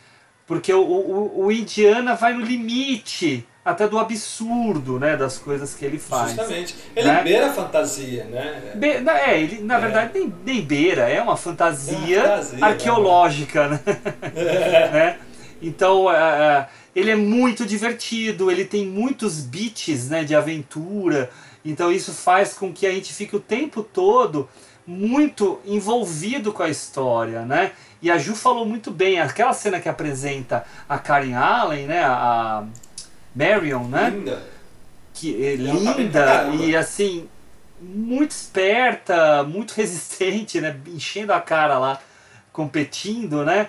[0.46, 5.16] Porque o, o, o Indiana vai no limite até do absurdo, né?
[5.16, 6.30] Das coisas que ele faz.
[6.30, 6.76] Justamente.
[6.94, 7.22] Ele né?
[7.24, 8.72] beira a fantasia, né?
[8.76, 13.68] Be- é, ele na verdade nem, nem beira, é uma fantasia, É uma fantasia, arqueológica,
[13.68, 13.80] né?
[14.36, 14.86] É.
[14.96, 15.18] Né?
[15.60, 21.28] Então é, é, ele é muito divertido, ele tem muitos beats né, de aventura,
[21.64, 24.48] então isso faz com que a gente fique o tempo todo
[24.86, 27.72] muito envolvido com a história, né?
[28.00, 32.04] E a Ju falou muito bem, aquela cena que apresenta a Karen Allen, né?
[32.04, 32.64] A
[33.36, 34.08] Marion, né?
[34.10, 34.42] Linda.
[35.12, 37.28] que é linda e assim
[37.78, 40.74] muito esperta, muito resistente, né?
[40.86, 42.00] Enchendo a cara lá,
[42.50, 43.68] competindo, né?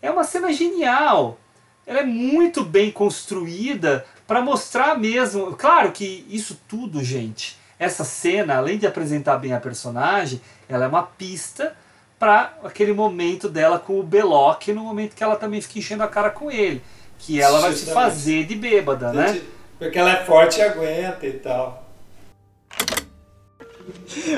[0.00, 1.38] É uma cena genial.
[1.84, 5.56] Ela é muito bem construída para mostrar mesmo.
[5.56, 10.88] Claro que isso tudo, gente, essa cena, além de apresentar bem a personagem, ela é
[10.88, 11.74] uma pista
[12.18, 16.08] para aquele momento dela com o Belloc, no momento que ela também fica enchendo a
[16.08, 16.82] cara com ele,
[17.18, 19.40] que ela vai se fazer de bêbada, né?
[19.78, 21.86] Porque ela é forte e aguenta e tal.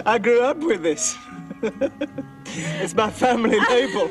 [0.06, 1.16] I grew up with this.
[2.82, 4.10] It's my family label.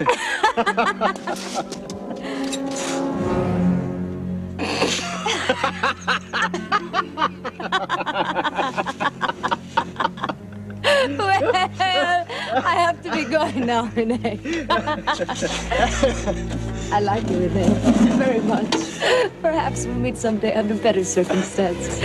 [0.00, 0.12] well,
[12.64, 14.40] I have to be going now, Renee.
[16.92, 17.68] I like you, Renee,
[18.16, 18.74] very much.
[19.42, 22.00] Perhaps we'll meet someday under better circumstances.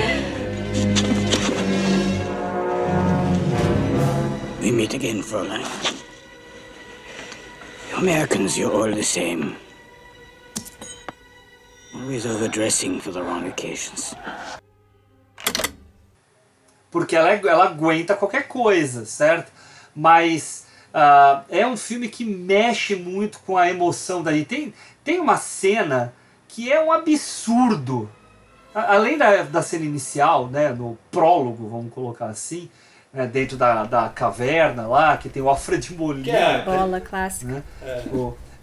[4.59, 6.04] We meet again, Fräulein.
[7.97, 9.55] Americans, you're all the same.
[11.95, 14.13] Always overdressing for the wrong occasions.
[16.91, 19.51] porque ela, é- ela aguenta qualquer coisa, certo?
[19.93, 24.45] Mas ah, é um filme que mexe muito com a emoção daí.
[24.45, 24.73] Tem,
[25.03, 26.13] tem uma cena
[26.47, 28.09] que é um absurdo.
[28.73, 32.69] A- Além da, da cena inicial, né, no prólogo, vamos colocar assim,
[33.15, 36.23] né, dentro da, da caverna lá, que tem o Alfred Molina.
[36.25, 37.51] Que é- Bola clássica.
[37.53, 37.63] né?
[37.81, 38.01] É.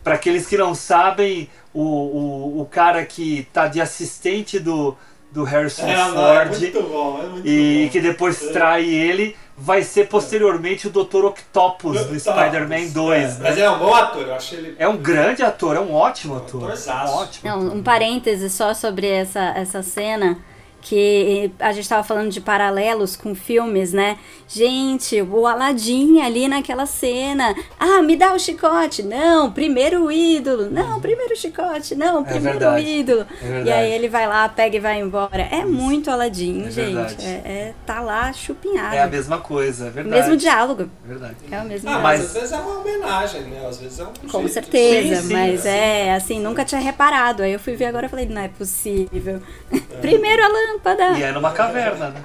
[0.05, 4.97] Para aqueles que não sabem, o, o, o cara que tá de assistente do,
[5.31, 7.91] do Harrison É, é Ford muito bom, é muito e bom.
[7.93, 8.53] que depois É.
[8.53, 11.25] trai ele, vai ser posteriormente o Dr.
[11.27, 13.23] Octopus do Spider-Man 2.
[13.23, 13.27] é.
[13.29, 13.37] né?
[13.43, 14.75] Mas é um bom ator, eu achei ele.
[14.77, 16.63] É um grande ator, é um ótimo ator.
[16.73, 17.49] Um ótimo.
[17.49, 20.39] Não, um parêntese só sobre essa, essa cena
[20.83, 24.19] que a gente estava falando de paralelos com filmes, né?
[24.49, 27.55] Gente, o Aladdin ali naquela cena.
[27.79, 29.03] Ah, me dá o chicote.
[29.03, 30.69] Não, primeiro o ídolo.
[30.71, 31.95] Não, primeiro o chicote.
[31.95, 32.87] Não, É primeiro o verdade.
[32.87, 33.27] ídolo.
[33.43, 35.43] É e aí ele vai lá, pega e vai embora.
[35.51, 37.25] É muito Aladdin, É gente.
[37.25, 38.95] É, é- tá lá chupinhado.
[38.95, 40.21] É a mesma coisa, é O verdade.
[40.21, 40.91] mesmo diálogo.
[41.05, 41.37] É verdade.
[41.51, 42.03] É o mesmo Ah, diálogo.
[42.03, 43.67] mas às vezes é uma homenagem, né?
[43.69, 44.13] Às vezes é um.
[44.29, 44.49] Com jeito.
[44.53, 45.69] certeza, Sim, sim, mas assim.
[45.69, 47.43] é assim, nunca tinha reparado.
[47.45, 49.41] Aí eu fui ver agora e falei, não é possível.
[50.03, 51.19] Primeiro a lâmpada.
[51.19, 52.25] E é numa caverna, né?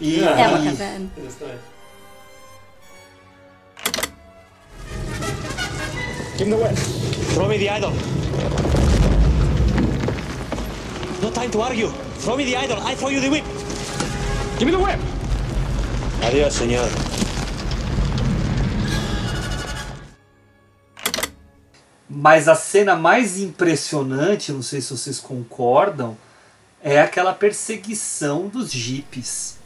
[0.00, 1.10] E, É uma caverna.
[6.36, 6.76] Give him the whip.
[7.34, 7.92] Throw me the idol.
[11.22, 11.88] No time to argue.
[12.18, 12.78] Throw me the idol.
[12.82, 13.44] I throw you the whip.
[14.58, 15.00] Give me the whip.
[16.22, 16.88] Adiós, señor.
[22.08, 26.16] Mas a cena mais impressionante, não sei se vocês concordam,
[26.86, 29.58] é aquela perseguição dos jipes.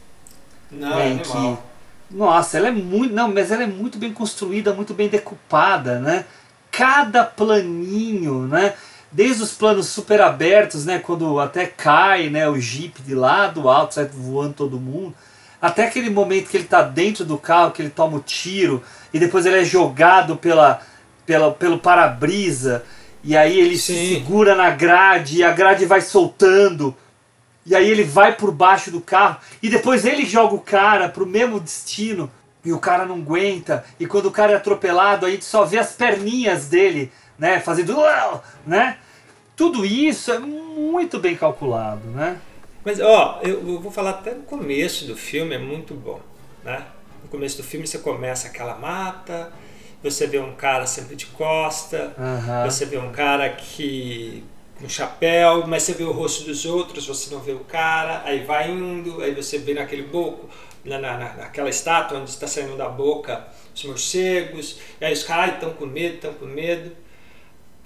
[0.71, 1.63] Não, É, é animal.
[2.09, 3.13] Nossa, ela é muito.
[3.13, 6.25] Não, mas ela é muito bem construída, muito bem decupada, né?
[6.71, 8.73] Cada planinho, né?
[9.11, 10.97] Desde os planos super abertos, né?
[10.97, 15.13] Quando até cai né, o Jeep de lado alto, sai voando todo mundo.
[15.61, 18.81] Até aquele momento que ele tá dentro do carro, que ele toma o tiro,
[19.13, 20.81] e depois ele é jogado pela,
[21.23, 22.83] pela, pelo para-brisa,
[23.23, 24.15] e aí ele se Sim.
[24.15, 26.95] segura na grade, e a grade vai soltando.
[27.65, 31.25] E aí ele vai por baixo do carro e depois ele joga o cara pro
[31.25, 32.29] mesmo destino
[32.65, 33.85] e o cara não aguenta.
[33.99, 37.59] E quando o cara é atropelado, aí a gente só vê as perninhas dele, né,
[37.59, 37.95] fazendo,
[38.65, 38.97] né?
[39.55, 42.39] Tudo isso é muito bem calculado, né?
[42.83, 46.19] Mas, ó, eu eu vou falar até no começo do filme, é muito bom,
[46.63, 46.83] né?
[47.23, 49.51] No começo do filme você começa aquela mata,
[50.03, 52.11] você vê um cara sempre de costa,
[52.65, 54.43] você vê um cara que
[54.81, 58.43] com chapéu, mas você vê o rosto dos outros, você não vê o cara, aí
[58.43, 60.49] vai indo, aí você vê naquele boco,
[60.83, 65.23] na, na, na- naquela estátua onde está saindo da boca os morcegos, e aí os
[65.23, 66.91] caras estão com medo, estão com medo.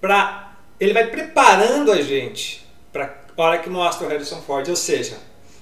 [0.01, 4.76] Pra, ele vai preparando a gente para a hora que mostra o Harrison Ford, ou
[4.76, 5.17] seja,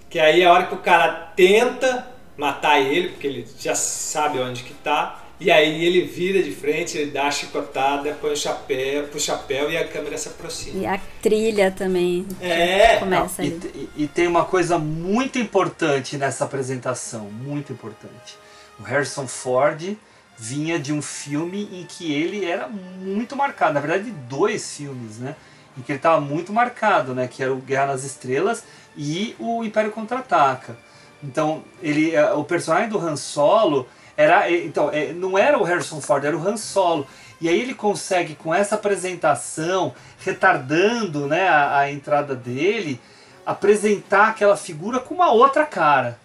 [0.09, 2.07] que aí é a hora que o cara tenta
[2.37, 6.97] matar ele, porque ele já sabe onde que tá, e aí ele vira de frente,
[6.97, 10.81] ele dá a chicotada, põe o chapéu, pro chapéu e a câmera se aproxima.
[10.81, 12.25] E a trilha também.
[12.41, 12.97] É.
[12.97, 13.89] Começa E, ali.
[13.97, 18.37] e- e tem uma coisa muito importante nessa apresentação, muito importante.
[18.79, 19.95] O Harrison Ford
[20.37, 25.35] vinha de um filme em que ele era muito marcado, na verdade dois filmes, né?
[25.77, 27.27] Em que ele estava muito marcado, né?
[27.27, 28.63] Que era o Guerra nas Estrelas
[28.97, 30.75] e o Império Contra-Ataca.
[31.23, 35.99] Então, ele, eh, o personagem do Han Solo era, então, eh, não era o Harrison
[35.99, 37.07] Ford, era o Han Solo.
[37.41, 42.99] E aí ele consegue com essa apresentação, retardando, né, a, a entrada dele,
[43.45, 46.17] apresentar aquela figura com uma outra cara.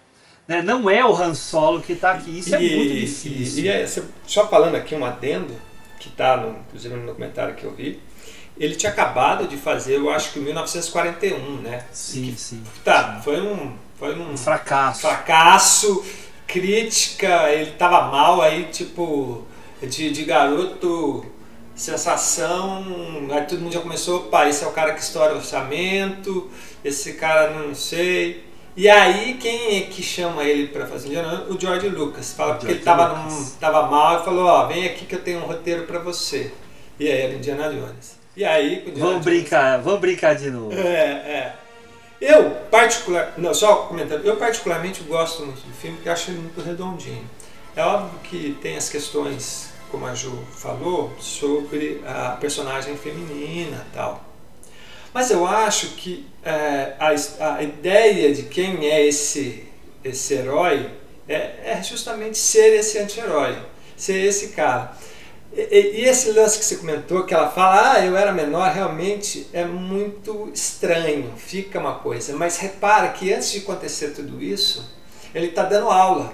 [0.47, 0.63] Né?
[0.63, 3.65] Não é o Han Solo que está aqui, isso é muito difícil.
[3.65, 3.87] E, e é,
[4.27, 5.55] só falando aqui um adendo,
[5.99, 8.01] que está no, inclusive no documentário que eu vi,
[8.59, 11.85] ele tinha acabado de fazer, eu acho que em 1941, né?
[11.93, 12.63] Sim, sim.
[12.85, 15.01] Tá, foi um, foi um fracasso.
[15.03, 16.05] fracasso,
[16.49, 19.45] crítica, ele tava mal aí, tipo,
[19.83, 21.25] de, de garoto,
[21.77, 22.85] sensação,
[23.31, 26.51] aí todo mundo já começou, opa, esse é o cara que estoura o orçamento,
[26.83, 28.49] esse cara não sei.
[28.75, 31.51] E aí quem é que chama ele para fazer Jones?
[31.51, 32.33] O George Lucas.
[32.33, 35.41] Fala porque ele tava, num, tava mal e falou, ó, vem aqui que eu tenho
[35.41, 36.53] um roteiro para você.
[36.99, 38.17] E aí era Indiana Jones.
[38.37, 40.73] E aí, o Vamos brincar, vamos brincar de novo.
[40.73, 41.55] é, é.
[42.21, 46.61] Eu, particular, não, só comentando, eu particularmente gosto muito do filme porque acho ele muito
[46.61, 47.29] redondinho.
[47.77, 54.25] É óbvio que tem as questões, como a Ju falou, sobre a personagem feminina tal.
[55.15, 59.65] Mas eu acho que é, a, a ideia de quem é esse,
[60.03, 60.91] esse herói
[61.29, 63.57] é, é justamente ser esse anti-herói,
[63.97, 64.93] ser esse cara.
[65.59, 69.49] E, e, esse lance que você comentou, que ela fala, ah, eu era menor, realmente
[69.53, 72.37] é muito estranho, fica uma coisa.
[72.37, 74.89] Mas repara que antes de acontecer tudo isso,
[75.35, 76.33] ele está dando aula.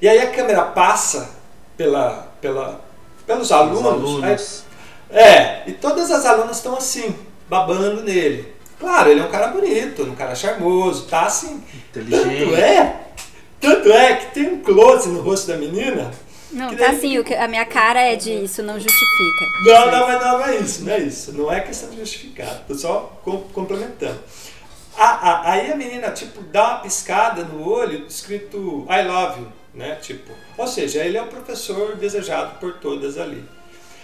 [0.00, 1.28] E aí a câmera passa
[1.76, 2.80] pela, pela,
[3.26, 3.84] pelos alunos.
[3.84, 4.64] alunos.
[5.10, 7.12] Aí, é, e todas as alunas estão assim,
[7.48, 8.54] babando nele.
[8.78, 11.64] Claro, ele é um cara bonito, um cara charmoso, tá assim.
[11.74, 12.44] Inteligente.
[12.44, 13.00] Tanto é,
[13.60, 16.12] tanto é que tem um close no rosto da menina
[16.52, 19.44] não, tá assim, o que, a minha cara é de isso não justifica.
[19.64, 21.32] Não, não, mas não é isso, não é isso.
[21.32, 22.64] Não é questão de justificar.
[22.66, 23.20] Tô só
[23.52, 24.18] complementando.
[24.96, 29.52] A, a, aí a menina, tipo, dá uma piscada no olho escrito I love you,
[29.74, 29.96] né?
[29.96, 33.44] Tipo, ou seja, ele é um professor desejado por todas ali.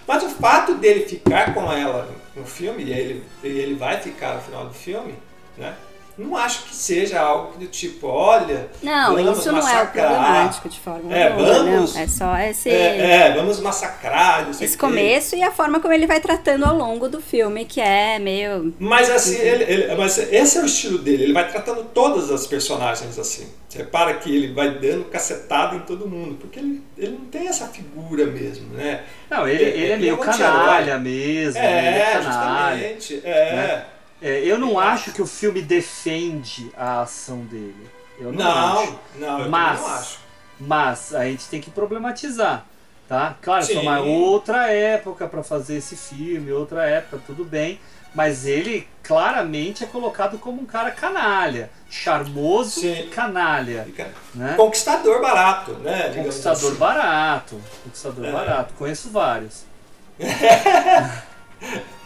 [0.07, 4.41] Mas o fato dele ficar com ela no filme, e ele, ele vai ficar no
[4.41, 5.15] final do filme,
[5.59, 5.75] né?
[6.19, 8.71] Não acho que seja algo do tipo, olha.
[8.83, 12.03] Não, isso não é o problemático de forma é, vamos, não.
[12.03, 12.71] É só esse.
[12.71, 14.49] É, é vamos massacrar.
[14.51, 18.19] esse começo e a forma como ele vai tratando ao longo do filme, que é
[18.19, 18.75] meio.
[18.79, 22.47] Mas assim, ele, ele, mas esse é o estilo dele, ele vai tratando todas as
[22.47, 23.47] personagens assim.
[23.69, 27.47] Você repara que ele vai dando cacetada em todo mundo, porque ele, ele não tem
[27.47, 29.03] essa figura mesmo, né?
[29.29, 31.61] Não, ele, ele, ele é meio é canalha mesmo.
[31.61, 33.21] É, é canalha, justamente.
[33.23, 33.53] É.
[33.53, 33.87] Né?
[34.21, 37.89] É, eu não acho que o filme defende a ação dele.
[38.19, 38.99] Eu não, não acho.
[39.17, 40.19] Não, eu mas, não acho.
[40.59, 42.65] Mas a gente tem que problematizar.
[43.09, 43.37] Tá?
[43.41, 43.75] Claro, Sim.
[43.75, 47.79] foi uma outra época para fazer esse filme, outra época, tudo bem.
[48.13, 53.09] Mas ele claramente é colocado como um cara canalha, charmoso Sim.
[53.11, 53.87] canalha.
[54.35, 54.55] Né?
[54.57, 56.15] Conquistador barato, né?
[56.17, 56.79] Conquistador assim.
[56.81, 57.61] barato.
[57.85, 58.33] Conquistador é.
[58.33, 58.75] barato.
[58.75, 59.65] Conheço vários.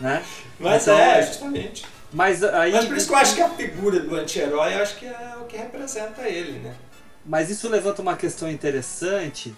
[0.00, 0.22] né?
[0.58, 1.86] Mas então, é, justamente.
[2.12, 5.06] Mas, aí, mas por isso que eu acho que a figura do anti-herói acho que
[5.06, 6.74] é o que representa ele, né?
[7.24, 9.54] Mas isso levanta uma questão interessante,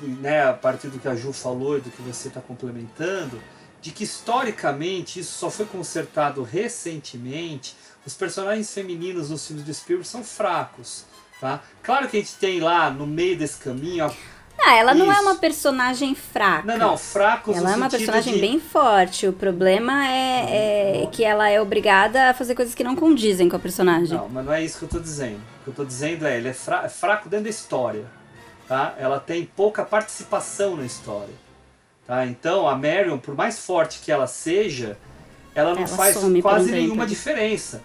[0.00, 3.42] né, a partir do que a Ju falou e do que você está complementando,
[3.80, 7.74] de que historicamente isso só foi consertado recentemente.
[8.06, 11.04] Os personagens femininos nos filmes do Spielberg são fracos.
[11.40, 11.60] Tá?
[11.82, 14.08] Claro que a gente tem lá no meio desse caminho
[14.64, 16.66] ah, ela não é uma personagem fraca.
[16.66, 18.40] Não, não, fraco Ela é uma personagem de...
[18.40, 19.26] bem forte.
[19.26, 23.56] O problema é, é, que ela é obrigada a fazer coisas que não condizem com
[23.56, 24.16] a personagem.
[24.16, 25.40] Não, mas não é isso que eu tô dizendo.
[25.60, 28.04] O que eu tô dizendo é, ele é fra fraco dentro da história.
[28.68, 28.94] Tá?
[28.98, 31.34] Ela tem pouca participação na história.
[32.06, 32.24] Tá?
[32.26, 34.96] Então, a Marion, por mais forte que ela seja,
[35.54, 37.82] ela não ela faz quase um nenhuma diferença.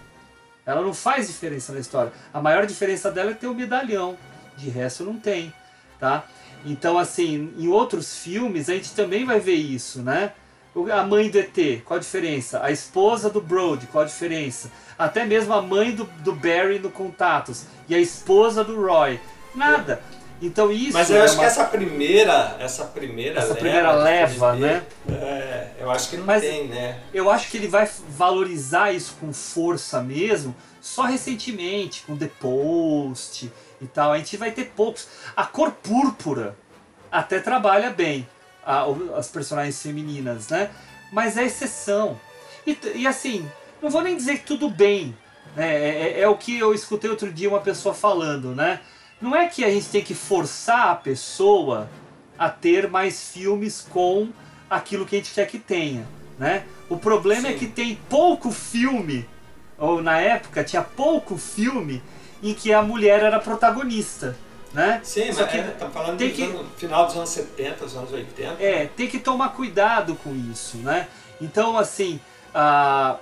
[0.64, 2.12] Ela não faz diferença na história.
[2.32, 4.16] A maior diferença dela é ter o medalhão.
[4.56, 5.52] De resto, não tem.
[5.98, 6.24] Tá?
[6.64, 10.32] Então, assim, em outros filmes a gente também vai ver isso, né?
[10.92, 12.62] A mãe do ET, qual a diferença?
[12.62, 14.70] A esposa do Brody, qual a diferença?
[14.98, 19.18] Até mesmo a mãe do, do Barry no Contatos e a esposa do Roy.
[19.54, 20.00] Nada.
[20.40, 20.92] Então isso.
[20.92, 21.40] Mas eu é acho uma...
[21.40, 24.82] que essa primeira, essa primeira essa leva, primeira leva, né?
[25.08, 27.00] É, eu acho que não Mas tem, né?
[27.12, 33.50] Eu acho que ele vai valorizar isso com força mesmo só recentemente, com The Post
[33.80, 34.12] e tal.
[34.12, 35.08] A gente vai ter poucos.
[35.36, 36.56] A cor púrpura
[37.10, 38.28] até trabalha bem
[38.64, 38.84] a,
[39.16, 40.70] as personagens femininas, né?
[41.12, 42.20] Mas é exceção.
[42.66, 43.48] E, e assim,
[43.80, 45.16] não vou nem dizer que tudo bem.
[45.56, 45.66] Né?
[45.66, 48.80] É, é, é o que eu escutei outro dia uma pessoa falando, né?
[49.20, 51.88] Não é que a gente tem que forçar a pessoa
[52.38, 54.28] a ter mais filmes com
[54.70, 56.06] aquilo que a gente quer que tenha,
[56.38, 56.64] né?
[56.88, 57.56] O problema é Sim.
[57.56, 59.28] é que tem pouco filme,
[59.76, 62.02] ou na época tinha pouco filme
[62.42, 64.36] em que a mulher era protagonista,
[64.72, 65.00] né?
[65.02, 67.96] Sim, Só mas que é, tá falando tem que- ano- final dos anos 70, dos
[67.96, 68.62] anos 80.
[68.62, 71.08] É, tem que tomar cuidado com isso, né?
[71.40, 72.20] Então, assim,
[72.54, 73.16] a-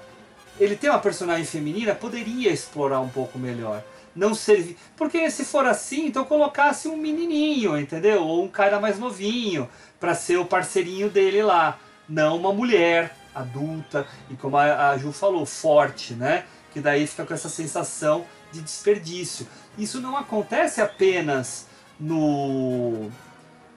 [0.58, 3.82] ele tem uma personagem feminina, poderia explorar um pouco melhor.
[4.14, 4.76] Não servir.
[4.96, 8.22] Porque se for assim, então colocasse um menininho, entendeu?
[8.24, 9.68] Ou um cara mais novinho,
[10.00, 11.78] para ser o parceirinho dele lá.
[12.08, 16.44] Não uma mulher adulta e, como a, a Ju falou, forte, né?
[16.72, 19.46] Que daí fica com essa sensação de desperdício.
[19.78, 21.66] Isso não acontece apenas
[21.98, 23.10] no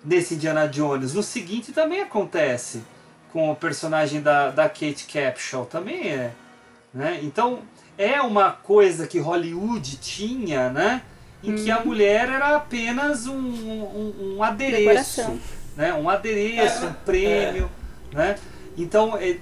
[0.04, 1.14] nesse Indiana Jones.
[1.14, 2.84] No seguinte também acontece
[3.32, 6.32] com o personagem da, da Kate Capshaw, também é.
[6.94, 7.20] Né?
[7.22, 7.60] Então
[7.98, 11.04] é uma coisa que Hollywood tinha, né?
[11.44, 14.78] Em que a mulher era apenas um, um, um adereço.
[14.82, 15.40] Decoração.
[15.76, 15.94] Né?
[15.94, 17.72] Um adereço, É, um prêmio.
[18.12, 18.36] Né?
[18.78, 19.38] Então é,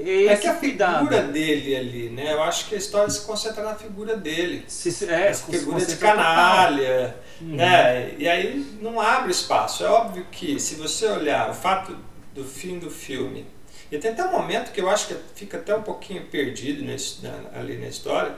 [0.00, 0.98] esse É que a cuidado.
[1.04, 2.32] figura dele ali, né?
[2.32, 4.64] Eu acho que a história se concentra na figura dele.
[4.68, 7.56] Se- é, Essa figura de canalha, Uhum.
[7.56, 8.14] né?
[8.18, 9.84] E aí não abre espaço.
[9.84, 11.96] É óbvio que se você olhar o fato
[12.34, 13.46] do fim do filme,
[13.92, 17.22] e tem até um momento que eu acho que fica até um pouquinho perdido nesse-
[17.22, 18.34] na- ali na história,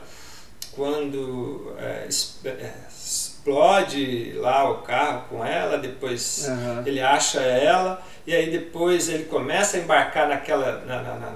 [0.73, 2.07] quando é,
[2.49, 2.75] é,
[3.47, 6.83] explode lá o carro com ela, depois Aham.
[6.85, 10.85] ele acha ela, e aí depois ele começa a embarcar naquela.
[10.85, 11.31] na, na, na,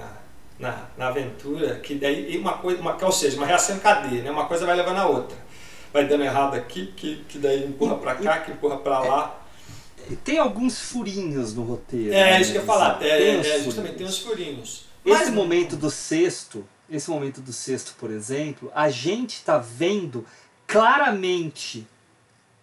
[0.59, 4.31] na- na, aventura, que daí uma coisa, uma, ou seja, uma reação em cadeia, né?
[4.31, 5.39] uma coisa vai levando a outra.
[5.91, 9.41] Vai dando errado aqui, que, que daí empurra pra cá, que empurra pra lá.
[10.23, 12.12] Tem alguns furinhos no roteiro.
[12.12, 12.41] É, né?
[12.43, 13.65] isso que eu ia falar, é, Tem uns é, furinhos.
[13.65, 14.85] justamente tem uns furinhos.
[15.03, 20.27] Esse momento do sexto, esse momento do sexto, por exemplo, a gente tá vendo
[20.66, 21.87] claramente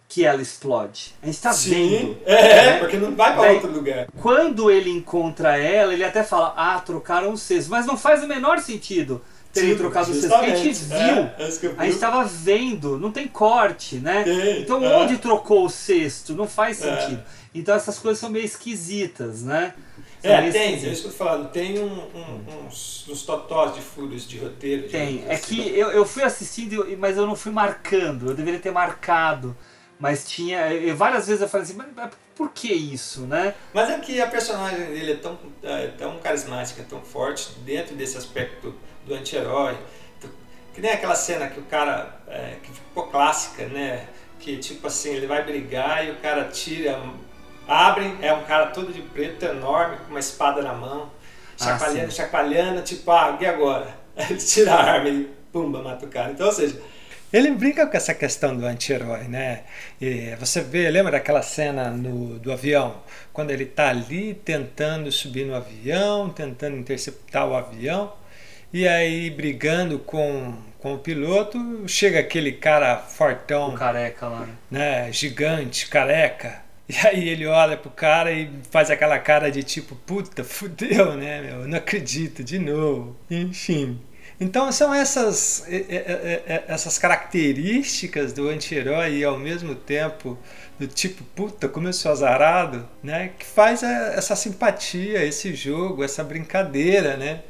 [0.09, 1.13] que ela explode.
[1.21, 2.17] A gente tá Sim, vendo.
[2.25, 2.77] é, né?
[2.79, 4.07] porque não vai pra Daí, outro lugar.
[4.21, 7.69] Quando ele encontra ela, ele até fala, ah, trocaram o sexto.
[7.69, 9.21] Mas não faz o menor sentido
[9.51, 11.13] terem Sim, trocado o sexto, porque a gente justamente.
[11.13, 11.23] viu.
[11.37, 14.23] É, é a gente tava vendo, não tem corte, né?
[14.23, 14.95] Tem, então é.
[14.97, 16.33] onde trocou o sexto?
[16.33, 16.99] Não faz É.
[17.01, 17.23] sentido.
[17.53, 19.73] Então essas coisas são meio esquisitas, né?
[20.21, 21.49] São É, tem, é isso que eu falando.
[21.49, 24.87] Tem um- um- uns, uns totós de furos de roteiro.
[24.89, 25.07] Tem.
[25.17, 25.55] digamos É assim.
[25.55, 28.29] que eu, eu fui assistindo, mas eu não fui marcando.
[28.29, 29.55] Eu deveria ter marcado.
[29.99, 30.71] Mas tinha.
[30.73, 33.55] eu- várias vezes eu falei assim, mas, mas por que isso, né?
[33.73, 38.17] Mas é que a personagem dele é tão, é tão carismática, tão forte dentro desse
[38.17, 38.75] aspecto
[39.05, 39.75] do anti-herói.
[40.73, 44.05] Que nem aquela cena que o cara, é, que ficou clássica, né?
[44.39, 47.01] Que tipo assim, ele vai brigar e o cara tira,
[47.67, 51.11] abre, é um cara todo de preto, enorme, com uma espada na mão,
[51.59, 52.17] Ah, chacoalhando, sim.
[52.17, 53.97] chacoalhando, tipo, ah, e agora?
[54.15, 56.29] Ele tira a arma e pumba, mata o cara.
[56.31, 56.79] Então, ou seja,
[57.31, 59.63] ele brinca com essa questão do anti-herói, né?
[59.99, 63.01] E você vê, lembra daquela cena no, do avião?
[63.33, 68.13] Quando ele está ali tentando subir no avião, tentando interceptar o avião,
[68.71, 74.55] e aí brigando com, com o piloto, chega aquele cara fortão, careca lá, né?
[74.71, 75.11] né?
[75.11, 76.65] Gigante, careca.
[76.89, 81.41] E aí ele olha pro cara e faz aquela cara de tipo, puta, fudeu, né,
[81.41, 81.61] meu?
[81.63, 83.13] Eu não acredito, de novo.
[83.29, 83.99] Enfim.
[84.39, 85.65] Então são essas,
[86.67, 90.37] essas características do anti-herói e ao mesmo tempo
[90.79, 93.31] do tipo, puta, como eu sou azarado, né?
[93.37, 97.41] Que faz essa simpatia, esse jogo, essa brincadeira, né?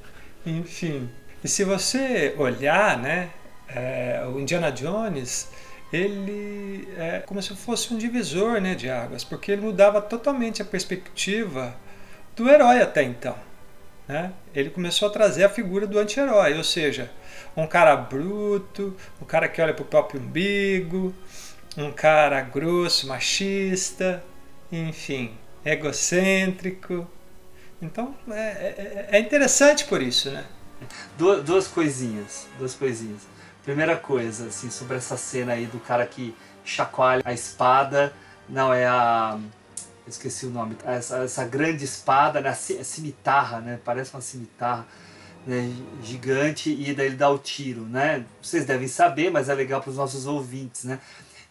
[0.45, 1.09] Enfim.
[1.43, 3.29] E se você olhar, né?
[3.69, 5.49] eh, o Indiana Jones,
[5.91, 10.65] ele é como se fosse um divisor né, de águas, porque ele mudava totalmente a
[10.65, 11.75] perspectiva
[12.35, 13.35] do herói até então.
[14.07, 14.31] Né?
[14.55, 17.11] Ele começou a trazer a figura do anti-herói, ou seja,
[17.55, 21.13] um cara bruto, um cara que olha para o próprio umbigo,
[21.77, 24.23] um cara grosso, machista,
[24.71, 27.07] enfim, egocêntrico.
[27.81, 30.45] Então é, é, é interessante por isso, né?
[31.17, 33.21] Duas, duas coisinhas, duas coisinhas.
[33.63, 38.13] Primeira coisa, assim, sobre essa cena aí do cara que chacoalha a espada.
[38.47, 39.37] Não, é a.
[40.07, 40.77] Esqueci o nome.
[40.85, 42.49] Essa, essa grande espada, né?
[42.49, 43.79] A cimitarra, né?
[43.83, 44.87] Parece uma cimitarra
[45.47, 45.73] né?
[46.03, 48.25] gigante e daí ele dá o tiro, né?
[48.41, 50.99] Vocês devem saber, mas é legal para os nossos ouvintes, né?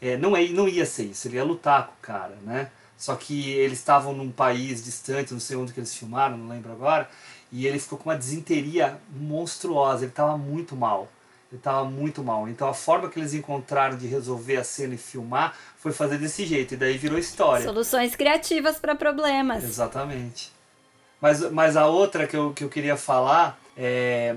[0.01, 2.71] É, não, é, não ia ser isso, ele ia lutar com o cara, né?
[2.99, 6.73] Só que eles estavam num país distante, não sei onde que eles filmaram, não lembro
[6.73, 7.09] agora,
[7.51, 11.11] e ele ficou com uma desinteria monstruosa, ele estava muito mal.
[11.51, 12.49] Ele estava muito mal.
[12.49, 16.45] Então a forma que eles encontraram de resolver a cena e filmar foi fazer desse
[16.45, 17.65] jeito, e daí virou história.
[17.65, 19.63] Soluções criativas para problemas.
[19.63, 20.53] Exatamente.
[21.21, 24.35] Mas, mas a outra que eu, que eu queria falar é.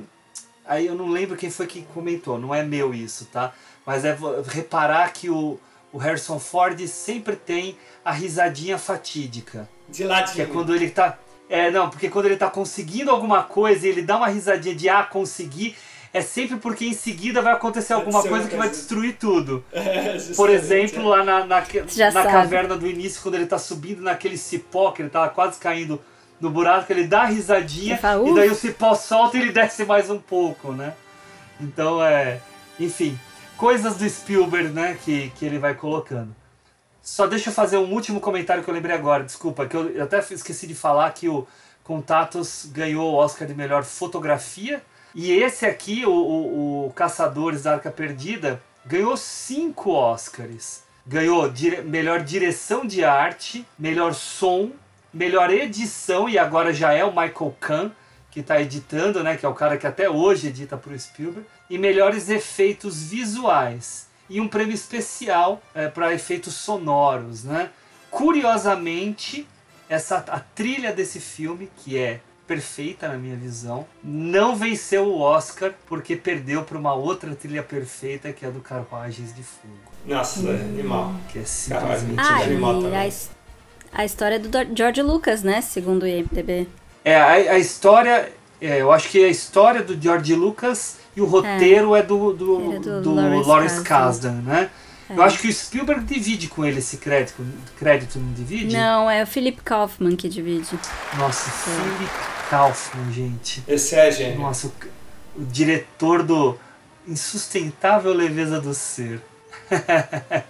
[0.66, 3.54] Aí eu não lembro quem foi que comentou, não é meu isso, tá?
[3.84, 4.16] Mas é
[4.50, 5.60] reparar que o,
[5.92, 7.76] o Harrison Ford sempre tem
[8.06, 9.68] a risadinha fatídica.
[9.88, 10.36] De ladinho.
[10.36, 11.18] Que é quando ele tá.
[11.50, 14.88] É, não, porque quando ele tá conseguindo alguma coisa e ele dá uma risadinha de
[14.88, 15.76] ah, consegui,
[16.14, 19.64] é sempre porque em seguida vai acontecer alguma coisa que vai destruir tudo.
[19.74, 21.18] É, Por exemplo, é.
[21.18, 22.32] lá na, na, na sabe.
[22.32, 26.02] caverna do início, quando ele tá subindo naquele cipó, que ele tava quase caindo
[26.40, 29.86] no buraco, ele dá a risadinha fala, e daí o cipó solta e ele desce
[29.86, 30.94] mais um pouco, né?
[31.60, 32.40] Então é.
[32.80, 33.20] Enfim,
[33.58, 36.34] coisas do Spielberg, né, que, que ele vai colocando.
[37.02, 40.04] Só deixa eu fazer um último comentário que eu lembrei agora, desculpa, que eu eu
[40.04, 41.48] até esqueci de falar que o
[41.84, 44.82] Contatos ganhou o Oscar de melhor fotografia.
[45.14, 50.84] E esse aqui, o, o, o Caçadores da Arca Perdida, ganhou cinco Oscars.
[51.06, 54.72] Ganhou dire- melhor direção de arte, melhor som,
[55.14, 57.92] melhor edição, e agora já é o Michael Kahn
[58.30, 61.48] que está editando, né, que é o cara que até hoje edita para o Spielberg,
[61.68, 64.08] e melhores efeitos visuais.
[64.30, 65.64] E um prêmio especial
[65.96, 67.44] para efeitos sonoros.
[67.44, 67.72] Né?
[68.12, 69.48] Curiosamente,
[69.90, 73.86] essa, a trilha desse filme, que é perfeita na minha visão.
[74.04, 78.60] Não venceu o Oscar porque perdeu para uma outra trilha perfeita que é a do
[78.60, 79.74] Carruagens de Fogo.
[80.06, 81.14] Nossa, é animal.
[81.32, 82.98] Que é simplesmente Ah, animal também.
[83.94, 85.62] a, a história do George Lucas, né?
[85.62, 86.68] Segundo o IMDB.
[87.06, 91.26] É, a, a história, é, eu acho que a história do George Lucas e o
[91.26, 94.42] roteiro é, do, do, Era do do Lawrence Lawrence Kasdan.
[94.42, 94.70] Né?
[95.10, 95.26] Eu É.
[95.26, 97.44] acho que o Spielberg divide com ele esse crédito,
[97.78, 98.76] crédito não divide?
[98.76, 100.70] Não, é o Philip Kaufman que divide.
[101.18, 102.12] Nossa, Philip
[102.50, 103.64] Kaufman, gente.
[103.68, 104.40] Esse é gênio.
[104.40, 106.58] Nossa, o, o diretor do
[107.08, 109.22] Insustentável Leveza do Ser.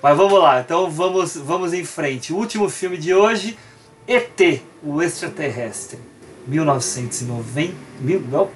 [0.00, 2.32] Mas vamos lá, então vamos, vamos em frente.
[2.32, 3.58] O último filme de hoje,
[4.06, 5.98] ET, o extraterrestre.
[6.46, 7.74] 1990.
[8.00, 8.48] Mil, não,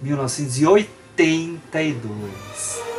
[0.00, 2.93] 1982.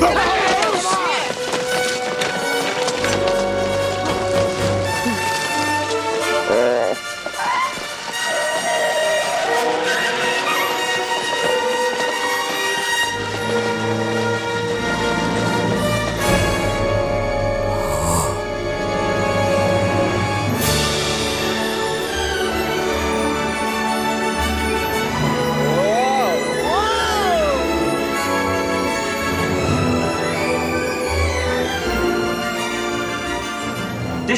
[0.00, 0.41] Oh.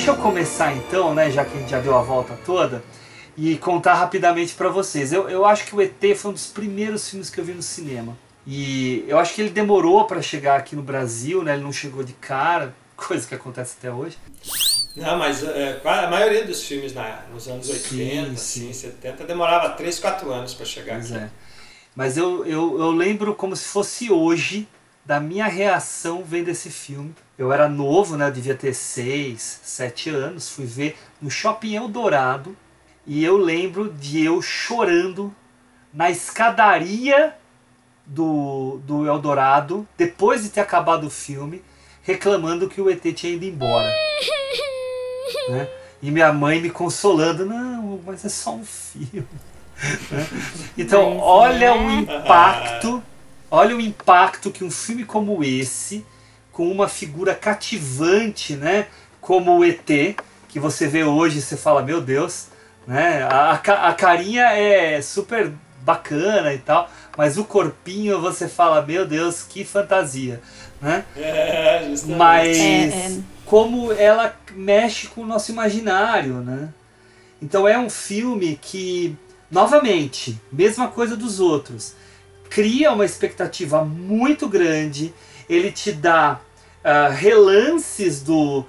[0.05, 2.85] Deixa eu começar então, né, já que a gente já deu a volta toda,
[3.39, 5.14] e contar rapidamente pra vocês.
[5.14, 7.62] Eu, eu acho que o ET foi um dos primeiros filmes que eu vi no
[7.62, 8.14] cinema.
[8.47, 11.55] E eu acho que ele demorou pra chegar aqui no Brasil, né?
[11.55, 14.18] Ele não chegou de cara, coisa que acontece até hoje.
[14.94, 19.70] Não, mas é, a maioria dos filmes na, nos anos 80, Sim, assim, 70, demorava
[19.70, 21.24] 3, 4 anos para chegar Pois aqui.
[21.24, 21.31] é.
[21.97, 24.68] Mas eu, eu, eu lembro como se fosse hoje
[25.02, 27.14] da minha reação vendo esse filme.
[27.36, 28.28] Eu era novo, né?
[28.28, 30.48] Eu devia ter 6, 7 anos.
[30.48, 32.56] Fui ver no Shopping Eldorado.
[33.06, 35.35] E eu lembro de eu chorando
[35.93, 37.35] na escadaria
[38.06, 41.62] do, do Eldorado, depois de ter acabado o filme,
[42.02, 43.89] reclamando que o ET tinha ido embora.
[45.48, 45.69] né?
[46.02, 49.27] E minha mãe me consolando, não, mas é só um filme.
[50.11, 50.27] né?
[50.77, 53.02] Então, olha o impacto,
[53.51, 56.05] olha o impacto que um filme como esse,
[56.55, 58.86] com uma figura cativante, né,
[59.20, 60.16] como o ET,
[60.48, 62.47] que você vê hoje e você fala, meu Deus,
[62.86, 65.52] né, a, a ca- a carinha é super
[65.82, 70.40] bacana e tal, mas o corpinho você fala, meu Deus, que fantasia,
[70.81, 71.05] né?
[71.16, 72.16] É, justamente.
[72.16, 73.18] Mas É, é.
[73.44, 76.68] como ela mexe com o nosso imaginário, né?
[77.43, 79.14] Então é um filme que,
[79.51, 81.94] novamente, mesma coisa dos outros,
[82.48, 85.12] cria uma expectativa muito grande,
[85.48, 86.40] ele te dá
[86.82, 88.64] ah, relances do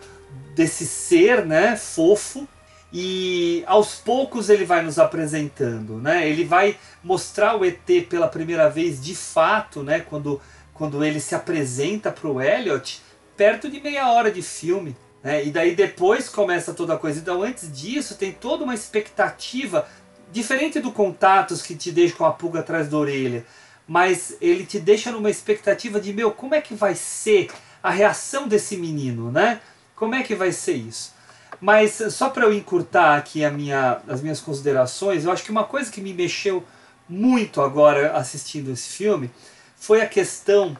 [0.55, 2.47] desse ser, né, fofo,
[2.91, 6.29] e aos poucos ele vai nos apresentando, né?
[6.29, 10.41] Ele vai mostrar o ET pela primeira vez de fato, né, quando
[10.75, 13.01] quando ele se apresenta para o Elliot,
[13.35, 14.95] perto de meia hora de filme.
[15.23, 15.45] Né?
[15.45, 17.19] E daí depois começa toda a coisa.
[17.19, 19.87] Então antes disso tem toda uma expectativa,
[20.31, 23.45] diferente do Contatos que te deixa com a pulga atrás da orelha.
[23.87, 27.49] Mas ele te deixa numa expectativa de, meu, como é que vai ser
[27.83, 29.61] a reação desse menino, né?
[29.95, 31.13] Como é que vai ser isso?
[31.61, 35.63] Mas só para eu encurtar aqui a minha, as minhas considerações, eu acho que uma
[35.63, 36.63] coisa que me mexeu
[37.07, 39.29] muito agora assistindo esse filme
[39.75, 40.75] foi a questão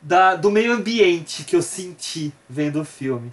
[0.00, 3.32] da, do meio ambiente que eu senti vendo o filme.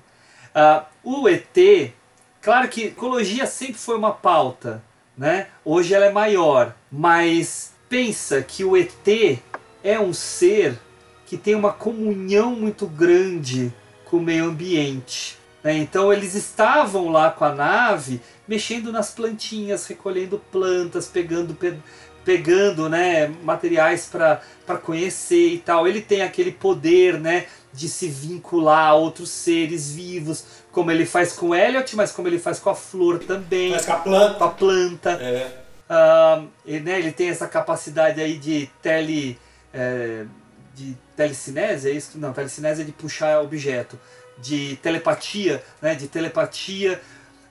[0.53, 1.93] Ah, o ET,
[2.41, 4.83] claro que ecologia sempre foi uma pauta,
[5.17, 5.47] né?
[5.63, 9.39] Hoje ela é maior, mas pensa que o ET
[9.83, 10.79] é um ser
[11.25, 13.71] que tem uma comunhão muito grande
[14.05, 15.37] com o meio ambiente.
[15.63, 15.75] né?
[15.77, 21.77] Então eles estavam lá com a nave mexendo nas plantinhas, recolhendo plantas, pegando pe-
[22.25, 24.41] pegando né, materiais para
[24.81, 25.87] conhecer e tal.
[25.87, 31.33] Ele tem aquele poder né, de se vincular a outros seres vivos, como ele faz
[31.33, 33.71] com o Elliot, mas como ele faz com a flor também.
[33.71, 34.33] Faz com a planta.
[34.37, 35.09] Com a planta.
[35.21, 35.62] É.
[35.89, 39.37] Ah, e, né, ele tem essa capacidade aí de tele.
[39.73, 40.25] é,
[40.73, 42.17] de telecinese, é isso?
[42.17, 43.99] Não, telecinese é de puxar objeto.
[44.39, 45.95] De telepatia, né?
[45.95, 46.99] De telepatia.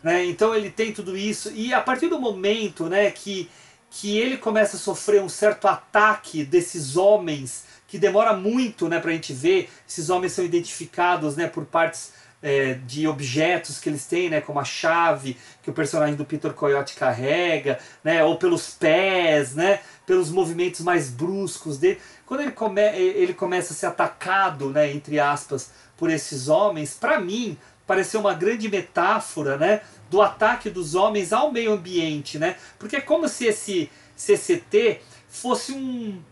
[0.02, 0.24] Né?
[0.26, 1.50] Então ele tem tudo isso.
[1.52, 3.48] E a partir do momento né, que,
[3.90, 9.10] que ele começa a sofrer um certo ataque desses homens, que demora muito né, para
[9.10, 14.04] a gente ver, esses homens são identificados né, por partes é, de objetos que eles
[14.06, 18.70] têm, né, como a chave que o personagem do Peter Coyote carrega, né, ou pelos
[18.70, 22.00] pés, né, pelos movimentos mais bruscos dele.
[22.26, 27.20] Quando ele, come, ele começa a ser atacado, né, entre aspas, por esses homens, para
[27.20, 27.56] mim
[27.86, 32.56] pareceu uma grande metáfora, né, do ataque dos homens ao meio ambiente, né?
[32.78, 36.22] Porque é como se esse CCT fosse um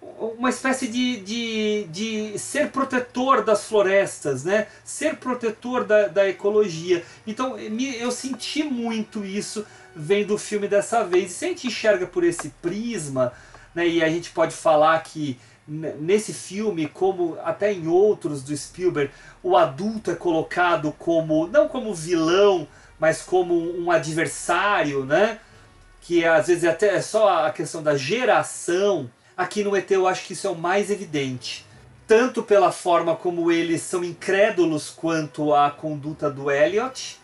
[0.00, 4.66] uma espécie de, de, de ser protetor das florestas, né?
[4.84, 7.04] ser protetor da, da ecologia.
[7.26, 11.32] Então eu senti muito isso vendo o filme dessa vez.
[11.32, 13.32] E se a gente enxerga por esse prisma,
[13.74, 13.86] né?
[13.86, 19.12] e a gente pode falar que nesse filme, como até em outros do Spielberg,
[19.42, 22.66] o adulto é colocado como, não como vilão,
[22.98, 25.38] mas como um adversário, né?
[26.00, 30.08] que às vezes é até é só a questão da geração Aqui no ET eu
[30.08, 31.64] acho que isso é o mais evidente.
[32.08, 37.16] Tanto pela forma como eles são incrédulos quanto à conduta do Elliot,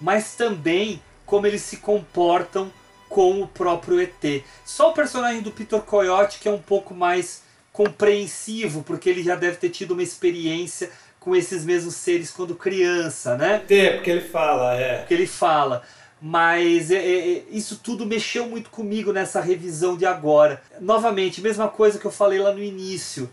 [0.00, 2.72] mas também como eles se comportam
[3.08, 4.42] com o próprio ET.
[4.64, 9.36] Só o personagem do Peter Coyote que é um pouco mais compreensivo, porque ele já
[9.36, 10.90] deve ter tido uma experiência
[11.20, 13.62] com esses mesmos seres quando criança, né?
[13.68, 14.98] É, porque ele fala, é.
[14.98, 15.84] Porque ele fala.
[16.20, 20.62] Mas é, é, isso tudo mexeu muito comigo nessa revisão de agora.
[20.78, 23.30] Novamente, mesma coisa que eu falei lá no início.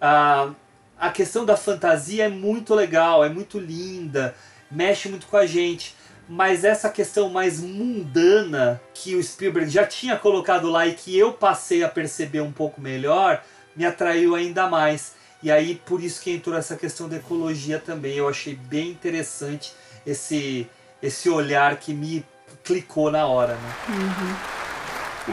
[0.00, 0.50] A,
[0.98, 4.34] a questão da fantasia é muito legal, é muito linda,
[4.70, 5.96] mexe muito com a gente.
[6.28, 11.32] Mas essa questão mais mundana que o Spielberg já tinha colocado lá e que eu
[11.32, 13.42] passei a perceber um pouco melhor,
[13.74, 15.14] me atraiu ainda mais.
[15.42, 18.14] E aí por isso que entrou essa questão da ecologia também.
[18.14, 19.72] Eu achei bem interessante
[20.06, 20.68] esse
[21.02, 22.24] esse olhar que me
[22.64, 23.74] clicou na hora, né?
[23.88, 24.60] Uhum.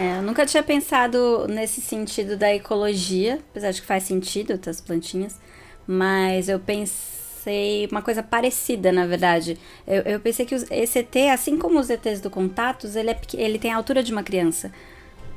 [0.02, 4.80] É, eu nunca tinha pensado nesse sentido da ecologia, apesar de que faz sentido das
[4.80, 5.39] plantinhas,
[5.88, 9.57] mas eu pensei uma coisa parecida, na verdade.
[9.88, 13.57] Eu, eu pensei que esse ET, assim como os ETs do Contatos, ele, é, ele
[13.57, 14.72] tem a altura de uma criança,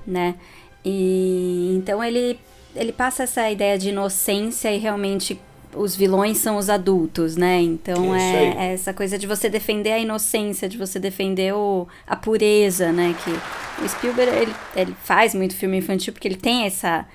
[0.07, 0.35] né?
[0.85, 2.39] E então ele,
[2.74, 5.40] ele passa essa ideia de inocência e realmente
[5.74, 7.60] os vilões são os adultos, né?
[7.60, 12.16] Então é, é, essa coisa de você defender a inocência, de você defender o, a
[12.16, 13.14] pureza, né?
[13.24, 17.06] Que o Spielberg ele, ele faz muito filme infantil porque ele tem essa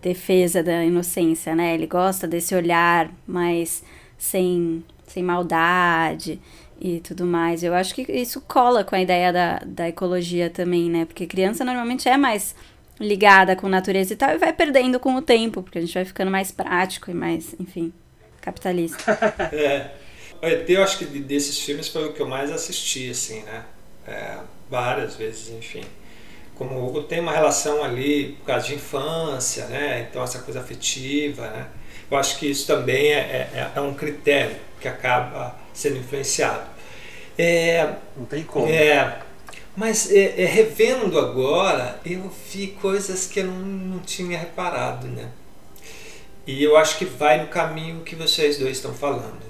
[0.00, 1.74] defesa da inocência, né?
[1.74, 3.82] Ele gosta desse olhar mais
[4.16, 6.40] sem, sem maldade
[6.80, 7.62] e tudo mais.
[7.62, 11.04] Eu acho que isso cola com a ideia da, da ecologia também, né?
[11.04, 12.54] Porque criança normalmente é mais
[12.98, 16.04] ligada com natureza e tal, e vai perdendo com o tempo, porque a gente vai
[16.04, 17.92] ficando mais prático e mais, enfim,
[18.40, 19.18] capitalista.
[19.52, 19.90] é.
[20.42, 23.64] O ET, eu acho que desses filmes foi o que eu mais assisti, assim, né?
[24.06, 24.36] É,
[24.70, 25.82] várias vezes, enfim.
[26.54, 30.06] Como tem uma relação ali por causa de infância, né?
[30.08, 31.66] Então essa coisa afetiva, né?
[32.10, 36.68] Eu acho que isso também é, é, é um critério que acaba sendo influenciado.
[37.38, 38.68] É, Não tem como.
[38.68, 39.18] É,
[39.76, 45.28] mas é, é, revendo agora, eu vi coisas que eu não, não tinha reparado, né?
[46.46, 49.44] E eu acho que vai no caminho que vocês dois estão falando.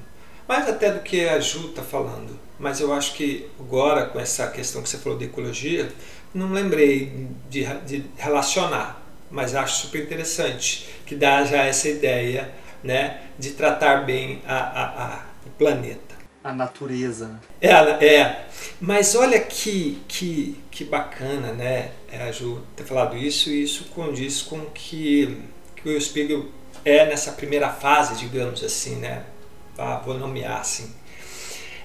[0.49, 2.39] Mais até do que a Ju está falando.
[2.59, 5.93] Mas eu acho que agora, com essa questão que você falou de ecologia,
[6.35, 9.03] não lembrei de, de relacionar.
[9.31, 15.05] Mas acho super interessante que dá já essa ideia né, de tratar bem a, a,
[15.05, 16.06] a, o planeta
[16.47, 17.41] a natureza.
[17.61, 18.47] É, é.
[18.81, 21.91] Mas olha que, que, que bacana, né?
[22.11, 25.43] É, a Ju ter falado isso e isso condiz com que,
[25.75, 26.47] que o Spiegel
[26.85, 29.25] é nessa primeira fase, digamos assim, né?
[29.77, 30.95] Ah, vou nomear assim.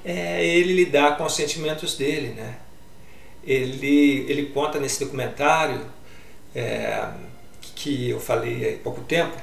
[0.05, 2.57] É ele lidar com os sentimentos dele, né?
[3.43, 5.87] Ele, ele conta nesse documentário
[6.53, 7.09] é,
[7.75, 9.35] que eu falei há pouco tempo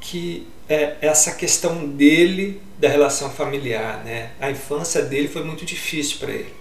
[0.00, 4.30] que é essa questão dele da relação familiar, né?
[4.40, 6.54] A infância dele foi muito difícil para ele.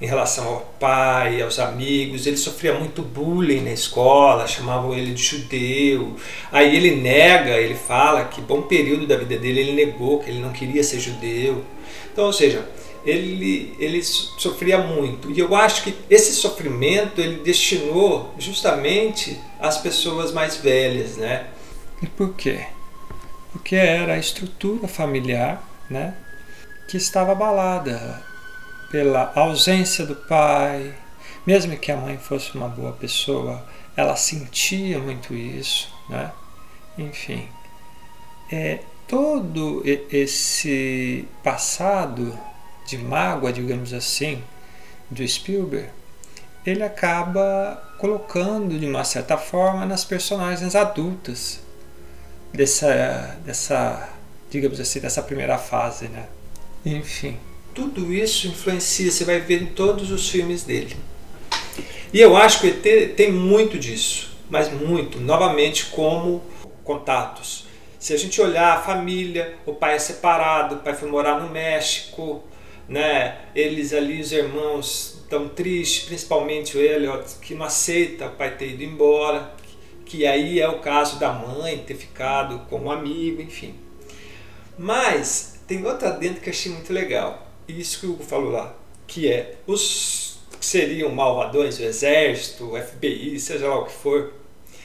[0.00, 5.22] Em relação ao pai, aos amigos, ele sofria muito bullying na escola, chamavam ele de
[5.22, 6.16] judeu.
[6.50, 10.40] Aí ele nega, ele fala que bom período da vida dele ele negou que ele
[10.40, 11.64] não queria ser judeu.
[12.12, 12.68] Então, ou seja,
[13.04, 15.30] ele, ele sofria muito.
[15.30, 21.46] E eu acho que esse sofrimento ele destinou justamente às pessoas mais velhas, né?
[22.02, 22.66] E por quê?
[23.52, 26.14] Porque era a estrutura familiar, né,
[26.88, 28.22] que estava abalada
[28.90, 30.94] pela ausência do pai.
[31.46, 33.64] Mesmo que a mãe fosse uma boa pessoa,
[33.96, 36.30] ela sentia muito isso, né?
[36.96, 37.48] Enfim,
[38.50, 42.38] é todo esse passado
[42.86, 44.42] de mágoa, digamos assim,
[45.10, 45.88] do Spielberg,
[46.64, 51.60] ele acaba colocando de uma certa forma nas personagens adultas
[52.52, 54.08] dessa, dessa
[54.50, 56.26] digamos assim, dessa primeira fase, né?
[56.84, 57.38] Enfim,
[57.74, 60.96] tudo isso influencia, você vai ver em todos os filmes dele.
[62.12, 66.42] E eu acho que o ET tem muito disso, mas muito, novamente como
[66.84, 67.64] contatos.
[67.98, 71.48] Se a gente olhar a família, o pai é separado, o pai foi morar no
[71.48, 72.42] México,
[72.86, 73.38] né?
[73.54, 78.72] Eles ali, os irmãos, estão tristes, principalmente o Elliot, que não aceita o pai ter
[78.72, 79.54] ido embora,
[80.04, 83.74] que aí é o caso da mãe ter ficado com um amigo, enfim.
[84.78, 88.74] Mas tem outra dentro que eu achei muito legal, isso que o Hugo falou lá,
[89.06, 94.32] que é os que seriam malvadões, o exército, o FBI, seja lá o que for,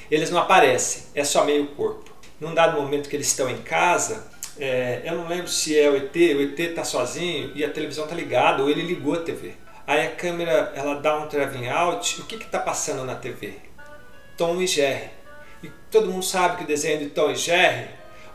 [0.09, 2.11] eles não aparecem, é só meio corpo.
[2.39, 4.27] Num dado momento que eles estão em casa,
[4.59, 8.05] é, eu não lembro se é o ET, o ET está sozinho e a televisão
[8.05, 9.53] está ligada, ou ele ligou a TV.
[9.85, 13.66] Aí a câmera ela dá um driving out, o que está passando na TV?
[14.37, 15.09] Tom e Jerry.
[15.63, 17.87] E todo mundo sabe que o desenho de Tom e Jerry,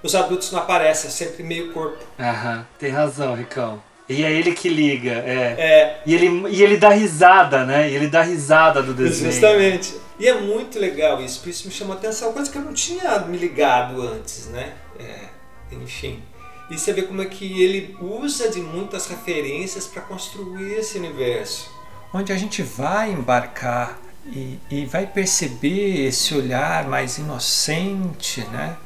[0.02, 2.04] os adultos não aparecem, é sempre meio corpo.
[2.18, 3.82] Aham, tem razão, Ricão.
[4.08, 5.54] E é ele que liga, é.
[5.58, 6.02] É.
[6.04, 7.88] E ele, e ele dá risada, né?
[7.88, 9.30] E ele dá risada do desenho.
[9.30, 9.94] Justamente.
[10.18, 12.74] E é muito legal isso, por isso me chamou a atenção, coisa que eu não
[12.74, 14.74] tinha me ligado antes, né?
[14.98, 15.28] É,
[15.72, 16.22] enfim.
[16.70, 21.70] E você vê como é que ele usa de muitas referências para construir esse universo.
[22.14, 28.76] Onde a gente vai embarcar e, e vai perceber esse olhar mais inocente, né?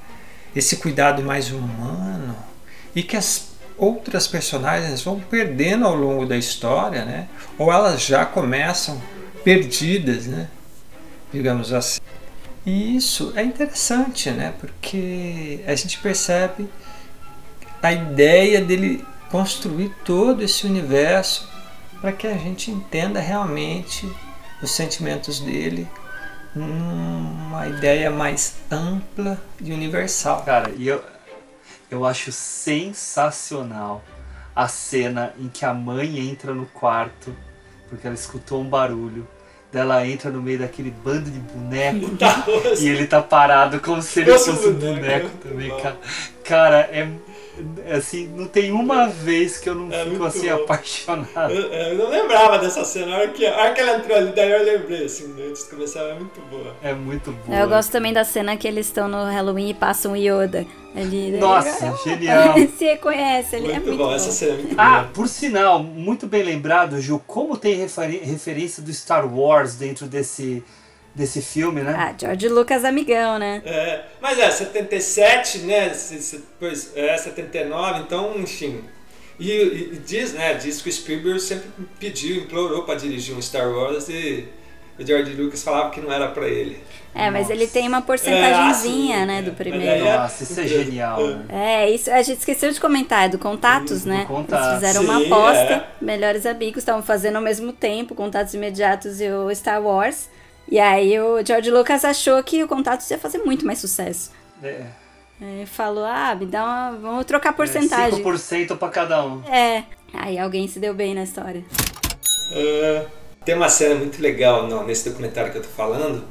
[0.55, 2.35] esse cuidado mais humano
[2.95, 7.29] e que as outras personagens vão perdendo ao longo da história, né?
[7.59, 9.01] ou elas já começam
[9.45, 10.49] perdidas, né?
[11.33, 12.01] digamos assim.
[12.65, 14.55] E isso é interessante, né?
[14.59, 16.69] porque a gente percebe
[17.83, 21.47] a ideia dele construir todo esse universo
[22.01, 24.11] para que a gente entenda realmente
[24.63, 25.89] os sentimentos dele
[26.55, 30.43] numa ideia mais ampla e universal.
[30.43, 31.03] Cara, e eu,
[31.91, 34.03] eu acho sensacional
[34.55, 37.37] a cena em que a mãe entra no quarto
[37.89, 39.29] porque ela escutou um barulho.
[39.71, 42.17] Daí ela entra no meio daquele bando de boneco
[42.79, 45.99] e ele tá parado como se ele fosse um boneco, também, cara.
[46.45, 47.09] Cara, é
[47.97, 50.55] assim, não tem uma vez que eu não É fico muito assim bom.
[50.65, 51.53] apaixonado.
[51.53, 54.33] Eu, eu não lembrava dessa cena, a hora, que, a hora que ela entrou ali,
[54.33, 56.75] daí eu lembrei, assim, antes de começar, é muito boa.
[56.83, 57.59] É muito boa.
[57.59, 60.67] Eu gosto também da cena que eles estão no Halloween e passam o Yoda.
[60.95, 62.57] Ali, Nossa, ele, genial.
[62.57, 64.19] Ele se reconhece, ele é muito bom.
[64.19, 69.27] cena é muito Ah, por sinal, muito bem lembrado, Ju, como tem referência do Star
[69.31, 70.65] Wars dentro desse,
[71.17, 71.95] desse filme, né?
[71.97, 73.63] Ah, George Lucas amigão, né?
[73.65, 75.89] É, mas é, 77, né?
[76.33, 78.85] Depois, é, 79, então, enfim.
[79.41, 80.55] E, e- e diz, né?
[80.55, 81.69] Diz que o Spielberg sempre
[81.99, 84.47] pediu, implorou para dirigir um Star Wars e
[84.99, 86.79] o George Lucas falava que não era para ele.
[87.15, 89.55] É, mas ele tem uma porcentagemzinha, É, ah, né, sim, do é.
[89.55, 90.05] primeiro.
[90.05, 91.45] Aí Nossa, isso é genial, né?
[91.49, 94.27] É, isso a gente esqueceu de comentar, é do Contatos, né?
[94.29, 94.67] Contatos.
[94.67, 95.87] Eles fizeram uma Sim, aposta, é.
[96.01, 100.29] melhores amigos, estavam fazendo ao mesmo tempo, Contatos Imediatos e o Star Wars.
[100.69, 104.33] E aí o George Lucas achou que o Contatos ia fazer muito mais sucesso.
[104.63, 104.87] É,
[105.41, 106.91] Aí falou, ah, me dá uma.
[106.93, 108.25] Vamos trocar é porcentagem.
[108.25, 109.43] 5% pra cada um.
[109.45, 109.85] É.
[110.13, 111.65] Aí alguém se deu bem na história.
[112.53, 113.07] É,
[113.45, 116.25] tem uma cena muito legal não, nesse documentário que eu tô falando,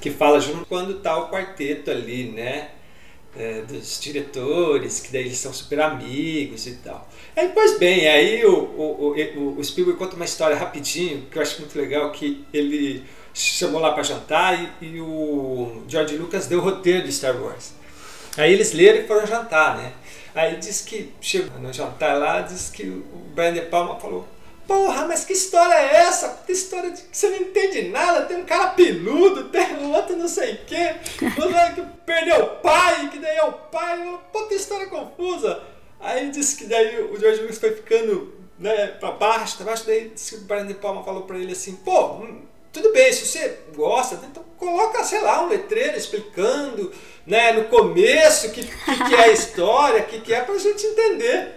[0.00, 2.68] que fala junto quando tá o quarteto ali, né?
[3.38, 7.08] é, dos diretores, que daí eles são super amigos e tal.
[7.36, 11.42] Aí, pois bem, aí o, o, o, o Spielberg conta uma história rapidinho, que eu
[11.42, 13.04] acho muito legal, que ele
[13.36, 17.72] chamou lá para jantar e, e o George Lucas deu o roteiro de Star Wars.
[18.36, 19.92] Aí eles leram e foram jantar, né?
[20.34, 23.02] Aí diz que, chegou no jantar lá, diz que o
[23.34, 24.26] Brian De Palma falou
[24.66, 26.42] Porra, mas que história é essa?
[26.44, 28.22] Que história de que você não entende nada?
[28.22, 33.08] Tem um cara peludo, tem um outro não sei o quê, que perdeu o pai,
[33.08, 34.18] que daí é o pai.
[34.32, 35.62] Puta história confusa.
[36.00, 40.08] Aí disse que daí o George Lucas foi ficando né, pra baixo, pra baixo, daí
[40.08, 42.42] disse que o Brian De Palma falou pra ele assim, pô, hum,
[42.76, 46.92] tudo bem, se você gosta, então coloca, sei lá, um letreiro explicando,
[47.26, 50.58] né, no começo, o que, que, que é a história, o que, que é pra
[50.58, 51.54] gente entender.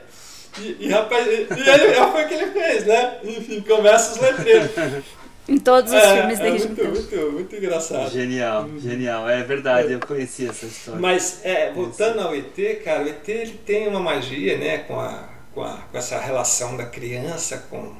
[0.59, 3.19] E, e, rapaz, e, e ele, foi o que ele fez, né?
[3.23, 4.71] Enfim, começa os letreiros.
[5.47, 6.91] Em todos os É, filmes é desde muito, então.
[6.93, 8.11] muito, muito engraçado.
[8.11, 9.27] Genial, genial.
[9.27, 10.99] É verdade, eu conheci essa história.
[10.99, 15.27] Mas, é, voltando ao ET, cara, o ET ele tem uma magia, né, com, a,
[15.53, 17.95] com, a, com essa relação da criança com,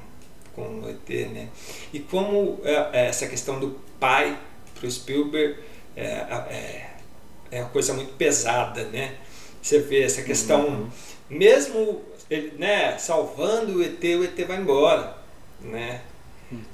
[0.64, 1.48] com o ET, né?
[1.94, 4.38] E como é, é, essa questão do pai
[4.76, 5.56] pro Spielberg
[5.96, 6.90] é, é,
[7.52, 9.16] é uma coisa muito pesada, né?
[9.62, 10.88] Você vê essa questão, Uhum.
[11.30, 15.18] mesmo ele, né, salvando o ET, o ET vai embora,
[15.62, 16.02] né?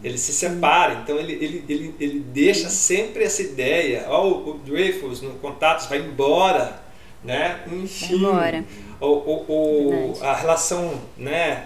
[0.04, 4.06] Ele se separa, então ele, ele, ele, ele deixa sempre essa ideia.
[4.08, 6.80] Ó, o, o Dreyfus no Contatos vai embora,
[7.24, 7.62] né?
[7.72, 8.64] Enfim, Demora.
[9.02, 11.66] o, o, o- a relação, né?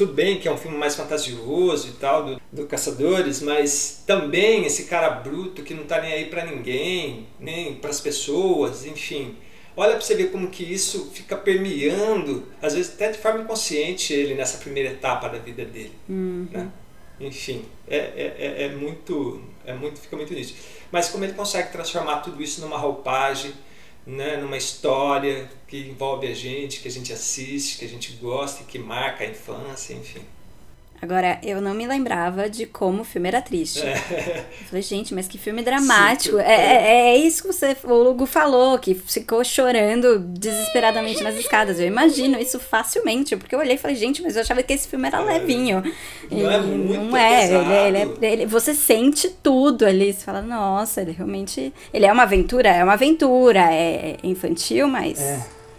[0.00, 4.64] Tudo bem que é um filme mais fantasioso e tal, do, do Caçadores, mas também
[4.64, 9.36] esse cara bruto que não tá nem aí pra ninguém, nem pras pessoas, enfim.
[9.76, 14.14] Olha pra você ver como que isso fica permeando, às vezes até de forma inconsciente,
[14.14, 16.48] ele nessa primeira etapa da vida dele Uhum.
[16.50, 16.70] né?
[17.20, 20.54] Enfim, é, é, é- é muito, é muito, fica muito nisso.
[20.90, 23.52] Mas como ele consegue transformar tudo isso numa roupagem,
[24.06, 28.64] né, numa história que envolve a gente, que a gente assiste, que a gente gosta,
[28.64, 30.22] que marca a infância, enfim.
[31.02, 33.80] Agora, eu não me lembrava de como o filme era triste.
[33.80, 33.94] É.
[34.60, 36.36] Eu falei, gente, mas que filme dramático.
[36.36, 41.34] Sim, É, é, é isso que você, o Lugo falou, que ficou chorando desesperadamente nas
[41.36, 41.80] escadas.
[41.80, 44.86] Eu imagino isso facilmente, porque eu olhei e falei, gente, mas eu achava que esse
[44.88, 45.82] filme era levinho.
[46.30, 50.12] Não é E muito não é, ele, é- ele é- ele- você sente tudo ali.
[50.12, 51.72] Você fala, nossa, ele realmente.
[51.94, 55.18] Ele é uma aventura, é uma aventura, é infantil, mas.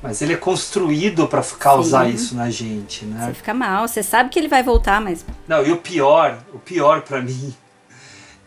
[0.03, 2.13] É, mas ele é construído pra causar Sim.
[2.13, 3.27] isso na gente, né?
[3.27, 6.59] Você fica mal, você sabe que ele vai voltar, mas Não, e o pior, o
[6.59, 7.53] pior pra mim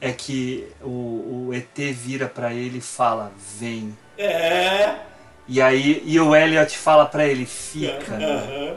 [0.00, 3.96] é que o, o ET vira pra ele e fala: "Vem".
[4.18, 4.96] É.
[5.46, 8.14] E aí e o Elliot fala pra ele: "Fica".
[8.14, 8.76] Aham.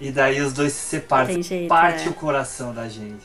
[0.00, 2.10] E daí os dois se separam, Tem jeito, parte é.
[2.10, 3.22] o coração da gente.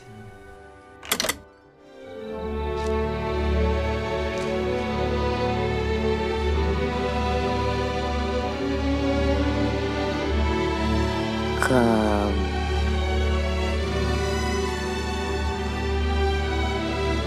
[11.60, 12.34] Come.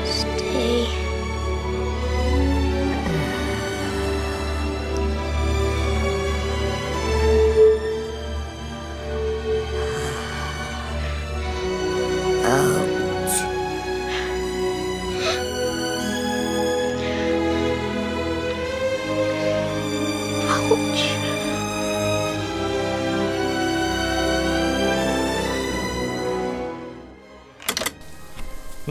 [0.06, 1.03] Stay.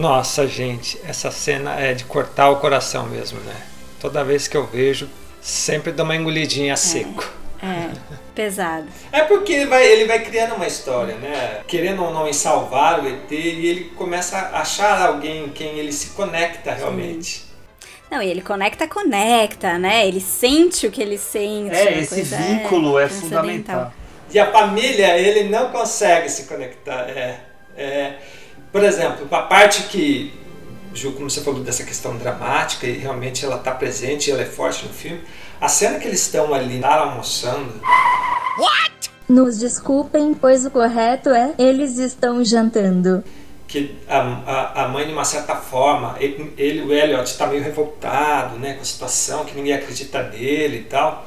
[0.02, 3.54] Nossa, gente, essa cena é de cortar o coração mesmo, né?
[4.00, 5.08] Toda vez que eu vejo,
[5.40, 7.24] sempre dou uma engolidinha a seco.
[7.62, 7.88] é
[8.34, 8.88] pesado.
[9.12, 11.60] É porque ele vai, ele vai criando uma história, né?
[11.68, 15.78] Querendo ou não em salvar o ET, e ele começa a achar alguém em quem
[15.78, 17.44] ele se conecta realmente.
[18.10, 20.04] Não, e ele conecta, conecta, né?
[20.04, 21.76] Ele sente o que ele sente.
[21.76, 23.38] É, esse coisa, vínculo é transcendental.
[23.38, 23.94] fundamental.
[24.34, 27.08] E a família, ele não consegue se conectar.
[27.08, 27.38] É,
[27.76, 28.14] é,
[28.72, 30.32] por exemplo, a parte que,
[30.94, 34.86] Ju, como você falou dessa questão dramática, e realmente ela está presente, ela é forte
[34.86, 35.20] no filme,
[35.60, 37.80] a cena que eles estão ali tá almoçando,
[39.28, 43.22] Nos desculpem, pois o correto é eles estão jantando.
[43.68, 47.62] que a, a, a mãe, de uma certa forma, ele, ele, o Elliot, está meio
[47.62, 51.26] revoltado né, com a situação, que ninguém acredita nele e tal.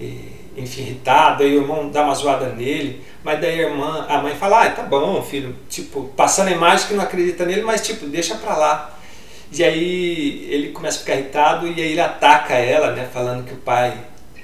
[0.00, 4.18] E, enfim, irritado, aí o irmão dá uma zoada nele, mas daí a irmã, a
[4.18, 7.86] mãe fala, ah, tá bom, filho, tipo, passando a imagem que não acredita nele, mas
[7.86, 8.98] tipo, deixa pra lá.
[9.50, 13.54] E aí ele começa a ficar irritado e aí ele ataca ela, né, falando que
[13.54, 13.96] o pai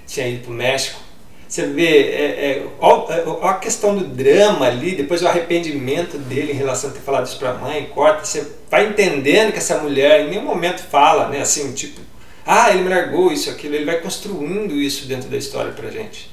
[0.07, 1.01] tinha ido pro México.
[1.47, 3.07] Você vê, é, é, ó
[3.47, 7.39] a questão do drama ali, depois o arrependimento dele em relação a ter falado isso
[7.39, 11.73] pra mãe, corta, você vai entendendo que essa mulher em nenhum momento fala, né, assim,
[11.73, 12.01] tipo,
[12.47, 16.31] ah, ele me largou isso, aquilo, ele vai construindo isso dentro da história pra gente.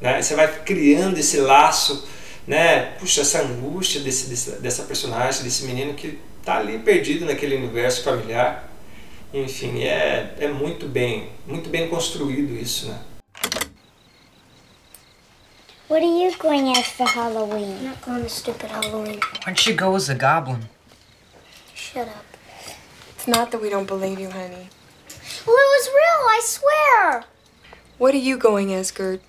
[0.00, 0.20] Né?
[0.20, 2.06] Você vai criando esse laço,
[2.46, 2.92] né?
[2.98, 8.02] Puxa, essa angústia desse, desse, dessa personagem, desse menino que tá ali perdido naquele universo
[8.02, 8.68] familiar.
[9.32, 12.98] Enfim, é, é muito bem, muito bem construído isso, né?
[15.88, 17.76] What are you going as for Halloween?
[17.76, 19.20] I'm not going to stupid Halloween.
[19.20, 20.68] Why don't you go as a goblin?
[21.74, 22.24] Shut up.
[23.14, 24.70] It's not that we don't believe you, honey.
[25.46, 27.24] Well, it was real, I swear.
[27.98, 29.20] What are you going as, Gert?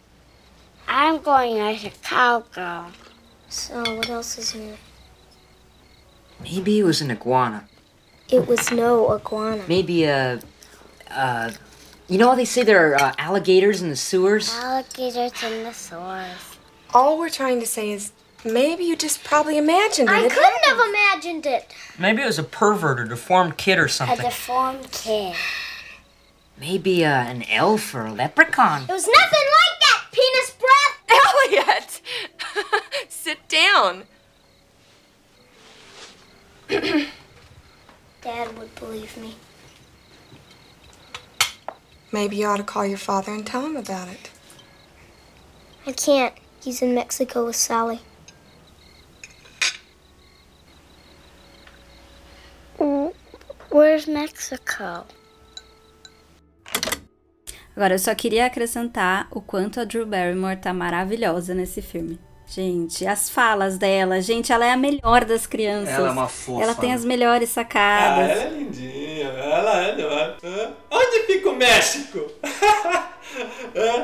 [0.87, 2.91] I'm going as a cowgirl.
[3.49, 4.75] So, what else is new?
[6.41, 7.67] Maybe it was an iguana.
[8.29, 9.63] It was no iguana.
[9.67, 10.39] Maybe a.
[11.09, 11.51] Uh,
[12.07, 14.53] you know how they say there are uh, alligators in the sewers?
[14.53, 16.57] Alligators in the sewers.
[16.93, 18.11] All we're trying to say is
[18.43, 20.13] maybe you just probably imagined it.
[20.13, 21.73] I It couldn't have imagined it.
[21.99, 24.19] Maybe it was a pervert or deformed kid or something.
[24.19, 25.35] A deformed kid.
[26.59, 28.83] Maybe uh, an elf or a leprechaun.
[28.83, 31.01] It was nothing like that, penis breath.
[31.51, 32.01] Elliot!
[33.09, 34.03] Sit down.
[38.21, 39.35] Dad would believe me.
[42.11, 44.31] Maybe you ought to call your father and tell him about it.
[45.85, 46.33] I can't.
[46.63, 47.99] He's in Mexico with Sally.
[53.75, 55.05] Where's Mexico?
[57.75, 62.17] Agora, eu só queria acrescentar o quanto a Drew Barrymore tá maravilhosa nesse filme.
[62.47, 65.95] Gente, as falas dela, gente, ela é a melhor das crianças.
[65.95, 66.63] Ela é uma fofa.
[66.63, 68.29] Ela tem as melhores Ah, sacadas.
[68.31, 70.35] ela é lindinha, ela é.
[70.43, 70.71] Hã?
[70.91, 72.19] Onde fica o México?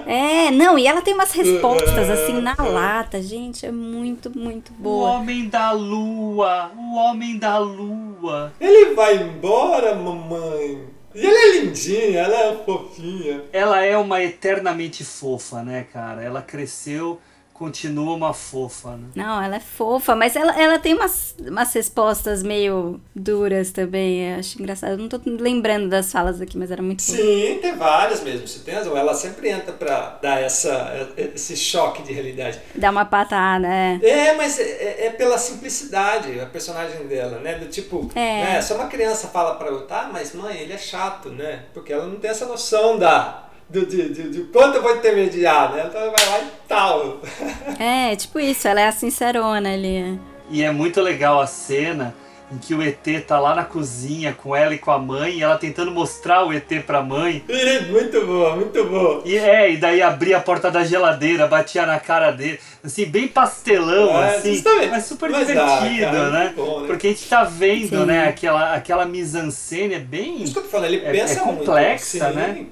[0.06, 4.76] É, não, e ela tem umas respostas assim na lata, gente, é muito, muito O
[4.76, 5.10] boa.
[5.12, 8.52] homem da lua, o homem da lua.
[8.60, 10.84] Ele vai embora, mamãe.
[11.14, 13.44] E ela é lindinha, ela é fofinha.
[13.52, 16.24] Ela é uma eternamente fofa, né, cara?
[16.24, 17.20] Ela cresceu,
[17.62, 19.10] continua uma fofa, né?
[19.16, 24.32] Não, ela é fofa, mas ela, ela tem umas, umas respostas meio duras também.
[24.34, 24.94] Eu acho engraçado.
[24.94, 27.04] Eu não tô lembrando das falas aqui, mas era muito.
[27.04, 28.48] Sim, tem várias mesmo.
[28.48, 28.98] Você tem razão.
[28.98, 32.60] Ela sempre entra pra dar essa, esse choque de realidade.
[32.74, 34.00] Dá uma patada, é.
[34.02, 37.60] É, mas é, é pela simplicidade, a personagem dela, né?
[37.60, 38.44] Do tipo, É.
[38.44, 38.62] né?
[38.64, 41.66] Só uma criança fala pra outra, ah, mas mãe, ele é chato, né?
[41.76, 43.51] Porque ela não tem essa noção da.
[43.72, 45.86] Do, de, de, de quanto eu vou intermediar, né?
[45.88, 47.22] Então ela vai lá e tal.
[47.80, 50.20] É, tipo isso, ela é a sincerona ali.
[50.50, 52.14] E é muito legal a cena
[52.52, 55.42] em que o ET tá lá na cozinha com ela e com a mãe, e
[55.42, 57.42] ela tentando mostrar o ET pra mãe.
[57.90, 59.22] muito boa, muito boa.
[59.24, 63.28] E é, e daí abria a porta da geladeira, batia na cara dele, assim, bem
[63.30, 64.90] pastelão, É, assim, justamente.
[64.90, 66.44] mas super Mas dá, divertido, cara, né?
[66.44, 66.88] muito bom, né?
[66.88, 68.06] Porque a gente tá vendo, Sim.
[68.06, 70.44] né, aquela, aquela mise-en-scène é bem...
[70.44, 72.36] Isso que eu tô falando, ele é, pensa é muito, complexa, sim.
[72.36, 72.66] né?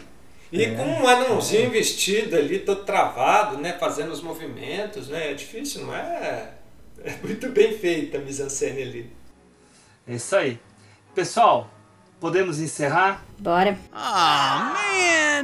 [0.52, 0.76] E É.
[0.76, 3.74] com um anãozinho vestido ali, todo travado, né?
[3.80, 5.32] Fazendo os movimentos, né?
[5.32, 6.54] É difícil, não é?
[7.04, 9.14] É muito bem feita a mise-en-scène ali.
[10.08, 10.60] É isso aí.
[11.14, 11.70] Pessoal,
[12.20, 13.24] podemos encerrar?
[13.38, 13.78] Bora.
[13.94, 14.74] Ah,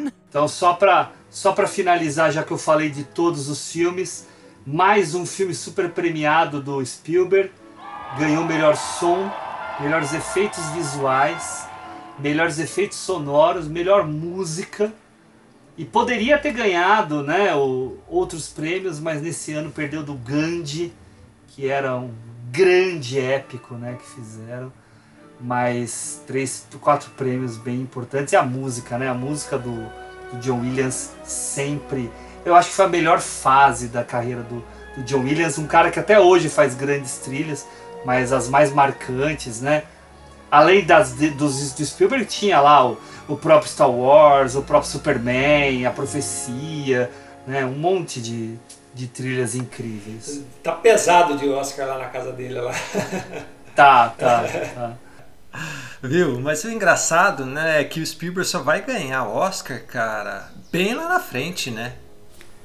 [0.01, 0.11] man!
[0.27, 4.27] Então, só pra, só pra finalizar, já que eu falei de todos os filmes,
[4.65, 7.51] mais um filme super premiado do Spielberg.
[8.17, 9.31] Ganhou melhor som,
[9.79, 11.67] melhores efeitos visuais,
[12.19, 14.93] melhores efeitos sonoros, melhor música.
[15.77, 20.93] E poderia ter ganhado né, o- outros prêmios, mas nesse ano perdeu do Gandhi,
[21.49, 22.11] que era um
[22.49, 24.71] grande épico né, que fizeram.
[25.39, 28.31] Mas três, quatro prêmios bem importantes.
[28.31, 29.09] E a música, né?
[29.09, 29.71] A música do,
[30.31, 32.09] do John Williams sempre.
[32.45, 34.63] Eu acho que foi a melhor fase da carreira do,
[34.95, 35.57] do John Williams.
[35.57, 37.67] Um cara que até hoje faz grandes trilhas,
[38.05, 39.83] mas as mais marcantes, né?
[40.55, 45.85] Além das, dos, do Spielberg, tinha lá o, o próprio Star Wars, o próprio Superman,
[45.85, 47.11] a Profecia,
[47.45, 47.65] né?
[47.65, 48.55] Um monte de,
[48.93, 50.43] de trilhas incríveis.
[50.63, 52.71] Tá pesado de Oscar lá na casa dele lá.
[53.75, 54.93] Tá, tá, tá.
[56.01, 56.39] Viu?
[56.39, 61.09] Mas o engraçado, né, é que o Spielberg só vai ganhar Oscar, cara, bem lá
[61.09, 61.91] na frente, né?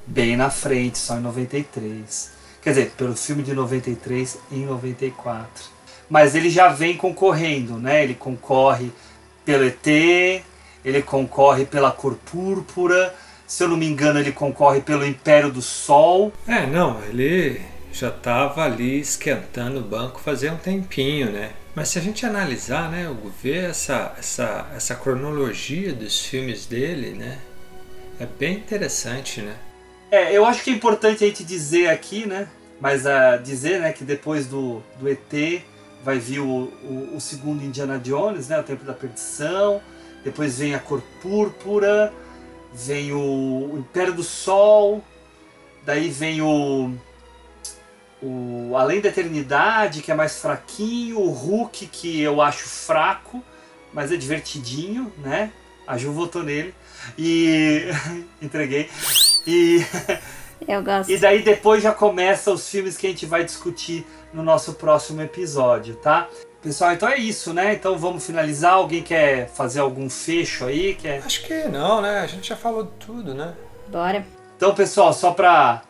[0.07, 2.31] Bem na frente, só em 93.
[2.61, 5.65] Quer dizer, pelo filme de 93 em 94.
[6.11, 8.03] Mas ele já vem concorrendo, né?
[8.03, 8.91] Ele concorre
[9.45, 9.87] pelo ET,
[10.83, 13.15] ele concorre pela Cor Púrpura,
[13.47, 16.33] se eu não me engano, ele concorre pelo Império do Sol.
[16.45, 17.61] É, não, ele
[17.93, 21.51] já tava ali esquentando o banco fazia um tempinho, né?
[21.73, 27.11] Mas se a gente analisar, né, o ver essa, essa, essa cronologia dos filmes dele,
[27.11, 27.39] né,
[28.19, 29.55] é bem interessante, né?
[30.11, 32.49] É, eu acho que é importante a gente dizer aqui, né?
[32.81, 35.63] Mas a dizer, né, que depois do, do ET
[36.03, 38.59] vai vir o, o, o segundo Indiana Jones, né?
[38.59, 39.81] O Tempo da Perdição.
[40.23, 42.13] Depois vem a Cor Púrpura.
[42.73, 45.03] Vem o, o Império do Sol.
[45.83, 46.93] Daí vem o,
[48.21, 51.19] o Além da Eternidade, que é mais fraquinho.
[51.19, 53.43] O Hulk, que eu acho fraco,
[53.93, 55.51] mas é divertidinho, né?
[55.87, 56.73] A Ju votou nele.
[57.17, 57.85] E.
[58.41, 58.89] entreguei.
[59.45, 59.85] E.
[60.67, 61.09] Eu gosto.
[61.11, 65.21] E daí depois já começa os filmes que a gente vai discutir no nosso próximo
[65.21, 66.29] episódio, tá?
[66.61, 67.73] Pessoal, então é isso, né?
[67.73, 68.73] Então vamos finalizar.
[68.73, 70.93] Alguém quer fazer algum fecho aí?
[70.93, 71.23] Quer...
[71.25, 72.19] Acho que não, né?
[72.19, 73.55] A gente já falou de tudo, né?
[73.87, 74.25] Bora.
[74.55, 75.81] Então, pessoal, só pra.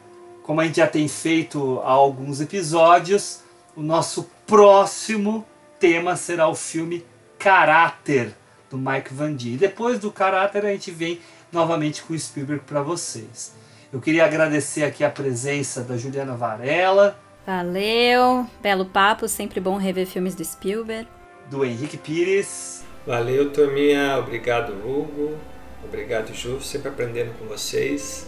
[0.44, 3.42] Como a gente já tem feito há alguns episódios,
[3.76, 5.46] o nosso próximo
[5.80, 7.06] tema será o filme
[7.38, 8.34] Caráter,
[8.70, 9.56] do Mike Van Dien.
[9.56, 11.20] E depois do Caráter, a gente vem
[11.52, 13.54] novamente com o Spielberg para vocês.
[13.92, 18.46] Eu queria agradecer aqui a presença da Juliana Varela, Valeu.
[18.62, 21.08] Belo papo, sempre bom rever filmes do Spielberg.
[21.50, 22.84] do Henrique Pires.
[23.06, 24.18] Valeu, turminha.
[24.18, 25.36] Obrigado, Hugo.
[25.84, 26.62] Obrigado, Ju.
[26.62, 28.28] Sempre aprendendo com vocês.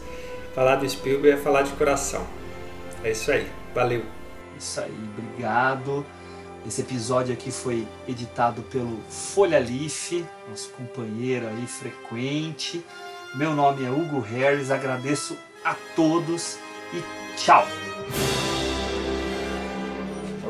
[0.53, 2.26] Falar do Spielberg é falar de coração.
[3.03, 3.48] É isso aí.
[3.73, 4.03] Valeu.
[4.57, 6.06] Isso aí, obrigado.
[6.65, 12.84] Esse episódio aqui foi editado pelo Folha Leaf, nosso companheiro aí frequente.
[13.35, 16.57] Meu nome é Hugo Harris, agradeço a todos
[16.94, 17.02] e
[17.38, 17.65] tchau!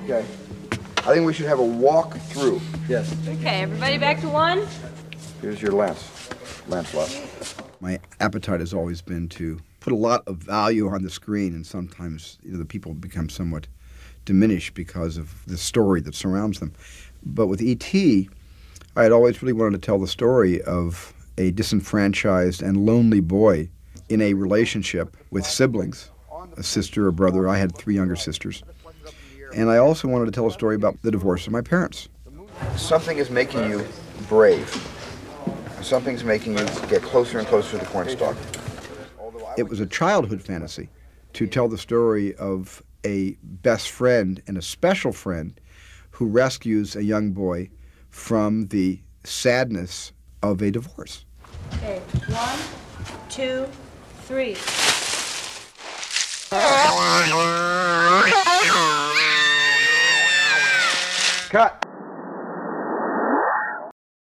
[0.04, 0.26] Okay.
[0.98, 2.60] I think we should have a walk through.
[2.90, 3.16] Yes.
[3.26, 4.68] Okay, everybody back to one?
[5.42, 6.30] Here's your lens.
[6.68, 7.10] Lancelot.
[7.80, 11.66] My appetite has always been to put a lot of value on the screen, and
[11.66, 13.68] sometimes you know, the people become somewhat
[14.26, 16.74] diminished because of the story that surrounds them.
[17.26, 18.30] But with E.T.,
[18.98, 23.70] I had always really wanted to tell the story of a disenfranchised and lonely boy
[24.10, 26.10] in a relationship with siblings,
[26.58, 27.48] a sister, a brother.
[27.48, 28.64] I had three younger sisters.
[29.56, 32.10] And I also wanted to tell a story about the divorce of my parents.
[32.76, 33.86] Something is making you
[34.28, 34.70] brave.
[35.82, 38.36] Something's making you get closer and closer to the cornstalk.
[39.58, 40.90] It was a childhood fantasy
[41.34, 45.60] to tell the story of a best friend and a special friend
[46.12, 47.70] who rescues a young boy
[48.10, 51.26] from the sadness of a divorce.
[51.76, 52.00] Okay,
[52.30, 52.60] one,
[53.30, 53.68] two,
[54.24, 54.56] three.
[61.54, 61.83] Cut.